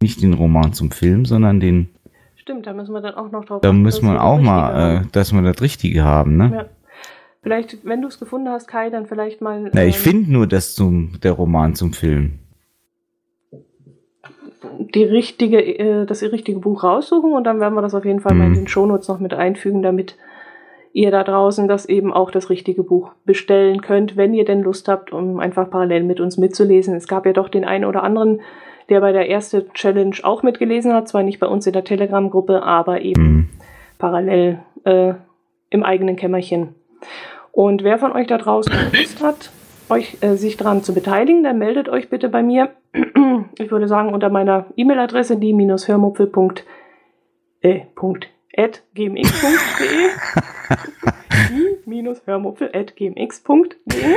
nicht 0.00 0.22
den 0.22 0.34
Roman 0.34 0.72
zum 0.74 0.92
Film, 0.92 1.24
sondern 1.24 1.58
den, 1.58 1.88
Stimmt, 2.36 2.68
da 2.68 2.72
müssen 2.72 2.92
wir 2.92 3.00
dann 3.00 3.14
auch 3.14 3.32
noch 3.32 3.44
drauf 3.44 3.62
da 3.62 3.70
achten, 3.70 3.82
man 3.82 3.92
wir 4.00 4.22
auch 4.22 4.40
mal, 4.40 5.02
äh, 5.02 5.06
dass 5.10 5.32
wir 5.32 5.42
das 5.42 5.60
Richtige 5.60 6.04
haben, 6.04 6.36
ne? 6.36 6.52
Ja. 6.54 6.66
Vielleicht, 7.42 7.84
wenn 7.84 8.00
du 8.00 8.06
es 8.06 8.20
gefunden 8.20 8.48
hast, 8.48 8.68
Kai, 8.68 8.88
dann 8.90 9.06
vielleicht 9.06 9.40
mal. 9.40 9.68
Na, 9.72 9.84
ich 9.84 9.96
ähm, 9.96 10.02
finde 10.02 10.32
nur 10.32 10.46
das 10.46 10.76
zum, 10.76 11.18
der 11.20 11.32
Roman 11.32 11.74
zum 11.74 11.92
Film. 11.92 12.38
die 14.94 15.02
richtige, 15.04 15.60
äh, 15.60 16.06
das 16.06 16.22
richtige 16.22 16.60
Buch 16.60 16.84
raussuchen 16.84 17.32
und 17.32 17.42
dann 17.44 17.58
werden 17.58 17.74
wir 17.74 17.82
das 17.82 17.94
auf 17.94 18.04
jeden 18.04 18.20
Fall 18.20 18.34
mal 18.34 18.44
in 18.44 18.50
Mhm. 18.52 18.56
den 18.56 18.68
Shownotes 18.68 19.08
noch 19.08 19.18
mit 19.18 19.34
einfügen, 19.34 19.82
damit 19.82 20.16
ihr 20.92 21.10
da 21.10 21.24
draußen 21.24 21.68
das 21.68 21.86
eben 21.86 22.12
auch 22.12 22.30
das 22.30 22.50
richtige 22.50 22.82
Buch 22.82 23.12
bestellen 23.24 23.80
könnt, 23.80 24.16
wenn 24.16 24.34
ihr 24.34 24.44
denn 24.44 24.62
Lust 24.62 24.88
habt, 24.88 25.12
um 25.12 25.40
einfach 25.40 25.70
parallel 25.70 26.02
mit 26.04 26.20
uns 26.20 26.36
mitzulesen. 26.38 26.94
Es 26.94 27.08
gab 27.08 27.26
ja 27.26 27.32
doch 27.32 27.48
den 27.48 27.64
einen 27.64 27.84
oder 27.84 28.02
anderen, 28.02 28.40
der 28.88 29.00
bei 29.00 29.12
der 29.12 29.30
ersten 29.30 29.72
Challenge 29.72 30.16
auch 30.22 30.42
mitgelesen 30.42 30.92
hat, 30.92 31.08
zwar 31.08 31.22
nicht 31.22 31.40
bei 31.40 31.46
uns 31.46 31.66
in 31.66 31.72
der 31.72 31.84
Telegram-Gruppe, 31.84 32.62
aber 32.62 33.00
eben 33.00 33.22
Mhm. 33.22 33.48
parallel 33.98 34.58
äh, 34.84 35.14
im 35.70 35.82
eigenen 35.82 36.16
Kämmerchen. 36.16 36.74
Und 37.52 37.84
wer 37.84 37.98
von 37.98 38.12
euch 38.12 38.26
da 38.26 38.38
draußen 38.38 38.72
Lust 38.92 39.22
hat, 39.22 39.50
euch 39.88 40.18
äh, 40.20 40.34
sich 40.36 40.56
daran 40.56 40.82
zu 40.82 40.92
beteiligen, 40.94 41.42
dann 41.42 41.58
meldet 41.58 41.88
euch 41.88 42.10
bitte 42.10 42.28
bei 42.28 42.42
mir. 42.42 42.70
Ich 43.58 43.70
würde 43.70 43.88
sagen, 43.88 44.12
unter 44.12 44.28
meiner 44.28 44.66
E-Mail-Adresse 44.76 45.36
die-hörmupfel. 48.96 50.10
Äh, 52.68 52.74
Punkt, 52.74 52.74
at 52.74 52.96
gmx.de 52.96 54.16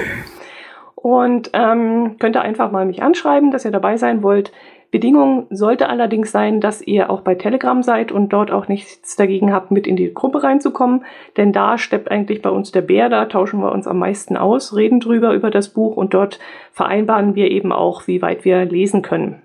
und 1.05 1.51
ähm, 1.53 2.15
könnt 2.17 2.35
ihr 2.35 2.41
einfach 2.41 2.71
mal 2.71 2.85
mich 2.85 3.03
anschreiben, 3.03 3.51
dass 3.51 3.63
ihr 3.63 3.69
dabei 3.69 3.95
sein 3.97 4.23
wollt. 4.23 4.51
Bedingung 4.89 5.45
sollte 5.51 5.87
allerdings 5.87 6.31
sein, 6.31 6.61
dass 6.61 6.81
ihr 6.81 7.11
auch 7.11 7.21
bei 7.21 7.35
Telegram 7.35 7.83
seid 7.83 8.11
und 8.11 8.33
dort 8.33 8.49
auch 8.49 8.67
nichts 8.67 9.15
dagegen 9.15 9.53
habt, 9.53 9.69
mit 9.69 9.85
in 9.85 9.97
die 9.97 10.11
Gruppe 10.11 10.41
reinzukommen. 10.41 11.05
Denn 11.37 11.53
da 11.53 11.77
steppt 11.77 12.09
eigentlich 12.09 12.41
bei 12.41 12.49
uns 12.49 12.71
der 12.71 12.81
Bär, 12.81 13.09
da 13.09 13.25
tauschen 13.25 13.59
wir 13.59 13.71
uns 13.71 13.85
am 13.85 13.99
meisten 13.99 14.35
aus, 14.35 14.75
reden 14.75 14.99
drüber 14.99 15.33
über 15.33 15.51
das 15.51 15.69
Buch 15.69 15.95
und 15.95 16.15
dort 16.15 16.39
vereinbaren 16.71 17.35
wir 17.35 17.51
eben 17.51 17.71
auch, 17.71 18.07
wie 18.07 18.23
weit 18.23 18.43
wir 18.43 18.65
lesen 18.65 19.03
können. 19.03 19.43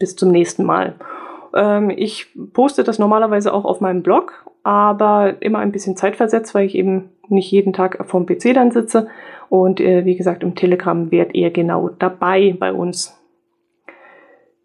Bis 0.00 0.16
zum 0.16 0.32
nächsten 0.32 0.64
Mal. 0.64 0.94
Ähm, 1.54 1.90
ich 1.90 2.28
poste 2.52 2.84
das 2.84 2.98
normalerweise 2.98 3.52
auch 3.52 3.64
auf 3.64 3.80
meinem 3.80 4.02
Blog, 4.02 4.44
aber 4.62 5.40
immer 5.40 5.58
ein 5.58 5.72
bisschen 5.72 5.96
zeitversetzt, 5.96 6.54
weil 6.54 6.66
ich 6.66 6.74
eben 6.74 7.10
nicht 7.28 7.50
jeden 7.50 7.72
Tag 7.72 8.04
vorm 8.06 8.26
PC 8.26 8.54
dann 8.54 8.70
sitze. 8.70 9.08
Und 9.48 9.80
äh, 9.80 10.04
wie 10.04 10.16
gesagt, 10.16 10.42
im 10.42 10.54
Telegram 10.54 11.10
werdet 11.10 11.34
ihr 11.34 11.50
genau 11.50 11.88
dabei 11.88 12.54
bei 12.58 12.72
uns. 12.72 13.16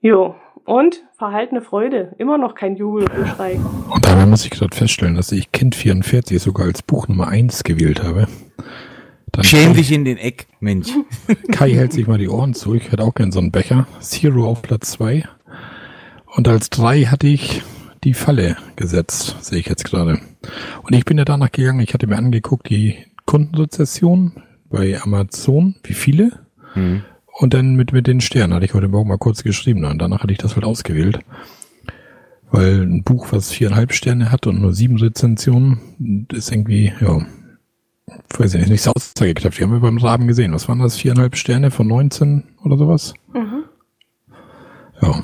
Jo, 0.02 0.36
und 0.66 1.04
verhaltene 1.18 1.62
Freude. 1.62 2.14
Immer 2.18 2.38
noch 2.38 2.56
kein 2.56 2.76
Jubelgeschrei. 2.76 3.60
Und 3.90 4.06
dabei 4.06 4.26
muss 4.26 4.46
ich 4.46 4.52
gerade 4.52 4.76
feststellen, 4.76 5.16
dass 5.16 5.32
ich 5.32 5.52
Kind 5.52 5.76
44 5.76 6.42
sogar 6.42 6.66
als 6.68 6.82
Buch 6.82 7.08
Nummer 7.08 7.28
1 7.28 7.64
gewählt 7.64 8.04
habe. 8.04 8.28
Dann 9.32 9.44
Schäm 9.44 9.74
dich 9.74 9.92
in 9.92 10.06
den 10.06 10.18
Eck, 10.18 10.48
Mensch. 10.60 10.90
Kai 11.52 11.72
hält 11.72 11.94
sich 11.94 12.08
mal 12.08 12.18
die 12.18 12.30
Ohren 12.30 12.54
zu. 12.54 12.74
Ich 12.74 12.92
hätte 12.92 13.04
auch 13.04 13.14
gern 13.14 13.32
so 13.32 13.40
einen 13.40 13.52
Becher. 13.52 13.88
Zero 14.00 14.48
auf 14.48 14.62
Platz 14.62 14.92
2. 14.92 15.24
Und 16.36 16.48
als 16.50 16.70
3 16.70 17.06
hatte 17.06 17.28
ich 17.28 17.64
die 18.04 18.14
Falle 18.14 18.58
gesetzt, 18.76 19.38
sehe 19.42 19.60
ich 19.60 19.68
jetzt 19.68 19.86
gerade. 19.86 20.20
Und 20.84 20.94
ich 20.94 21.06
bin 21.06 21.18
ja 21.18 21.26
danach 21.26 21.52
gegangen, 21.52 21.80
ich 21.80 21.94
hatte 21.94 22.08
mir 22.08 22.18
angeguckt, 22.18 22.70
die 22.70 22.98
Kundensozession 23.26 24.44
bei 24.70 25.02
Amazon, 25.02 25.76
wie 25.84 25.94
viele? 25.94 26.32
Hm. 26.74 27.04
Und 27.26 27.54
dann 27.54 27.76
mit, 27.76 27.94
mit 27.94 28.08
den 28.08 28.22
Sternen 28.22 28.54
hatte 28.54 28.66
ich 28.66 28.74
heute 28.74 28.90
Morgen 28.90 29.08
mal 29.08 29.18
kurz 29.18 29.44
geschrieben 29.44 29.86
und 29.86 30.00
danach 30.00 30.24
hatte 30.24 30.34
ich 30.34 30.38
das 30.38 30.56
halt 30.56 30.66
ausgewählt. 30.66 31.20
Weil 32.52 32.82
ein 32.82 33.04
Buch, 33.04 33.28
was 33.32 33.52
viereinhalb 33.52 33.94
Sterne 33.94 34.32
hat 34.32 34.46
und 34.46 34.62
nur 34.62 34.74
sieben 34.74 34.98
Rezensionen, 34.98 36.28
ist 36.32 36.52
irgendwie, 36.52 36.94
ja, 37.02 37.26
weiß 38.38 38.54
ich 38.54 38.60
nicht, 38.60 38.70
nicht 38.70 38.82
so 38.84 38.92
aussagekräftig. 38.92 39.64
Haben 39.64 39.74
wir 39.74 39.80
beim 39.80 39.98
Raben 39.98 40.28
gesehen. 40.28 40.54
Was 40.54 40.70
waren 40.70 40.80
das? 40.80 40.98
Viereinhalb 40.98 41.38
Sterne 41.38 41.72
von 41.72 41.88
19 41.88 42.44
oder 42.64 42.78
sowas? 42.78 43.14
Mhm. 43.34 43.64
Ja. 45.02 45.24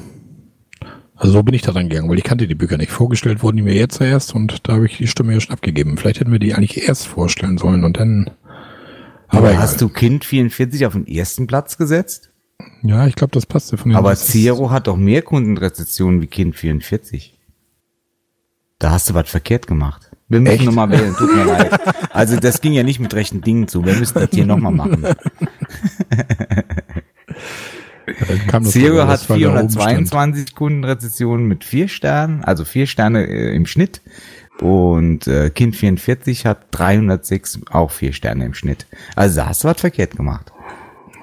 Also 1.22 1.34
so 1.34 1.44
bin 1.44 1.54
ich 1.54 1.62
da 1.62 1.74
rangegangen, 1.74 2.10
weil 2.10 2.18
ich 2.18 2.24
kannte 2.24 2.48
die 2.48 2.56
Bücher 2.56 2.78
nicht. 2.78 2.92
Vorgestellt 2.92 3.44
wurden 3.44 3.58
die 3.58 3.62
mir 3.62 3.76
jetzt 3.76 4.02
erst 4.02 4.34
und 4.34 4.68
da 4.68 4.74
habe 4.74 4.88
ich 4.88 4.98
die 4.98 5.06
Stimme 5.06 5.34
ja 5.34 5.40
schon 5.40 5.54
abgegeben. 5.54 5.96
Vielleicht 5.96 6.20
hätten 6.20 6.32
wir 6.32 6.40
die 6.40 6.56
eigentlich 6.56 6.88
erst 6.88 7.06
vorstellen 7.06 7.60
sollen 7.60 7.84
und 7.84 7.98
dann. 7.98 8.32
Aber 9.28 9.52
egal. 9.52 9.62
hast 9.62 9.80
du 9.82 9.90
Kind 9.90 10.26
44 10.26 10.88
auf 10.88 10.94
den 10.94 11.06
ersten 11.06 11.46
Platz 11.46 11.78
gesetzt? 11.78 12.32
Ja, 12.82 13.06
ich 13.06 13.14
glaube, 13.14 13.34
das 13.34 13.46
passte 13.46 13.78
von 13.78 13.92
den 13.92 13.98
Aber 13.98 14.16
Zero 14.16 14.72
hat 14.72 14.88
doch 14.88 14.98
mehr 14.98 15.22
Kundenrezensionen 15.22 16.24
wie 16.24 16.28
Kind 16.28 16.56
44. 16.56 17.38
Da 18.80 18.90
hast 18.90 19.12
du 19.12 19.14
was 19.14 19.30
verkehrt 19.30 19.68
gemacht. 19.68 20.10
Wir 20.28 20.40
müssen 20.40 20.66
nochmal 20.66 20.90
wählen, 20.90 21.14
tut 21.16 21.36
mir 21.36 21.44
leid. 21.44 21.80
Also 22.10 22.40
das 22.40 22.62
ging 22.62 22.74
ja 22.74 22.82
nicht 22.82 23.00
mit 23.00 23.14
rechten 23.14 23.42
Dingen 23.42 23.68
zu. 23.68 23.86
Wir 23.86 23.94
müssen 23.94 24.16
das 24.16 24.30
hier 24.32 24.48
nochmal 24.48 24.72
machen. 24.72 25.06
Das 28.52 28.72
Zero 28.72 29.04
hat 29.04 29.22
das, 29.22 29.30
weil 29.30 29.42
da 29.42 29.50
oben 29.50 29.70
stand. 29.70 30.10
422 30.10 30.56
Kundenrezensionen 30.56 31.48
mit 31.48 31.64
vier 31.64 31.88
Sternen, 31.88 32.44
also 32.44 32.66
vier 32.66 32.88
Sterne 32.88 33.26
äh, 33.28 33.56
im 33.56 33.66
Schnitt. 33.66 34.02
Und 34.60 35.28
äh, 35.28 35.50
Kind 35.50 35.76
44 35.76 36.46
hat 36.46 36.68
306 36.72 37.62
auch 37.72 37.92
vier 37.92 38.14
Sterne 38.14 38.46
im 38.46 38.54
Schnitt. 38.54 38.86
Also 39.16 39.38
da 39.38 39.48
hast 39.48 39.64
du 39.64 39.68
was 39.68 39.82
verkehrt 39.82 40.16
gemacht. 40.16 40.52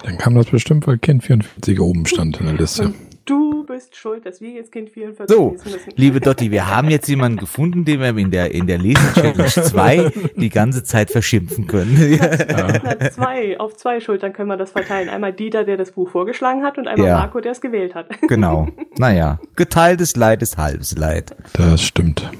Dann 0.02 0.18
kam 0.18 0.34
das 0.34 0.46
bestimmt, 0.46 0.86
weil 0.86 0.98
Kind 0.98 1.24
44 1.24 1.80
oben 1.80 2.06
stand 2.06 2.40
in 2.40 2.46
der 2.46 2.54
Liste. 2.54 2.94
Du 3.28 3.64
bist 3.66 3.94
schuld, 3.94 4.24
dass 4.24 4.40
wir 4.40 4.50
jetzt 4.50 4.72
Kind 4.72 4.88
44 4.90 5.34
So, 5.36 5.50
lesen 5.52 5.72
müssen. 5.72 5.92
liebe 5.96 6.20
Dotti, 6.20 6.50
wir 6.50 6.66
haben 6.68 6.88
jetzt 6.88 7.08
jemanden 7.08 7.36
gefunden, 7.40 7.84
den 7.84 8.00
wir 8.00 8.16
in 8.16 8.30
der, 8.30 8.52
in 8.52 8.66
der 8.66 8.78
Lesen-Challenge 8.78 9.44
2 9.48 10.12
die 10.36 10.48
ganze 10.48 10.82
Zeit 10.82 11.10
verschimpfen 11.10 11.66
können. 11.66 12.18
Na, 12.48 13.10
zwei, 13.10 13.60
auf 13.60 13.76
zwei 13.76 14.00
Schultern 14.00 14.32
können 14.32 14.48
wir 14.48 14.56
das 14.56 14.70
verteilen. 14.72 15.08
Einmal 15.10 15.32
Dieter, 15.34 15.64
der 15.64 15.76
das 15.76 15.92
Buch 15.92 16.08
vorgeschlagen 16.10 16.62
hat, 16.62 16.78
und 16.78 16.88
einmal 16.88 17.06
Ja. 17.08 17.18
Marco, 17.18 17.40
der 17.40 17.52
es 17.52 17.60
gewählt 17.60 17.94
hat. 17.94 18.08
genau. 18.28 18.68
Naja, 18.96 19.38
geteiltes 19.56 20.16
Leid 20.16 20.40
ist 20.42 20.56
halbes 20.56 20.96
Leid. 20.96 21.36
Das 21.52 21.82
stimmt. 21.82 22.30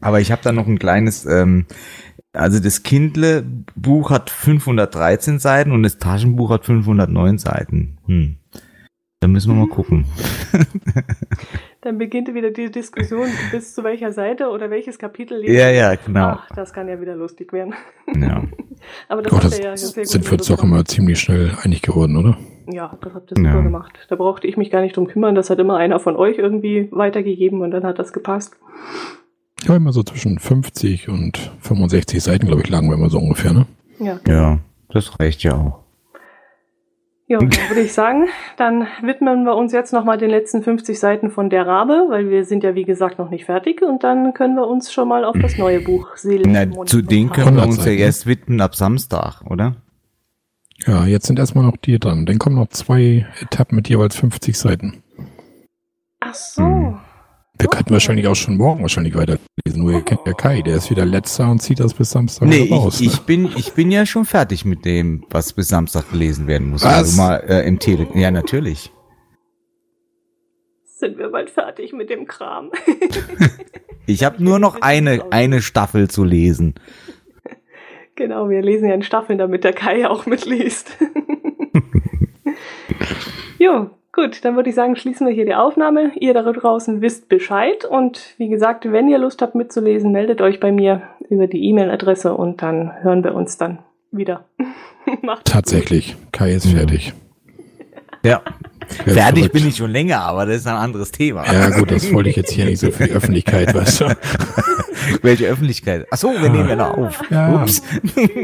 Aber 0.00 0.20
ich 0.20 0.30
habe 0.30 0.42
da 0.44 0.52
noch 0.52 0.66
ein 0.66 0.78
kleines, 0.78 1.24
ähm, 1.24 1.64
also 2.32 2.60
das 2.60 2.82
Kindle-Buch 2.82 4.10
hat 4.10 4.30
513 4.30 5.38
Seiten 5.38 5.72
und 5.72 5.82
das 5.82 5.98
Taschenbuch 5.98 6.50
hat 6.50 6.66
509 6.66 7.38
Seiten. 7.38 7.98
Hm. 8.06 8.36
Da 9.20 9.26
müssen 9.26 9.50
wir 9.52 9.56
mal 9.56 9.68
gucken. 9.68 10.04
Dann 11.80 11.98
beginnt 11.98 12.32
wieder 12.34 12.50
die 12.50 12.70
Diskussion, 12.70 13.26
bis 13.50 13.74
zu 13.74 13.82
welcher 13.82 14.12
Seite 14.12 14.48
oder 14.48 14.70
welches 14.70 14.98
Kapitel 14.98 15.38
lesen. 15.40 15.54
Ja, 15.56 15.70
ja, 15.70 15.94
genau. 15.96 16.36
Ach, 16.38 16.48
das 16.54 16.72
kann 16.72 16.88
ja 16.88 17.00
wieder 17.00 17.16
lustig 17.16 17.52
werden. 17.52 17.74
Ja. 18.16 18.44
Aber 19.08 19.22
das 19.22 19.32
Oh, 19.32 19.38
das 19.40 19.58
ja 19.58 19.76
sehr 19.76 20.02
gut 20.04 20.08
sind 20.08 20.24
wir 20.24 20.32
uns 20.38 20.46
doch 20.46 20.62
immer 20.62 20.84
ziemlich 20.84 21.18
schnell 21.18 21.52
einig 21.62 21.82
geworden, 21.82 22.16
oder? 22.16 22.38
Ja, 22.70 22.96
das 23.00 23.12
habt 23.14 23.32
ihr 23.32 23.36
super 23.36 23.56
Ja. 23.56 23.60
gemacht. 23.60 23.98
Da 24.08 24.14
brauchte 24.16 24.46
ich 24.46 24.56
mich 24.56 24.70
gar 24.70 24.82
nicht 24.82 24.96
drum 24.96 25.08
kümmern. 25.08 25.34
Das 25.34 25.50
hat 25.50 25.58
immer 25.58 25.76
einer 25.78 25.98
von 25.98 26.14
euch 26.14 26.38
irgendwie 26.38 26.88
weitergegeben 26.92 27.62
und 27.62 27.72
dann 27.72 27.82
hat 27.84 27.98
das 27.98 28.12
gepasst. 28.12 28.54
Ja, 29.64 29.74
immer 29.74 29.92
so 29.92 30.04
zwischen 30.04 30.38
50 30.38 31.08
und 31.08 31.50
65 31.60 32.22
Seiten, 32.22 32.46
glaube 32.46 32.62
ich, 32.62 32.68
lagen 32.68 32.88
wir 32.88 32.94
immer 32.94 33.10
so 33.10 33.18
ungefähr, 33.18 33.52
ne? 33.52 33.66
Ja, 33.98 34.20
ja, 34.28 34.58
das 34.90 35.18
reicht 35.18 35.42
ja 35.42 35.56
auch. 35.56 35.80
Ja, 37.28 37.38
dann 37.38 37.50
würde 37.50 37.82
ich 37.82 37.92
sagen, 37.92 38.26
dann 38.56 38.86
widmen 39.02 39.44
wir 39.44 39.54
uns 39.54 39.72
jetzt 39.72 39.92
nochmal 39.92 40.18
den 40.18 40.30
letzten 40.30 40.62
50 40.62 40.98
Seiten 40.98 41.30
von 41.30 41.50
Der 41.50 41.66
Rabe, 41.66 42.06
weil 42.08 42.30
wir 42.30 42.44
sind 42.44 42.64
ja 42.64 42.74
wie 42.74 42.84
gesagt 42.84 43.18
noch 43.18 43.30
nicht 43.30 43.44
fertig 43.44 43.82
und 43.82 44.02
dann 44.02 44.32
können 44.32 44.54
wir 44.54 44.66
uns 44.66 44.92
schon 44.92 45.08
mal 45.08 45.24
auf 45.24 45.36
das 45.40 45.58
neue 45.58 45.80
Buch 45.80 46.16
Seelen. 46.16 46.52
Na, 46.52 46.84
zu 46.86 47.02
denen 47.02 47.30
können 47.30 47.56
wir 47.56 47.64
uns 47.64 47.84
ja 47.84 47.92
erst 47.92 48.26
widmen 48.26 48.60
ab 48.60 48.74
Samstag, 48.74 49.42
oder? 49.44 49.76
Ja, 50.86 51.04
jetzt 51.06 51.26
sind 51.26 51.38
erstmal 51.38 51.64
noch 51.64 51.76
die 51.76 51.98
dran. 51.98 52.24
Dann 52.24 52.38
kommen 52.38 52.56
noch 52.56 52.68
zwei 52.68 53.26
Etappen 53.40 53.76
mit 53.76 53.88
jeweils 53.88 54.16
50 54.16 54.56
Seiten. 54.56 55.02
Ach 56.20 56.34
so. 56.34 56.62
Hm. 56.62 56.98
Wir 57.60 57.68
könnten 57.68 57.90
wahrscheinlich 57.92 58.26
auch 58.28 58.36
schon 58.36 58.56
morgen 58.56 58.82
wahrscheinlich 58.82 59.14
weiterlesen. 59.14 59.40
Nur 59.76 59.92
ihr 59.92 60.02
kennt 60.02 60.20
ja 60.26 60.32
Kai, 60.32 60.62
der 60.62 60.76
ist 60.76 60.90
wieder 60.90 61.04
letzter 61.04 61.50
und 61.50 61.60
zieht 61.60 61.80
das 61.80 61.92
bis 61.94 62.10
Samstag 62.10 62.46
Nee, 62.48 62.68
raus. 62.70 63.00
ich, 63.00 63.08
ich, 63.08 63.20
bin, 63.22 63.50
ich 63.56 63.72
bin 63.72 63.90
ja 63.90 64.06
schon 64.06 64.24
fertig 64.24 64.64
mit 64.64 64.84
dem, 64.84 65.24
was 65.30 65.52
bis 65.52 65.68
Samstag 65.68 66.10
gelesen 66.10 66.46
werden 66.46 66.70
muss. 66.70 66.84
Was? 66.84 66.94
Also 66.94 67.20
mal 67.20 67.36
äh, 67.48 67.66
im 67.66 67.78
Tele. 67.80 68.06
Ja, 68.14 68.30
natürlich. 68.30 68.92
Sind 70.84 71.18
wir 71.18 71.30
bald 71.30 71.50
fertig 71.50 71.92
mit 71.92 72.10
dem 72.10 72.26
Kram. 72.26 72.70
Ich 74.10 74.24
habe 74.24 74.42
nur 74.42 74.58
noch 74.58 74.80
eine, 74.80 75.26
eine 75.32 75.60
Staffel 75.60 76.08
zu 76.08 76.24
lesen. 76.24 76.76
genau, 78.14 78.48
wir 78.48 78.62
lesen 78.62 78.88
ja 78.88 78.94
in 78.94 79.02
Staffeln, 79.02 79.38
damit 79.38 79.64
der 79.64 79.74
Kai 79.74 80.08
auch 80.08 80.24
mitliest. 80.24 80.96
jo, 83.58 83.90
gut, 84.12 84.44
dann 84.44 84.56
würde 84.56 84.70
ich 84.70 84.74
sagen, 84.74 84.96
schließen 84.96 85.26
wir 85.26 85.34
hier 85.34 85.44
die 85.44 85.54
Aufnahme. 85.54 86.12
Ihr 86.16 86.34
da 86.34 86.42
draußen 86.42 87.00
wisst 87.00 87.28
Bescheid 87.28 87.84
und 87.84 88.34
wie 88.38 88.48
gesagt, 88.48 88.90
wenn 88.90 89.08
ihr 89.08 89.18
Lust 89.18 89.42
habt 89.42 89.54
mitzulesen, 89.54 90.12
meldet 90.12 90.40
euch 90.40 90.60
bei 90.60 90.72
mir 90.72 91.02
über 91.28 91.46
die 91.46 91.64
E-Mail-Adresse 91.68 92.34
und 92.34 92.62
dann 92.62 93.02
hören 93.02 93.24
wir 93.24 93.34
uns 93.34 93.58
dann 93.58 93.78
wieder. 94.10 94.44
Macht's 95.22 95.44
gut. 95.44 95.52
Tatsächlich, 95.52 96.16
Kai 96.32 96.52
ist 96.52 96.68
fertig. 96.68 97.12
Ja, 98.22 98.42
Fertig 98.88 99.16
verrückt. 99.16 99.52
bin 99.52 99.68
ich 99.68 99.76
schon 99.76 99.90
länger, 99.90 100.20
aber 100.22 100.46
das 100.46 100.56
ist 100.56 100.66
ein 100.66 100.76
anderes 100.76 101.10
Thema. 101.12 101.44
Ja 101.50 101.70
gut, 101.70 101.90
das 101.90 102.12
wollte 102.12 102.30
ich 102.30 102.36
jetzt 102.36 102.52
hier 102.52 102.64
nicht 102.64 102.80
so 102.80 102.90
für 102.90 103.04
die 103.04 103.12
Öffentlichkeit, 103.14 103.74
weißt 103.74 104.00
du. 104.00 104.16
Welche 105.22 105.46
Öffentlichkeit? 105.46 106.06
Ach 106.10 106.16
so, 106.18 106.28
wir 106.28 106.48
nehmen 106.48 106.68
ja 106.68 106.76
noch 106.76 106.96
auf. 106.96 107.20
Ja. 107.30 107.62
Ups. 107.62 107.82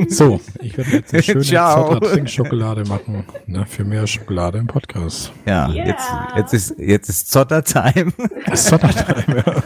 So, 0.09 0.41
ich 0.61 0.77
werde 0.77 0.91
jetzt 0.91 1.13
eine 1.13 1.23
schöne 1.45 2.01
Trinkschokolade 2.01 2.85
machen. 2.85 3.25
Ne, 3.47 3.67
für 3.69 3.85
mehr 3.85 4.07
Schokolade 4.07 4.59
im 4.59 4.67
Podcast. 4.67 5.33
Ja, 5.47 5.69
yeah. 5.69 5.87
jetzt, 5.87 6.07
jetzt 6.37 6.55
ist, 6.55 6.79
jetzt 6.79 7.09
ist 7.09 7.33
Zotter-Time. 7.33 8.13
Zotter-Time, 8.55 9.45
ja. 9.47 9.63